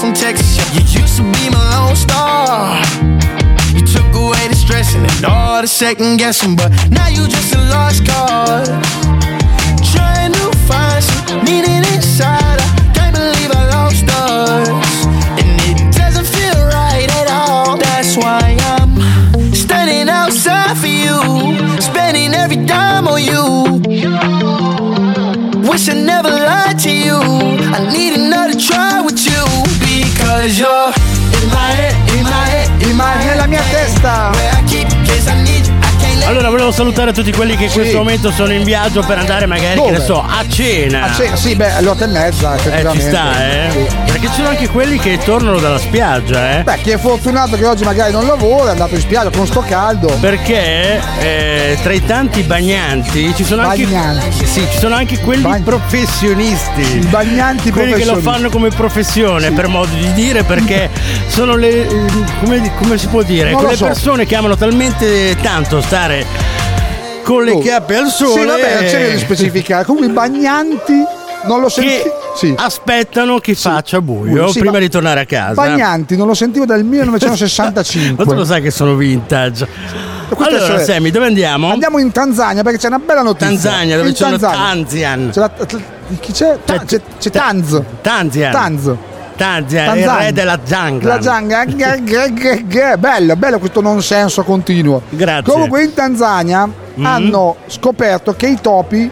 from 0.00 0.14
Texas. 0.14 0.56
You 0.74 0.80
used 1.02 1.16
to 1.18 1.22
be 1.22 1.50
my 1.50 1.60
lone 1.76 1.94
star. 1.94 2.80
You 3.74 3.84
took 3.84 4.08
away 4.14 4.48
the 4.48 4.54
stressing 4.54 5.04
and 5.04 5.24
all 5.26 5.60
the 5.60 5.68
second 5.68 6.16
guessing, 6.16 6.56
but 6.56 6.70
now 6.90 7.08
you 7.08 7.28
just 7.28 7.54
a 7.54 7.58
lost 7.68 8.06
cause. 8.06 8.68
Salutare 36.80 37.12
tutti 37.12 37.30
quelli 37.30 37.56
che 37.56 37.64
in 37.64 37.70
questo 37.70 37.98
momento 37.98 38.30
sono 38.30 38.54
in 38.54 38.64
viaggio 38.64 39.02
per 39.02 39.18
andare 39.18 39.44
magari, 39.44 39.74
Dove? 39.74 39.92
che 39.92 39.98
ne 39.98 40.04
so, 40.04 40.22
a 40.22 40.42
cena. 40.48 41.02
Ah, 41.02 41.12
sì, 41.12 41.28
sì, 41.34 41.54
beh, 41.54 41.74
alle 41.74 41.88
otto 41.90 42.04
e 42.04 42.06
mezza, 42.06 42.54
Eh, 42.54 42.58
ci 42.58 42.68
effettivamente. 42.68 43.08
sta, 43.10 43.46
eh? 43.46 43.70
Sì. 43.70 43.96
Perché 44.06 44.26
ci 44.28 44.32
sono 44.32 44.48
anche 44.48 44.68
quelli 44.70 44.98
che 44.98 45.18
tornano 45.22 45.58
dalla 45.58 45.78
spiaggia, 45.78 46.58
eh? 46.58 46.62
Beh, 46.62 46.78
chi 46.80 46.88
è 46.88 46.96
fortunato 46.96 47.56
che 47.56 47.66
oggi 47.66 47.84
magari 47.84 48.12
non 48.12 48.26
lavora, 48.26 48.68
è 48.68 48.70
andato 48.70 48.94
in 48.94 49.00
spiaggia 49.02 49.28
con 49.28 49.46
sto 49.46 49.60
caldo. 49.60 50.06
Perché 50.20 51.02
eh, 51.18 51.78
tra 51.82 51.92
i 51.92 52.02
tanti 52.02 52.40
bagnanti 52.44 53.34
ci 53.36 53.44
sono 53.44 53.60
anche 53.60 53.84
Bagnanti. 53.84 54.46
Sì, 54.46 54.66
ci 54.72 54.78
sono 54.78 54.94
anche 54.94 55.18
quelli 55.18 55.60
professionisti. 55.62 56.80
I 56.80 57.06
bagnanti 57.10 57.70
quelli 57.72 57.92
che 57.92 58.06
lo 58.06 58.16
fanno 58.20 58.48
come 58.48 58.70
professione, 58.70 59.50
per 59.50 59.66
modo 59.68 59.92
di 59.92 60.14
dire, 60.14 60.44
perché 60.44 60.88
sono 61.28 61.56
le 61.56 61.86
come, 62.42 62.72
come 62.78 62.96
si 62.96 63.06
può 63.08 63.20
dire? 63.22 63.50
Non 63.50 63.60
Quelle 63.60 63.76
so. 63.76 63.84
persone 63.84 64.24
che 64.24 64.34
amano 64.34 64.56
talmente 64.56 65.36
tanto 65.42 65.82
stare 65.82 66.49
con 67.34 67.44
le 67.44 67.58
chiappe 67.60 67.96
al 67.96 68.08
sole. 68.08 68.40
Sì, 68.40 68.46
vabbè, 68.46 68.74
non 68.74 68.84
c'è 68.84 69.10
di 69.12 69.18
specificare. 69.18 69.84
Comunque 69.84 70.10
i 70.10 70.12
bagnanti 70.14 70.92
non 71.44 71.60
lo 71.60 71.68
senti. 71.68 71.90
che 72.40 72.54
aspettano 72.56 73.38
che 73.38 73.54
faccia 73.54 74.00
buio 74.00 74.48
Sì, 74.48 74.58
prima 74.58 74.72
ma- 74.74 74.78
di 74.78 74.88
tornare 74.90 75.20
a 75.20 75.24
casa. 75.26 75.54
Bagnanti 75.54 76.16
non 76.16 76.26
lo 76.26 76.34
sentivo 76.34 76.64
dal 76.66 76.82
1965. 76.84 78.24
Ma 78.24 78.30
tu 78.30 78.36
lo 78.36 78.44
sai 78.44 78.60
che 78.62 78.70
sono 78.70 78.94
vintage. 78.94 79.66
Questo 80.28 80.56
Allora, 80.56 80.80
è- 80.80 80.84
Sammy, 80.84 81.10
dove 81.10 81.26
andiamo? 81.26 81.70
Andiamo 81.72 81.98
in 81.98 82.12
Tanzania 82.12 82.62
perché 82.62 82.78
c'è 82.78 82.86
una 82.86 82.98
bella 83.00 83.22
notizia. 83.22 83.48
Tanzania, 83.48 83.96
dove 83.96 84.08
In 84.10 84.14
c'è 84.14 84.28
Tanzania. 84.28 84.56
Tanzian. 84.58 85.30
C'è 85.32 85.40
la- 85.40 85.50
chi 86.20 86.32
c'è? 86.32 86.58
Ta- 86.64 86.78
c'è, 86.84 87.00
c'è 87.18 87.30
Tanz. 87.30 87.82
Tanzian. 88.00 88.52
Tanz. 88.52 88.90
Tanzian, 89.40 89.96
il 89.98 90.06
re 90.06 90.32
della 90.32 90.58
giungla. 90.62 91.18
La 91.18 91.40
g- 91.64 92.02
g- 92.34 92.66
g- 92.66 92.96
Bello, 92.98 93.36
bello 93.36 93.58
questo 93.58 93.80
non 93.80 94.02
senso 94.02 94.42
continuo. 94.44 95.00
Grazie. 95.08 95.50
Comunque 95.50 95.82
in 95.82 95.94
Tanzania 95.94 96.68
Mm. 96.98 97.06
hanno 97.06 97.56
scoperto 97.66 98.34
che 98.34 98.48
i 98.48 98.58
topi 98.60 99.10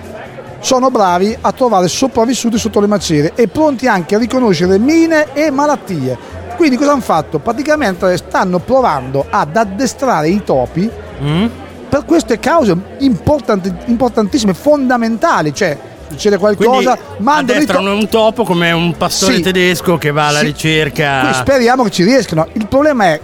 sono 0.61 0.91
bravi 0.91 1.35
a 1.41 1.51
trovare 1.53 1.89
sopravvissuti 1.89 2.59
sotto 2.59 2.81
le 2.81 2.87
macerie 2.89 3.33
e 3.35 3.49
pronti 3.49 3.87
anche 3.87 4.17
a 4.17 4.19
riconoscere 4.19 4.79
mine 4.79 5.33
e 5.33 5.51
malattie. 5.51 6.17
Quindi 6.57 6.77
cosa 6.77 6.93
hanno 6.93 7.01
fatto? 7.01 7.39
Praticamente 7.39 8.15
stanno 8.19 8.59
provando 8.59 9.25
ad 9.31 9.57
addestrare 9.57 10.29
i 10.29 10.43
topi 10.45 10.91
Mm? 11.23 11.47
per 11.89 12.05
queste 12.05 12.39
cause 12.39 12.77
importanti- 12.99 13.73
importantissime, 13.87 14.53
fondamentali, 14.53 15.55
cioè 15.55 15.79
succede 16.11 16.37
qualcosa, 16.39 16.71
Quindi 16.97 17.23
mandano 17.25 17.59
addestrano 17.59 17.93
un 17.95 18.09
topo 18.09 18.45
come 18.45 18.71
un 18.73 18.97
pastore 18.97 19.37
Sì. 19.37 19.43
tedesco 19.43 19.99
che 19.99 20.11
va 20.11 20.29
alla 20.29 20.39
Sì. 20.41 20.47
ricerca. 20.47 21.21
Qui 21.25 21.35
speriamo 21.35 21.85
che 21.85 21.91
ci 21.91 22.05
riescano. 22.05 22.47
Il 22.53 22.67
problema 22.67 23.05
è 23.07 23.21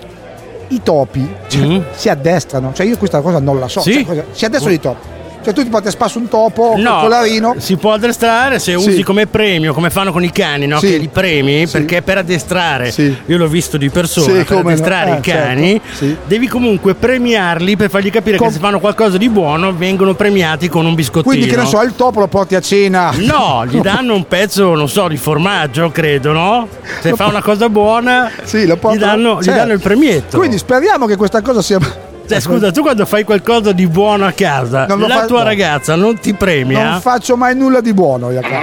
i 0.69 0.81
topi 0.83 1.27
cioè, 1.49 1.83
si 1.95 2.09
addestrano. 2.09 2.73
Cioè, 2.75 2.87
io 2.87 2.97
questa 2.97 3.21
cosa 3.21 3.39
non 3.39 3.59
la 3.59 3.69
so. 3.69 3.81
Sì. 3.81 3.93
Cioè, 3.95 4.05
cosa- 4.05 4.25
si 4.33 4.45
addestrano 4.45 4.75
i 4.75 4.81
topi. 4.81 5.07
Cioè, 5.45 5.53
tu 5.53 5.63
ti 5.63 5.69
porti 5.69 5.89
a 5.89 5.91
spasso 5.91 6.19
un 6.19 6.29
topo 6.29 6.75
No, 6.77 6.91
col 6.93 7.01
colarino. 7.03 7.55
si 7.59 7.77
può 7.77 7.93
addestrare 7.93 8.59
se 8.59 8.77
Sì. 8.79 8.89
usi 8.89 9.03
come 9.03 9.27
premio, 9.27 9.75
come 9.75 9.91
fanno 9.91 10.11
con 10.11 10.25
i 10.25 10.33
cani, 10.33 10.67
no? 10.67 10.79
Sì. 10.79 10.87
Che 10.89 10.97
li 10.97 11.09
premi, 11.09 11.67
perché 11.67 12.01
per 12.03 12.19
addestrare, 12.19 12.93
io 13.27 13.37
l'ho 13.37 13.47
visto 13.47 13.77
di 13.77 13.91
persona, 13.91 14.27
Sì, 14.27 14.33
per 14.33 14.45
come 14.47 14.63
no. 14.63 14.69
addestrare 14.71 15.11
Eh, 15.13 15.19
i 15.19 15.21
cani, 15.21 15.81
certo. 15.97 16.23
devi 16.27 16.47
comunque 16.49 16.95
premiarli 16.95 17.77
per 17.77 17.91
fargli 17.91 18.11
capire 18.11 18.39
che 18.39 18.51
se 18.51 18.59
fanno 18.59 18.81
qualcosa 18.81 19.19
di 19.19 19.29
buono 19.29 19.75
vengono 19.77 20.15
premiati 20.15 20.69
con 20.69 20.87
un 20.87 20.95
biscottino. 20.95 21.35
Quindi, 21.35 21.47
che 21.51 21.57
ne 21.61 21.67
so, 21.67 21.83
il 21.83 21.95
topo 21.95 22.21
lo 22.21 22.27
porti 22.29 22.55
a 22.55 22.61
cena. 22.61 23.13
No, 23.17 23.65
gli 23.69 23.81
danno 23.81 24.15
un 24.15 24.27
pezzo, 24.27 24.75
non 24.75 24.89
so, 24.89 25.09
di 25.09 25.17
formaggio, 25.19 25.91
credo, 25.91 26.33
no? 26.33 26.69
Se 27.01 27.11
Lo 27.11 27.17
fa 27.17 27.25
po- 27.25 27.31
una 27.31 27.43
cosa 27.43 27.69
buona, 27.69 28.31
Sì, 28.45 28.67
lo 28.67 28.75
gli, 28.75 28.79
portano- 28.79 29.05
danno, 29.05 29.39
gli 29.41 29.45
certo. 29.45 29.59
danno 29.61 29.73
il 29.75 29.81
premietto. 29.81 30.39
Quindi 30.39 30.57
speriamo 30.59 31.05
che 31.07 31.17
questa 31.17 31.43
cosa 31.43 31.61
sia. 31.61 31.79
Cioè, 32.27 32.41
scusa, 32.41 32.71
tu 32.73 32.81
quando 32.83 33.05
fai 33.05 33.23
qualcosa 33.23 33.73
di 33.73 33.87
buono 33.87 34.25
a 34.27 34.33
casa, 34.33 34.87
Non 34.87 35.01
la 35.01 35.09
fa- 35.19 35.27
tua 35.27 35.39
no. 35.41 35.45
ragazza 35.45 35.95
non 35.95 36.19
ti 36.19 36.33
premia? 36.35 36.91
Non 36.91 37.01
faccio 37.01 37.37
mai 37.37 37.55
nulla 37.55 37.81
di 37.83 37.93
buono 37.93 38.31
io 38.31 38.39
a 38.39 38.43
casa. 38.43 38.63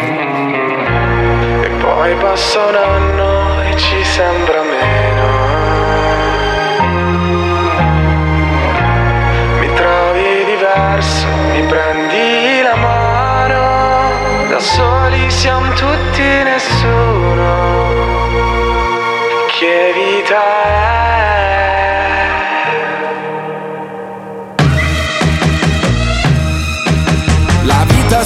E 1.64 1.70
poi 1.80 2.16
passa 2.16 2.59
un 2.66 2.76
anno 2.76 3.62
e 3.64 3.78
ci 3.78 4.03
sembra 4.03 4.62
meno. 4.64 5.30
Mi 9.59 9.74
trovi 9.76 10.45
diverso, 10.45 11.26
mi 11.53 11.62
prendi 11.68 12.62
la 12.64 12.76
mano. 12.76 14.47
Da 14.49 14.59
soli 14.59 15.30
siamo 15.30 15.68
tutti 15.74 16.22
nessuno. 16.43 17.70
Che 19.59 19.93
vita 19.93 20.36
è? 20.64 20.80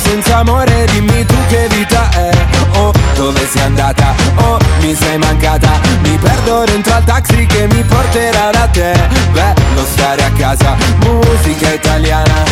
Senza 0.06 0.38
amore, 0.38 0.86
dimmi 0.92 1.26
tu 1.26 1.36
che 1.48 1.68
vita 1.70 2.10
è. 2.12 2.30
Oh, 2.78 2.92
dove 3.16 3.48
sei 3.48 3.64
andata? 3.64 4.14
Oh, 4.36 4.58
mi 4.82 4.94
sei 4.96 5.18
mancata. 5.18 5.80
Mi 6.02 6.18
perdo 6.18 6.64
dentro 6.66 6.94
al 6.94 7.04
taxi 7.04 7.46
che 7.46 7.68
mi 7.68 7.84
porterà 7.84 8.52
da 8.52 8.68
te. 8.68 8.94
Bello 9.32 9.86
stare 9.94 10.24
a 10.24 10.32
casa, 10.32 10.76
musica 11.00 11.74
italiana. 11.74 12.44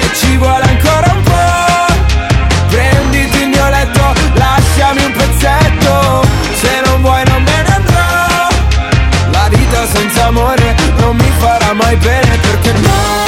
E 0.00 0.14
ci 0.14 0.36
vuole 0.36 0.62
ancora 0.62 1.12
un 1.12 1.22
po' 1.22 1.88
Prenditi 2.68 3.42
il 3.42 3.48
mio 3.48 3.68
letto, 3.68 4.12
lasciami 4.34 5.04
un 5.04 5.12
pezzetto. 5.12 6.26
Se 6.54 6.80
non 6.84 7.00
vuoi 7.02 7.22
non 7.24 7.42
me 7.42 7.62
ne 7.66 7.74
andrò. 7.74 8.48
La 9.32 9.48
vita 9.48 9.86
senza 9.86 10.26
amore 10.26 10.76
non 10.98 11.16
mi 11.16 11.30
farà 11.38 11.72
mai 11.72 11.96
bene 11.96 12.36
perché 12.38 12.72
no 12.72 13.27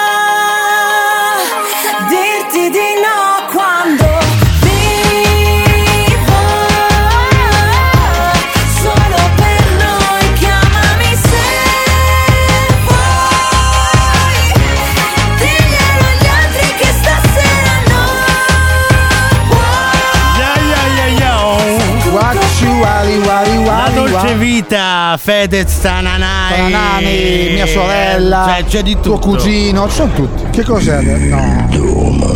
vita, 25.11 25.17
Fedez 25.17 25.79
Tananai. 25.81 26.71
Tananai, 26.71 27.49
mia 27.53 27.65
sorella, 27.67 28.45
Cioè, 28.55 28.63
c'è 28.65 28.81
di 28.83 28.93
tuo 29.01 29.15
tutto. 29.15 29.27
cugino, 29.37 29.87
ci 29.87 29.95
sono 29.95 30.13
tutti. 30.13 30.43
Che 30.51 30.63
cos'è? 30.63 31.01
No. 31.01 31.67
No, 31.71 32.17
no, 32.19 32.33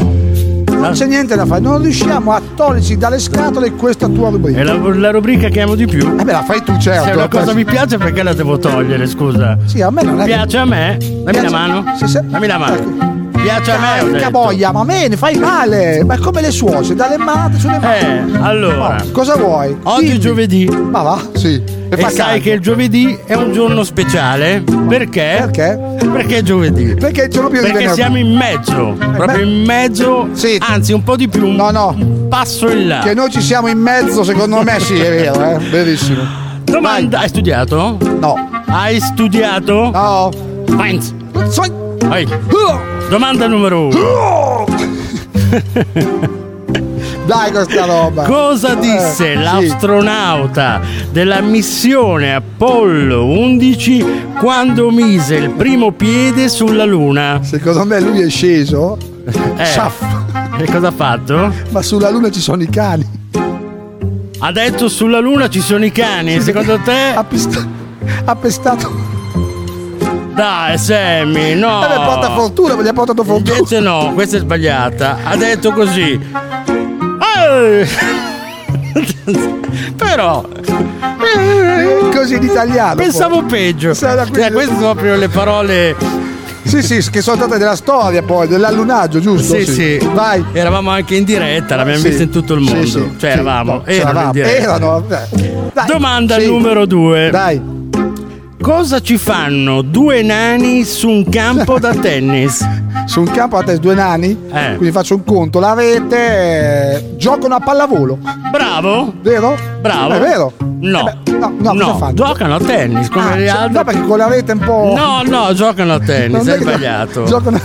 no. 0.00 0.16
Non 0.78 0.92
c'è 0.92 1.06
niente 1.06 1.34
da 1.34 1.44
fare, 1.44 1.60
non 1.60 1.82
riusciamo 1.82 2.30
a 2.32 2.40
toglierci 2.54 2.96
dalle 2.96 3.18
scatole 3.18 3.72
questa 3.72 4.06
tua 4.06 4.30
rubrica. 4.30 4.60
È 4.60 4.62
la, 4.62 4.74
la 4.94 5.10
rubrica 5.10 5.48
che 5.48 5.60
amo 5.60 5.74
di 5.74 5.86
più. 5.86 6.16
Eh 6.18 6.22
beh, 6.24 6.32
la 6.32 6.42
fai 6.44 6.62
tu, 6.62 6.78
certo. 6.78 7.04
Se 7.04 7.10
una 7.16 7.28
cosa 7.28 7.52
mi 7.52 7.64
piace, 7.64 7.98
perché 7.98 8.22
la 8.22 8.32
devo 8.32 8.58
togliere? 8.58 9.06
Scusa. 9.08 9.58
Sì, 9.64 9.82
a 9.82 9.90
me 9.90 10.02
non 10.02 10.20
è 10.20 10.24
che- 10.24 10.32
Piace 10.34 10.56
a 10.58 10.64
me? 10.64 10.96
Dammi 11.00 11.22
Piace- 11.24 11.42
la 11.42 11.50
mano. 11.50 11.84
Sì, 11.96 12.06
sì. 12.06 12.18
Dammi 12.22 12.46
la 12.46 12.58
mano. 12.58 13.07
Piace 13.42 13.70
a 13.70 13.78
me. 13.78 14.10
Porca 14.10 14.30
boia, 14.30 14.72
ma 14.72 14.84
me 14.84 15.08
ne 15.08 15.16
fai 15.16 15.36
male! 15.36 16.02
Ma 16.04 16.14
è 16.14 16.18
come 16.18 16.40
le 16.40 16.50
suocere, 16.50 16.94
dalle 16.94 17.16
mani 17.16 17.58
sulle 17.58 17.78
mani. 17.78 18.32
Eh, 18.32 18.38
allora. 18.40 18.96
Oh, 19.02 19.10
cosa 19.12 19.36
vuoi? 19.36 19.76
Oggi 19.84 20.04
è 20.04 20.08
Dimmi. 20.08 20.20
giovedì. 20.20 20.66
Ma 20.68 21.02
va, 21.02 21.20
sì. 21.34 21.62
E, 21.90 21.96
fa 21.96 22.10
sai 22.10 22.26
caldo. 22.26 22.42
che 22.42 22.50
il 22.50 22.60
giovedì 22.60 23.18
è 23.24 23.34
un 23.34 23.52
giorno 23.52 23.82
speciale? 23.84 24.62
Perché? 24.88 25.36
Perché? 25.50 25.78
Perché 26.12 26.36
è 26.38 26.42
giovedì. 26.42 26.94
Perché 26.94 27.22
è 27.22 27.24
il 27.26 27.30
giorno 27.30 27.48
di 27.48 27.58
Perché 27.58 27.88
siamo 27.90 28.18
in 28.18 28.34
mezzo, 28.36 28.96
proprio 29.16 29.44
in 29.44 29.64
mezzo, 29.64 30.28
anzi 30.58 30.92
un 30.92 31.02
po' 31.02 31.16
di 31.16 31.28
più, 31.28 31.50
No, 31.50 31.70
no. 31.70 31.94
un 31.98 32.28
passo 32.28 32.68
in 32.68 32.88
là. 32.88 32.98
Che 32.98 33.14
noi 33.14 33.30
ci 33.30 33.40
siamo 33.40 33.68
in 33.68 33.78
mezzo, 33.78 34.22
secondo 34.24 34.62
me 34.62 34.78
sì, 34.80 34.98
è 34.98 35.08
vero, 35.08 35.42
eh. 35.52 35.58
Verissimo. 35.70 36.22
Domanda, 36.64 37.20
hai 37.20 37.28
studiato? 37.28 37.96
No. 38.20 38.50
Hai 38.66 39.00
studiato? 39.00 39.90
No. 39.90 40.30
Heinz. 40.78 41.14
Vai. 42.04 42.26
Domanda 43.08 43.46
numero 43.46 43.86
uno. 43.86 44.66
Dai 47.26 47.50
questa 47.50 47.84
roba. 47.84 48.24
Cosa 48.24 48.74
disse 48.74 49.32
Eh, 49.32 49.36
sì. 49.36 49.42
l'astronauta 49.42 50.80
della 51.10 51.40
missione 51.40 52.34
Apollo 52.34 53.24
11 53.26 54.04
quando 54.38 54.90
mise 54.90 55.36
il 55.36 55.50
primo 55.50 55.92
piede 55.92 56.48
sulla 56.48 56.84
Luna? 56.84 57.40
Secondo 57.42 57.84
me 57.84 58.00
lui 58.00 58.20
è 58.22 58.28
sceso. 58.30 58.96
Eh. 59.56 59.64
Sciaff. 59.64 60.02
E 60.58 60.64
cosa 60.64 60.88
ha 60.88 60.92
fatto? 60.92 61.52
Ma 61.70 61.82
sulla 61.82 62.10
luna 62.10 62.30
ci 62.30 62.40
sono 62.40 62.62
i 62.62 62.68
cani. 62.68 63.16
Ha 64.40 64.52
detto 64.52 64.88
sulla 64.88 65.18
Luna 65.18 65.48
ci 65.48 65.60
sono 65.60 65.84
i 65.84 65.90
cani, 65.90 66.40
secondo 66.40 66.78
te? 66.78 67.12
Ha, 67.14 67.24
pesta- 67.24 67.66
ha 68.24 68.36
pestato. 68.36 69.07
Dai, 70.38 70.78
Sammy, 70.78 71.54
no. 71.56 71.84
Eh 71.84 71.88
beh, 71.88 71.94
porta 72.04 72.30
fortuna, 72.30 72.74
gli 72.80 72.86
ha 72.86 72.92
portato 72.92 73.24
fortuna. 73.24 73.56
Invece 73.56 73.80
no, 73.80 74.12
questa 74.14 74.36
è 74.36 74.38
sbagliata. 74.40 75.18
Ha 75.24 75.34
detto 75.36 75.72
così. 75.72 76.16
Però 79.96 80.44
Così 82.14 82.34
in 82.36 82.42
italiano. 82.44 82.94
pensavo 82.94 83.42
peggio. 83.42 83.92
Da 83.98 84.26
qui- 84.30 84.40
Cioè, 84.40 84.52
queste 84.52 84.74
sono 84.74 84.92
proprio 84.94 85.16
le 85.16 85.28
parole. 85.28 85.96
Sì, 86.62 86.82
sì, 86.82 87.10
che 87.10 87.20
sono 87.20 87.36
state 87.36 87.58
della 87.58 87.74
storia 87.74 88.22
poi, 88.22 88.46
dell'allunaggio, 88.46 89.18
giusto? 89.20 89.54
Sì, 89.58 89.64
sì. 89.64 90.08
Vai. 90.12 90.44
Eravamo 90.52 90.90
anche 90.90 91.16
in 91.16 91.24
diretta, 91.24 91.74
l'abbiamo 91.74 91.98
Sì. 91.98 92.08
vista 92.08 92.22
in 92.22 92.30
tutto 92.30 92.54
il 92.54 92.64
Sì, 92.64 92.72
mondo. 92.72 92.86
sì, 92.86 92.92
cioè, 92.92 93.10
sì. 93.18 93.26
eravamo. 93.26 93.72
No, 93.72 93.82
erano 93.86 95.02
eh. 95.08 95.16
Dai. 95.72 95.86
Domanda 95.86 96.38
Sì. 96.38 96.46
numero 96.46 96.86
due. 96.86 97.30
Dai. 97.30 97.76
Cosa 98.60 99.00
ci 99.00 99.16
fanno 99.18 99.82
due 99.82 100.22
nani 100.22 100.84
su 100.84 101.08
un 101.08 101.28
campo 101.28 101.78
da 101.78 101.94
tennis? 101.94 102.66
Su 103.08 103.20
un 103.20 103.30
campo 103.30 103.56
a 103.56 103.62
te 103.62 103.78
due 103.78 103.94
nani, 103.94 104.36
Eh. 104.52 104.74
quindi 104.76 104.90
faccio 104.90 105.14
un 105.14 105.24
conto, 105.24 105.60
la 105.60 105.72
rete 105.72 106.16
eh, 106.18 107.16
giocano 107.16 107.54
a 107.54 107.58
pallavolo, 107.60 108.18
Bravo? 108.50 109.14
vero? 109.22 109.56
Bravo? 109.80 110.12
È 110.12 110.18
vero? 110.18 110.52
No. 110.80 111.08
Eh 111.08 111.14
beh, 111.22 111.36
no, 111.38 111.54
no, 111.58 111.72
cosa 111.72 111.94
fanno? 111.96 112.12
giocano 112.12 112.54
a 112.56 112.58
tennis 112.60 113.08
come 113.08 113.24
Ah, 113.32 113.36
gli 113.38 113.46
cioè, 113.48 113.56
altri. 113.56 113.72
No, 113.76 113.84
perché 113.84 114.02
con 114.02 114.18
la 114.18 114.28
rete 114.28 114.52
un 114.52 114.58
po'. 114.58 114.92
No, 114.94 115.22
no, 115.24 115.54
giocano 115.54 115.94
a 115.94 116.00
tennis, 116.00 116.44
che- 116.44 116.58
sbagliato. 116.58 117.24
Giocano. 117.24 117.58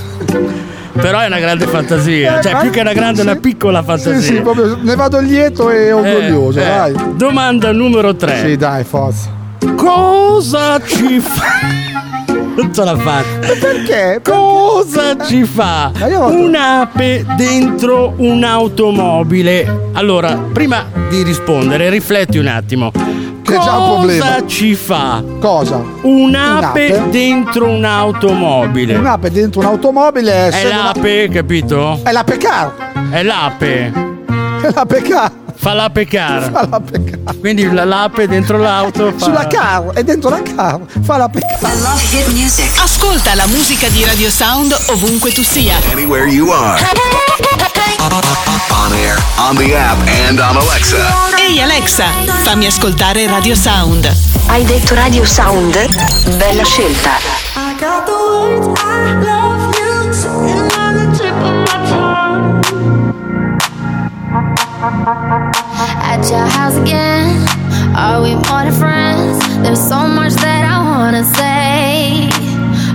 Però 0.94 1.20
è 1.20 1.26
una 1.26 1.40
grande 1.40 1.66
fantasia, 1.68 2.40
Eh, 2.40 2.42
cioè 2.42 2.60
più 2.62 2.70
che 2.70 2.80
una 2.80 2.94
grande, 2.94 3.22
sì. 3.22 3.28
una 3.28 3.36
piccola 3.36 3.84
fantasia. 3.84 4.20
Sì, 4.22 4.36
sì, 4.36 4.42
proprio 4.42 4.78
ne 4.82 4.96
vado 4.96 5.20
lieto 5.20 5.70
e 5.72 5.92
orgoglioso, 5.92 6.60
Eh, 6.60 6.64
eh. 6.64 6.66
dai. 6.66 6.96
Domanda 7.18 7.74
numero 7.74 8.16
3. 8.16 8.46
Sì, 8.46 8.56
dai, 8.56 8.86
forza. 8.86 9.42
Cosa 9.84 10.80
ci 10.86 11.20
fa? 11.20 11.44
Non 12.56 12.74
ce 12.74 12.84
la 12.86 12.96
faccio. 12.96 13.58
Perché? 13.60 14.22
Cosa 14.24 15.18
ci 15.26 15.44
fa 15.44 15.92
Ma 16.00 16.08
un'ape 16.28 17.26
dentro 17.36 18.14
un'automobile? 18.16 19.90
Allora, 19.92 20.38
prima 20.54 20.86
di 21.10 21.22
rispondere, 21.24 21.90
rifletti 21.90 22.38
un 22.38 22.48
attimo. 22.48 22.92
Che 23.42 23.56
è 23.56 23.60
già 23.60 23.78
un 23.78 23.94
problema. 23.96 24.24
Cosa 24.26 24.48
ci 24.48 24.74
fa 24.74 25.22
Cosa? 25.42 25.84
un'ape, 26.04 26.86
Un'ape? 26.92 27.10
dentro 27.10 27.68
un'automobile? 27.68 28.96
Un'ape 28.96 29.32
dentro 29.32 29.60
un'automobile 29.60 30.32
è, 30.32 30.44
È 30.44 30.48
essendo 30.48 30.70
una- 30.80 30.84
l'ape, 30.96 31.30
capito? 31.30 32.00
è 32.04 32.12
la 32.14 32.24
pecar. 32.24 32.72
È 33.10 33.22
l'ape. 33.22 33.92
È 34.62 34.70
la 34.74 34.86
pecar. 34.86 35.32
Fa 35.56 35.74
l'ape 35.74 36.06
car. 36.06 36.50
Fa 36.52 36.68
l'ape 36.70 37.04
car. 37.04 37.36
Quindi 37.40 37.72
la- 37.72 37.86
l'ape 37.86 38.28
dentro 38.28 38.58
l'auto 38.58 39.14
fa... 39.16 39.24
Sulla 39.26 39.48
car 39.48 39.92
e 39.94 40.04
dentro 40.04 40.30
la 40.30 40.42
car 40.42 40.80
fa 41.02 41.18
la 41.18 41.30
pecca. 41.30 41.70
Ascolta 42.84 43.34
la 43.36 43.48
musica 43.48 43.88
di 43.90 44.04
Radio 44.04 44.30
Sound 44.30 44.76
ovunque 44.88 45.32
tu 45.32 45.42
sia. 45.44 45.76
Anywhere 45.92 46.28
you 46.28 46.52
are. 46.52 46.82
On 48.76 48.92
air, 48.94 49.18
on 49.38 49.56
the 49.56 49.74
app, 49.76 49.98
and 50.28 50.40
on 50.40 50.58
Alexa. 50.58 50.98
Ehi 51.38 51.62
Alexa, 51.62 52.06
fammi 52.44 52.66
ascoltare 52.66 53.26
Radio 53.28 53.56
Sound. 53.56 54.12
Hai 54.48 54.66
detto 54.66 54.94
Radio 54.94 55.24
Sound? 55.24 55.74
Bella 56.38 56.64
scelta. 56.66 57.12
I 57.56 57.76
got 57.80 58.06
the 58.06 58.12
words 58.12 58.78
I 58.82 59.14
love 59.24 59.78
you 59.80 60.12
sitting 60.12 60.72
on 60.78 60.94
the 60.96 61.18
tip 61.18 61.34
of 61.34 61.54
my 61.64 61.78
tongue. 61.88 62.62
Your 66.34 66.48
house 66.48 66.76
again? 66.78 67.48
Are 67.96 68.20
we 68.24 68.34
more 68.34 68.64
than 68.66 68.74
friends? 68.74 69.38
There's 69.62 69.80
so 69.80 70.08
much 70.08 70.34
that 70.42 70.66
I 70.66 70.78
wanna 70.84 71.24
say, 71.24 72.28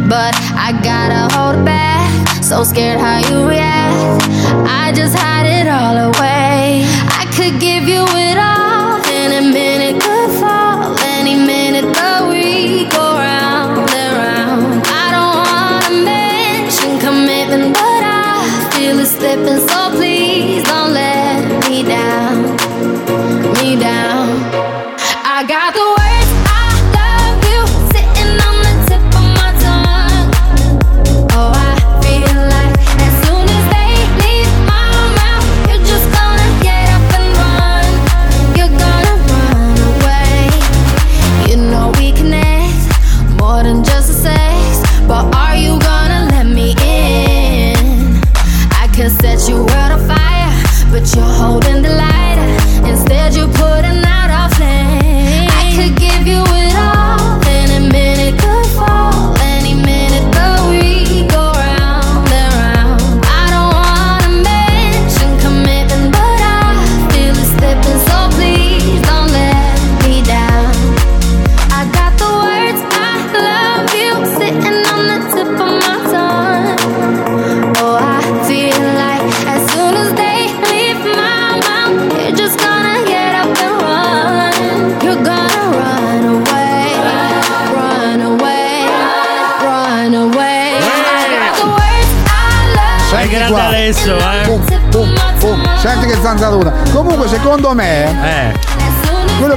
but 0.08 0.34
I 0.58 0.72
gotta 0.82 1.32
hold 1.36 1.54
it 1.60 1.64
back. 1.64 2.42
So 2.42 2.64
scared 2.64 2.98
how 2.98 3.18
you 3.30 3.48
react. 3.48 4.24
I 4.66 4.92
just 4.92 5.16
hide 5.16 5.46
it 5.46 5.68
all 5.68 5.96
away. 6.10 6.82
I 7.20 7.26
could 7.36 7.60
give 7.60 7.86
you 7.86 8.02
it 8.08 8.38
all. 8.38 8.57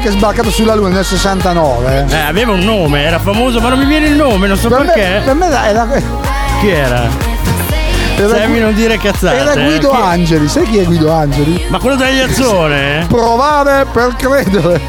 Che 0.02 0.08
è 0.10 0.12
sbarcato 0.12 0.50
sulla 0.50 0.74
Luna 0.76 0.90
nel 0.90 1.06
69. 1.06 2.06
Eh, 2.10 2.16
aveva 2.16 2.52
un 2.54 2.60
nome, 2.60 3.04
era 3.04 3.20
famoso, 3.20 3.60
ma 3.62 3.70
non 3.70 3.80
mi 3.80 3.86
viene 3.86 4.08
il 4.08 4.16
nome, 4.16 4.48
non 4.48 4.58
so 4.58 4.68
Per 4.68 4.80
me, 4.80 4.86
perché. 4.86 5.22
per 5.24 5.34
me 5.36 5.46
era, 5.48 5.88
Chi 6.60 6.70
era? 6.70 7.08
era, 8.18 8.36
Fammi 8.36 8.60
non 8.60 8.74
dire 8.74 8.98
cazzate. 8.98 9.36
era 9.38 9.54
eh. 9.54 9.64
Guido 9.64 9.90
Chi- 9.92 9.96
Angeli. 10.02 10.48
Sai 10.48 10.64
chi 10.70 10.78
è 10.80 10.84
Guido 10.84 11.12
Angeli? 11.12 11.66
Ma 11.70 11.80
quello 11.80 11.96
degli 11.96 12.20
Azzone? 12.20 13.06
Provare 13.08 13.86
per 13.92 14.16
credere. 14.18 14.82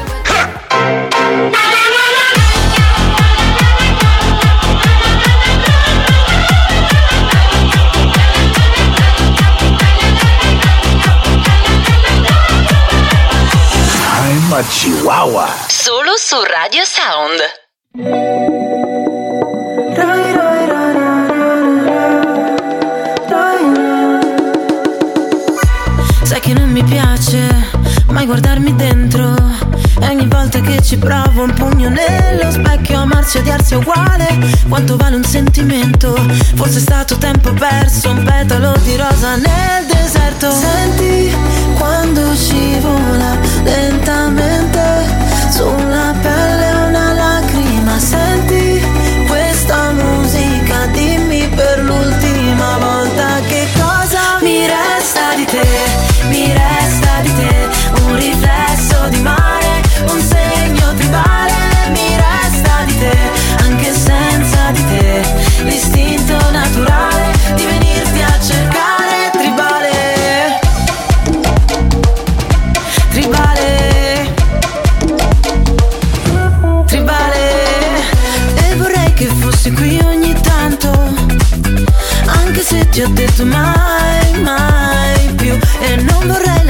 I'm 14.53 14.59
a 14.59 14.67
chihuahua. 14.67 15.47
Solo 15.67 16.11
su 16.15 16.35
Radio 16.43 16.83
Sound. 16.85 17.39
Sai 26.21 26.39
che 26.39 26.53
non 26.53 26.69
mi 26.69 26.83
piace 26.83 27.47
mai 28.09 28.27
guardarmi 28.27 28.75
dentro. 28.75 29.33
E 29.99 30.05
ogni 30.05 30.27
volta 30.27 30.59
che 30.59 30.83
ci 30.83 30.97
provo 30.97 31.41
un 31.41 31.53
pugno 31.55 31.89
nello 31.89 32.51
specchio 32.51 32.99
a 32.99 33.05
marcia 33.05 33.39
di 33.39 33.49
arsi 33.49 33.73
è 33.73 33.77
uguale. 33.77 34.37
Quanto 34.69 34.97
vale 34.97 35.15
un 35.15 35.23
sentimento? 35.23 36.13
Forse 36.53 36.77
è 36.77 36.81
stato 36.81 37.17
tempo 37.17 37.51
perso, 37.53 38.11
un 38.11 38.23
petalo 38.23 38.77
di 38.83 38.95
rosa 38.97 39.35
nel 39.35 39.85
deserto. 39.87 40.51
Senti 40.51 41.35
quando 41.79 42.35
scivola 42.35 43.52
lentamente 43.63 45.05
sulla 45.49 46.13
pelle 46.21 46.52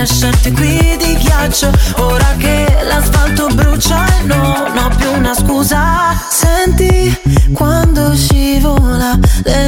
lasciarti 0.03 0.51
qui 0.51 0.97
di 0.97 1.15
ghiaccio. 1.15 1.71
Ora 1.97 2.35
che 2.38 2.65
l'asfalto 2.84 3.47
brucia 3.53 4.05
e 4.05 4.23
non 4.23 4.77
ho 4.77 4.89
più 4.97 5.09
una 5.13 5.34
scusa. 5.34 6.13
Senti 6.30 7.17
quando 7.53 8.13
scivola 8.13 9.17
lentamente 9.43 9.62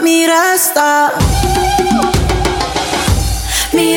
mi 0.00 0.24
resta. 0.24 1.12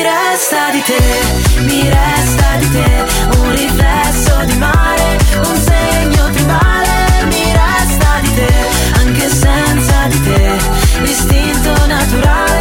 resta 0.02 0.70
di 0.70 0.82
te, 0.82 1.62
mi 1.62 1.82
resta 1.82 2.56
di 2.58 2.70
te, 2.70 3.04
un 3.38 3.50
riflesso 3.50 4.44
di 4.44 4.56
mare, 4.56 5.18
un 5.36 5.56
segno 5.56 6.30
tribale, 6.30 7.24
mi 7.26 7.52
resta 7.52 8.20
di 8.20 8.34
te, 8.34 8.54
anche 8.98 9.28
senza 9.28 10.06
di 10.08 10.22
te, 10.22 10.56
l'istinto 11.00 11.86
naturale 11.86 12.53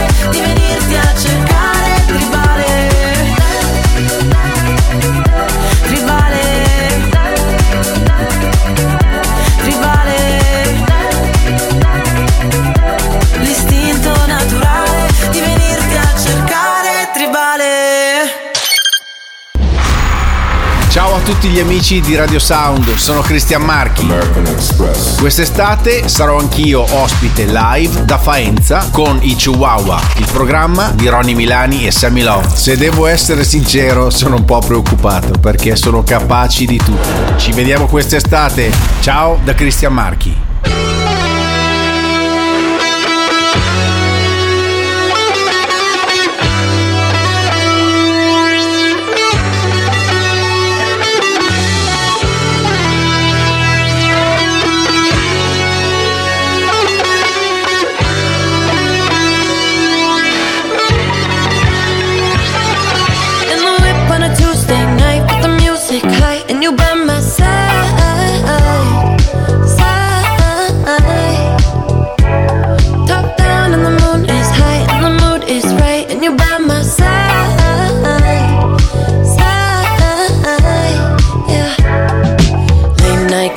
tutti 21.23 21.47
gli 21.47 21.59
amici 21.59 22.01
di 22.01 22.15
Radio 22.15 22.37
Sound, 22.37 22.95
sono 22.95 23.21
Cristian 23.21 23.61
Marchi. 23.61 24.05
Quest'estate 25.17 26.09
sarò 26.09 26.37
anch'io 26.37 26.85
ospite 27.01 27.45
live 27.45 28.03
da 28.03 28.17
Faenza 28.17 28.89
con 28.91 29.19
i 29.21 29.33
Chihuahua, 29.33 30.01
il 30.17 30.27
programma 30.31 30.89
di 30.89 31.07
Ronnie 31.07 31.33
Milani 31.33 31.87
e 31.87 31.91
Sammy 31.91 32.23
Love. 32.23 32.49
Se 32.53 32.75
devo 32.75 33.07
essere 33.07 33.45
sincero, 33.45 34.09
sono 34.09 34.35
un 34.35 34.43
po' 34.43 34.59
preoccupato 34.59 35.39
perché 35.39 35.77
sono 35.77 36.03
capaci 36.03 36.65
di 36.65 36.77
tutto. 36.77 37.37
Ci 37.37 37.53
vediamo 37.53 37.85
quest'estate. 37.87 38.69
Ciao 38.99 39.39
da 39.45 39.53
Cristian 39.53 39.93
Marchi. 39.93 40.42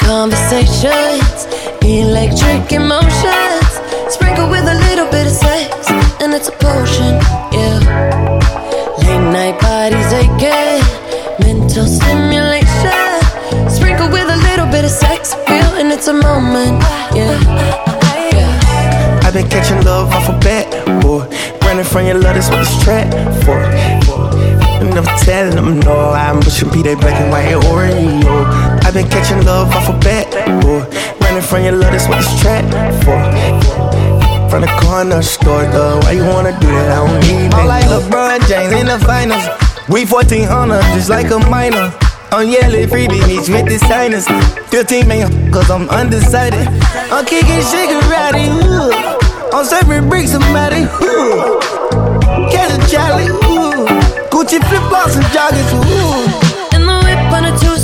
Conversations, 0.06 1.50
electric 1.82 2.70
emotions, 2.70 3.70
sprinkled 4.08 4.50
with 4.50 4.62
a 4.62 4.78
little 4.86 5.10
bit 5.10 5.26
of 5.26 5.32
sex 5.32 5.90
and 6.22 6.32
it's 6.32 6.48
a 6.48 6.52
potion. 6.52 7.18
Yeah. 7.50 7.78
Late 9.02 9.26
night 9.34 9.58
bodies 9.60 10.12
aching, 10.14 10.78
mental 11.42 11.86
stimulation. 11.86 13.18
Sprinkle 13.68 14.08
with 14.08 14.30
a 14.30 14.38
little 14.48 14.66
bit 14.66 14.84
of 14.84 14.90
sex 14.90 15.32
appeal, 15.34 15.70
and 15.80 15.92
it's 15.92 16.06
a 16.06 16.14
moment. 16.14 16.80
Yeah. 17.14 17.38
I've 19.24 19.34
been 19.34 19.48
catching 19.48 19.82
love 19.84 20.12
off 20.12 20.28
a 20.28 20.38
bat, 20.38 20.70
boy. 21.02 21.26
Running 21.66 21.84
from 21.84 22.06
your 22.06 22.18
love, 22.18 22.36
that's 22.36 22.48
what 22.48 22.60
it's 22.60 22.84
trapped 22.84 23.12
for. 23.44 23.58
Never 24.96 25.10
telling 25.24 25.56
them 25.56 25.80
no, 25.80 26.10
I'm 26.10 26.40
pushing 26.40 26.70
P 26.70 26.82
that 26.82 26.98
black 27.00 27.20
and 27.20 27.30
white 27.30 27.52
Oreo. 27.68 28.75
I've 28.96 29.02
been 29.02 29.12
catching 29.12 29.44
love 29.44 29.68
off 29.76 29.92
a 29.92 29.98
bat, 30.00 30.24
boy. 30.64 30.80
Running 31.20 31.42
from 31.44 31.62
your 31.64 31.76
love, 31.76 31.92
that's 31.92 32.08
what 32.08 32.16
it's 32.16 32.32
trapped 32.40 32.72
for. 33.04 33.20
From 34.48 34.64
the 34.64 34.72
corner 34.80 35.20
store, 35.20 35.68
though, 35.68 36.00
why 36.00 36.12
you 36.12 36.24
wanna 36.24 36.56
do 36.56 36.66
that? 36.72 36.96
I 36.96 37.04
don't 37.04 37.20
need 37.28 37.52
I'm 37.52 37.68
like 37.68 37.84
LeBron 37.92 38.40
James 38.48 38.72
in 38.72 38.86
the 38.88 38.96
finals. 39.04 39.44
We 39.92 40.08
1400, 40.08 40.80
just 40.96 41.10
like 41.10 41.28
a 41.28 41.38
minor. 41.52 41.92
I'm 42.32 42.48
yelling 42.48 42.88
freebie 42.88 43.20
meets 43.28 43.52
with 43.52 43.68
the 43.68 43.76
signers. 43.84 44.24
15 44.72 45.06
man, 45.06 45.28
cause 45.52 45.70
I'm 45.70 45.90
undecided. 45.90 46.64
I'm 47.12 47.26
kicking 47.28 47.60
Shigarati, 47.68 48.48
ooh. 48.48 48.96
I'm 49.52 49.66
serving 49.68 50.08
bricks, 50.08 50.32
somebody, 50.32 50.88
ooh. 51.04 51.60
Catch 52.48 52.72
a 52.72 52.80
Charlie, 52.88 53.28
ooh. 53.44 53.84
Gucci 54.32 54.56
flip 54.56 54.84
flops 54.88 55.20
and 55.20 55.28
joggers, 55.36 55.68
ooh. 55.84 56.32
In 56.72 56.88
the 56.88 56.96
whip 57.04 57.20
on 57.36 57.44
a 57.44 57.52
Tuesday 57.60 57.75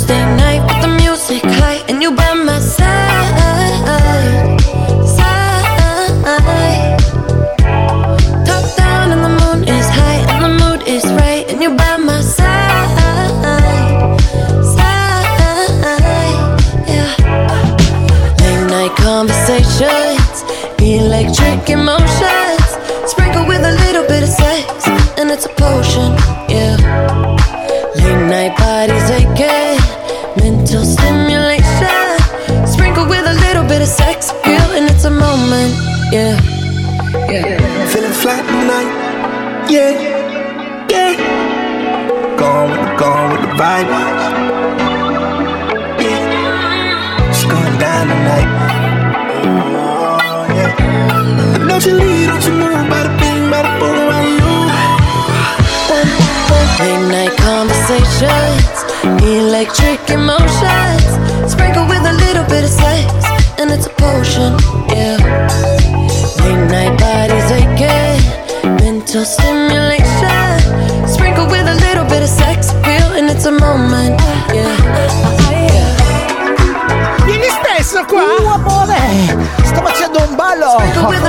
conversations, 58.27 59.23
electric 59.23 59.99
emotions, 60.09 61.03
sprinkled 61.51 61.89
with 61.89 62.05
a 62.05 62.13
little 62.13 62.45
bit 62.45 62.63
of 62.63 62.69
sex, 62.69 63.11
and 63.59 63.71
it's 63.71 63.87
a 63.87 63.89
potion. 63.89 64.55
Yeah. 64.89 65.17
Late 66.43 66.65
night 66.71 66.95
bodies 66.99 67.51
aching, 67.51 68.19
mental 68.83 69.25
stimulation, 69.25 70.59
sprinkled 71.07 71.51
with 71.51 71.67
a 71.67 71.75
little 71.85 72.05
bit 72.05 72.23
of 72.23 72.29
sex 72.29 72.71
appeal, 72.71 73.13
and 73.17 73.29
it's 73.29 73.45
a 73.45 73.51
moment. 73.51 74.19
Yeah. 74.53 74.71
Vieni 77.25 77.47
spesso 77.47 78.03
qua! 78.05 78.21
Uh, 78.21 78.53
amore! 78.53 79.01
Sto 79.63 79.81
facendo 79.81 80.19
un 80.27 80.35
ballo! 80.35 80.77
with 81.07 81.23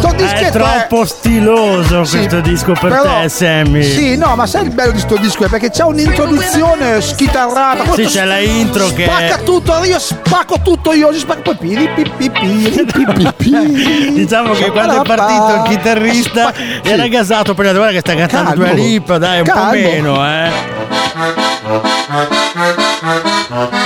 Sto 0.00 0.12
È 0.12 0.14
dischetto 0.14 0.58
troppo 0.58 1.04
stiloso 1.04 2.06
questo 2.10 2.40
disco 2.40 2.72
per 2.72 2.90
però- 2.90 3.20
te, 3.20 3.28
Sammy. 3.28 3.82
Sì, 3.82 4.16
no, 4.16 4.34
ma 4.34 4.46
sai 4.46 4.64
il 4.64 4.70
bello 4.70 4.92
di 4.92 4.98
sto 4.98 5.16
disco? 5.18 5.44
È 5.44 5.48
perché 5.48 5.68
c'è 5.68 5.82
un'introduzione 5.84 7.02
schitarrata. 7.02 7.84
Sì, 7.92 8.04
c'è 8.04 8.24
la 8.24 8.38
intro 8.38 8.86
che- 8.94 9.04
Spacca 9.04 9.36
tutto, 9.44 9.84
io 9.84 9.98
spacco 9.98 10.56
tutto 10.62 10.94
io, 10.94 11.12
si 11.12 11.18
spacca 11.18 11.40
poi 11.42 11.56
piri 11.56 11.86
pi 11.94 12.10
pi 12.16 12.30
piri 12.30 12.84
pi 12.86 13.06
pi 13.12 13.32
pi. 13.36 14.12
Diciamo 14.24 14.54
che 14.54 14.70
quando 14.70 15.02
è 15.02 15.06
partito 15.06 15.54
il 15.56 15.62
chitarrista 15.68 16.50
era 16.82 17.06
gasato 17.06 17.52
prima 17.52 17.72
guarda 17.72 17.92
che 17.92 18.00
sta 18.00 18.14
cantando 18.14 18.54
due 18.54 18.72
lip, 18.72 19.14
dai, 19.16 19.40
un 19.40 19.50
po' 19.52 19.64
meno, 19.70 20.26
eh. 20.26 20.79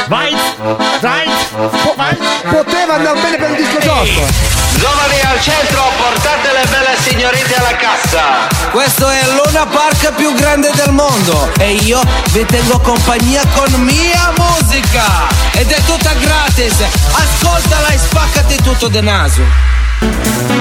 Vai, 0.09 0.37
vai, 1.01 1.29
vai. 1.97 2.17
Poteva 2.49 2.95
andare 2.95 3.21
bene 3.21 3.37
per 3.37 3.51
il 3.51 3.57
disco 3.57 3.79
giusto. 3.81 4.23
Giovani 4.77 5.21
al 5.21 5.41
centro, 5.41 5.83
portate 5.97 6.53
le 6.53 6.67
belle 6.71 6.97
signorine 7.01 7.55
alla 7.57 7.77
cassa. 7.77 8.49
Questo 8.71 9.09
è 9.09 9.23
il 9.23 9.41
Luna 9.43 9.67
Park 9.67 10.13
più 10.15 10.35
grande 10.35 10.71
del 10.75 10.93
mondo 10.93 11.51
e 11.59 11.75
io 11.75 12.01
vi 12.33 12.45
tengo 12.47 12.79
compagnia 12.81 13.43
con 13.55 13.73
mia 13.83 14.33
musica 14.37 15.29
ed 15.53 15.71
è 15.71 15.81
tutta 15.85 16.13
gratis. 16.15 16.75
Ascoltala 17.13 17.89
e 17.89 17.99
spaccati 17.99 18.57
tutto 18.63 18.89
de 18.89 19.01
naso. 19.01 19.74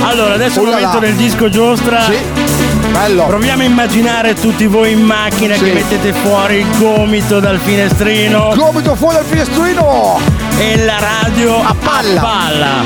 Allora, 0.02 0.34
adesso 0.34 0.60
il 0.62 0.68
Ullala. 0.68 0.88
momento 0.88 1.00
del 1.06 1.16
disco 1.16 1.50
giostra. 1.50 2.06
Bello. 2.92 3.26
Proviamo 3.26 3.62
a 3.62 3.66
immaginare 3.66 4.34
tutti 4.36 4.68
voi 4.68 4.92
in 4.92 5.02
macchina 5.02 5.56
Sì. 5.56 5.64
che 5.64 5.74
mettete 5.74 6.14
fuori 6.14 6.58
il 6.58 6.68
gomito 6.78 7.40
dal 7.40 7.58
finestrino 7.60 8.54
Gomito 8.56 8.96
fuori 8.96 9.16
dal 9.16 9.26
finestrino! 9.26 10.20
e 10.60 10.78
la 10.86 11.00
radio 11.00 11.60
a 11.64 11.74
palla. 11.74 12.22
palla. 12.22 12.84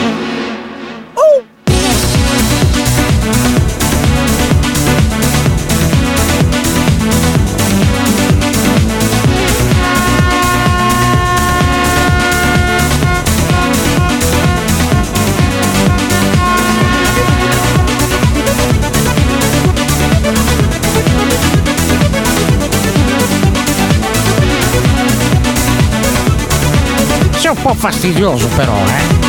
Un 27.50 27.62
po' 27.62 27.74
fastidioso 27.74 28.48
però, 28.56 28.74
eh. 28.74 29.27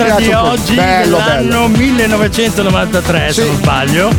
A 0.00 0.04
me 0.04 0.14
Disco 0.14 0.14
questo 0.14 0.14
disco 0.14 0.14
giostra 0.14 0.16
di 0.16 0.32
oggi 0.32 0.74
Bello, 0.74 1.16
dell'anno 1.16 1.68
1993 1.68 3.32
se 3.32 3.44
non 3.44 3.56
sbaglio 3.56 4.10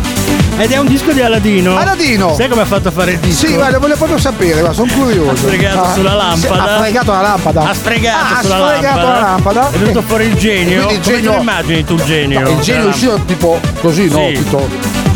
ed 0.57 0.71
è 0.71 0.77
un 0.77 0.87
disco 0.87 1.11
di 1.13 1.21
Aladino 1.21 1.77
Aladino! 1.77 2.35
sai 2.35 2.49
come 2.49 2.63
ha 2.63 2.65
fatto 2.65 2.89
a 2.89 2.91
fare 2.91 3.11
il 3.13 3.19
disco? 3.19 3.47
Sì, 3.47 3.53
guarda, 3.53 3.77
voglio 3.79 3.95
proprio 3.95 4.17
sapere, 4.17 4.59
guarda, 4.59 4.73
sono 4.73 4.91
curioso. 4.91 5.29
ha 5.31 5.35
sfregato 5.37 5.81
Ah, 5.81 5.93
sulla 5.93 6.13
lampada 6.15 6.37
sì, 6.65 6.69
ha 6.69 6.77
fregato 6.79 7.11
la 7.11 7.21
lampada. 7.21 7.61
ha 7.69 7.73
sfregato 7.73 8.33
Ah, 8.35 8.41
sulla 8.41 8.55
ha 8.55 8.67
sfregato 8.67 8.97
lampada 8.97 9.13
la 9.13 9.19
lampada. 9.27 9.69
è 9.71 9.77
venuto 9.77 10.01
fuori 10.01 10.25
il 10.25 10.35
genio 10.35 10.85
Quindi 10.85 10.93
il 10.95 11.01
come 11.01 11.15
genio- 11.15 11.31
lo 11.33 11.39
immagini 11.39 11.83
tu 11.85 11.93
il 11.93 12.03
genio 12.03 12.39
No, 12.41 12.49
il 12.49 12.59
genio 12.59 12.83
è 12.83 12.87
uscito 12.89 13.19
tipo 13.25 13.59
così, 13.79 14.09
no? 14.09 14.27
Sì. 14.27 14.33
Tipo, 14.33 14.67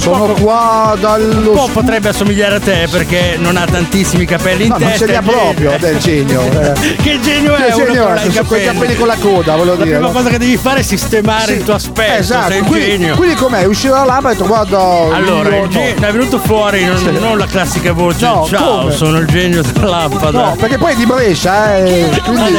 sono 0.04 0.34
qua 0.34 0.96
dallo. 1.00 1.52
un 1.52 1.56
po' 1.56 1.70
potrebbe 1.72 2.10
assomigliare 2.10 2.56
a 2.56 2.60
te 2.60 2.88
perché 2.92 3.36
non 3.40 3.56
ha 3.58 3.66
tantissimi 3.66 4.26
capelli 4.26 4.64
in 4.64 4.70
No, 4.70 4.78
non 4.78 4.90
testa 4.90 5.06
ce 5.06 5.12
li 5.12 5.18
ha 5.18 5.22
proprio 5.22 5.74
del 5.80 5.98
genio. 5.98 6.42
eh. 6.52 6.96
che 7.02 7.20
genio 7.22 7.56
è 7.56 7.66
Che 7.66 7.74
genio 7.74 8.08
è? 8.14 8.30
Sono 8.32 8.46
quei 8.48 8.66
capelli 8.66 8.96
con 8.96 9.08
la 9.08 9.16
coda, 9.16 9.56
volevo 9.56 9.78
la 9.78 9.84
dire. 9.84 9.96
prima 9.98 10.12
no? 10.12 10.14
cosa 10.18 10.30
che 10.30 10.38
devi 10.38 10.58
fare 10.58 10.80
è 10.82 10.84
sistemare 10.84 11.46
Sì. 11.46 11.54
il 11.54 11.64
tuo 11.64 11.74
aspetto 11.76 12.20
Esatto, 12.20 12.52
sei 12.52 12.62
quindi, 12.62 12.86
genio 12.86 13.16
quindi 13.16 13.36
com'è? 13.36 13.60
È 13.60 13.66
uscito 13.66 13.94
dalla 13.94 14.06
lampada 14.06 14.30
e 14.30 14.32
ho 14.32 14.36
detto 14.36 14.48
guarda. 14.48 15.16
Allora, 15.16 15.56
il 15.58 15.70
genio 15.70 16.00
no. 16.00 16.08
è 16.08 16.12
venuto 16.12 16.40
fuori 16.40 16.84
non, 16.86 17.18
non 17.20 17.38
la 17.38 17.46
classica 17.46 17.94
voce 17.94 18.26
No, 18.26 18.46
Ciao, 18.50 18.80
come? 18.80 18.92
sono 18.92 19.18
il 19.20 19.28
genio 19.28 19.62
della 19.62 19.90
lampada 19.90 20.32
No, 20.32 20.56
perché 20.60 20.78
poi 20.78 20.92
è 20.94 20.96
di 20.96 21.06
Brescia, 21.06 21.78
eh. 21.78 22.10
Quindi. 22.26 22.58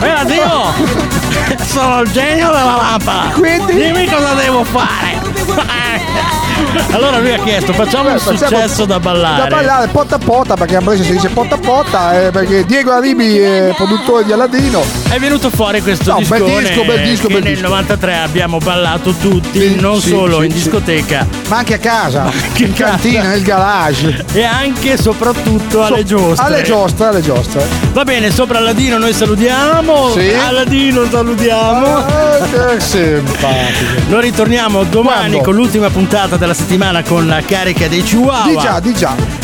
Eh, 0.00 0.24
Dio! 0.26 1.62
Sono 1.64 2.00
il 2.00 2.10
genio 2.10 2.46
della 2.48 2.76
lampada! 2.76 3.30
Quindi? 3.34 3.74
Dimmi 3.74 4.06
cosa 4.06 4.32
devo 4.34 4.64
fare! 4.64 5.13
allora 6.92 7.18
lui 7.18 7.32
ha 7.32 7.38
chiesto, 7.38 7.72
facciamo 7.72 8.10
un 8.10 8.18
Facciamo- 8.18 8.38
successo 8.38 8.84
da 8.84 8.98
ballare. 9.00 9.48
Da 9.48 9.56
ballare 9.56 9.86
potta 9.88 10.16
a 10.16 10.18
potta, 10.18 10.54
perché 10.56 10.76
a 10.76 10.80
Brescia 10.80 11.04
si 11.04 11.12
dice 11.12 11.28
potta 11.28 11.54
a 11.56 11.58
potta, 11.58 12.20
eh, 12.26 12.30
perché 12.30 12.64
Diego 12.64 12.92
Arribi 12.92 13.38
è 13.38 13.72
produttore 13.76 14.24
di 14.24 14.32
Aladino. 14.32 15.03
È 15.14 15.18
venuto 15.20 15.48
fuori 15.48 15.80
questo 15.80 16.10
No, 16.10 16.22
bel 16.26 16.42
disco, 16.42 16.82
bel 16.84 17.00
disco, 17.04 17.28
bel 17.28 17.40
nel 17.44 17.52
disco. 17.54 17.68
93 17.68 18.16
abbiamo 18.18 18.58
ballato 18.58 19.12
tutti, 19.12 19.60
Sì, 19.60 19.76
non 19.78 20.00
sì, 20.00 20.08
solo 20.08 20.40
sì, 20.40 20.46
in 20.46 20.52
discoteca, 20.52 21.24
Ma 21.46 21.58
anche 21.58 21.74
a 21.74 21.78
casa, 21.78 22.22
anche 22.24 22.64
in 22.64 22.72
casa. 22.72 22.90
cantina, 22.90 23.22
nel 23.28 23.42
garage. 23.42 24.24
e 24.32 24.42
anche 24.42 24.94
e 24.94 24.96
soprattutto 24.96 25.84
alle 25.84 25.98
So- 25.98 26.02
giostre. 26.04 26.44
Alle 26.46 26.62
giostre, 26.62 27.06
alle 27.06 27.20
giostre. 27.22 27.64
Va 27.92 28.02
bene, 28.02 28.32
sopra 28.32 28.58
Aladino 28.58 28.98
noi 28.98 29.12
salutiamo. 29.12 30.10
Sì. 30.14 30.30
Aladino 30.32 31.06
salutiamo. 31.08 31.86
Ah, 31.96 32.38
che 32.50 32.80
simpatico. 32.80 34.00
Noi 34.08 34.20
ritorniamo 34.20 34.82
domani 34.82 35.14
Quando? 35.34 35.42
con 35.42 35.54
l'ultima 35.54 35.90
puntata 35.90 36.36
della 36.36 36.54
settimana 36.54 37.04
con 37.04 37.28
la 37.28 37.40
carica 37.46 37.86
dei 37.86 38.02
Chihuahua. 38.02 38.46
Di 38.50 38.56
già, 38.58 38.80
di 38.80 38.92
già. 38.94 39.43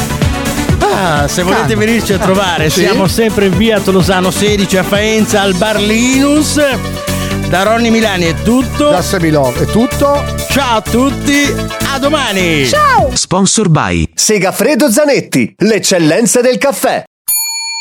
Ah, 0.83 1.29
se 1.29 1.43
volete 1.43 1.67
Calma. 1.69 1.85
venirci 1.85 2.13
a 2.13 2.19
trovare, 2.19 2.71
Sì. 2.71 2.81
siamo 2.81 3.07
sempre 3.07 3.47
in 3.47 3.57
via 3.57 3.81
Tolosano 3.81 4.31
16 4.31 4.77
a 4.77 4.83
Faenza 4.83 5.41
al 5.43 5.55
Bar 5.55 5.81
Linus. 5.81 6.59
Da 7.49 7.63
Ronny 7.65 7.91
Milani 7.91 8.25
è 8.27 8.35
tutto. 8.43 8.91
Da 8.91 9.03
Semilò 9.03 9.53
è 9.53 9.67
tutto. 9.67 10.23
Ciao 10.51 10.77
a 10.79 10.81
tutti, 10.83 11.53
a 11.93 11.99
domani. 11.99 12.67
Ciao. 12.67 13.11
Sponsor 13.15 13.69
by 13.69 14.09
Segafredo 14.15 14.91
Zanetti, 14.91 15.55
l'eccellenza 15.59 16.41
del 16.41 16.59
caffè. 16.59 17.03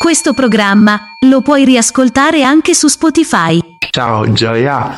Questo 0.02 0.34
programma 0.34 1.00
lo 1.26 1.42
puoi 1.42 1.66
riascoltare 1.66 2.44
anche 2.44 2.74
su 2.74 2.88
Spotify. 2.88 3.60
Ciao 3.92 4.32
Gioia. 4.32 4.96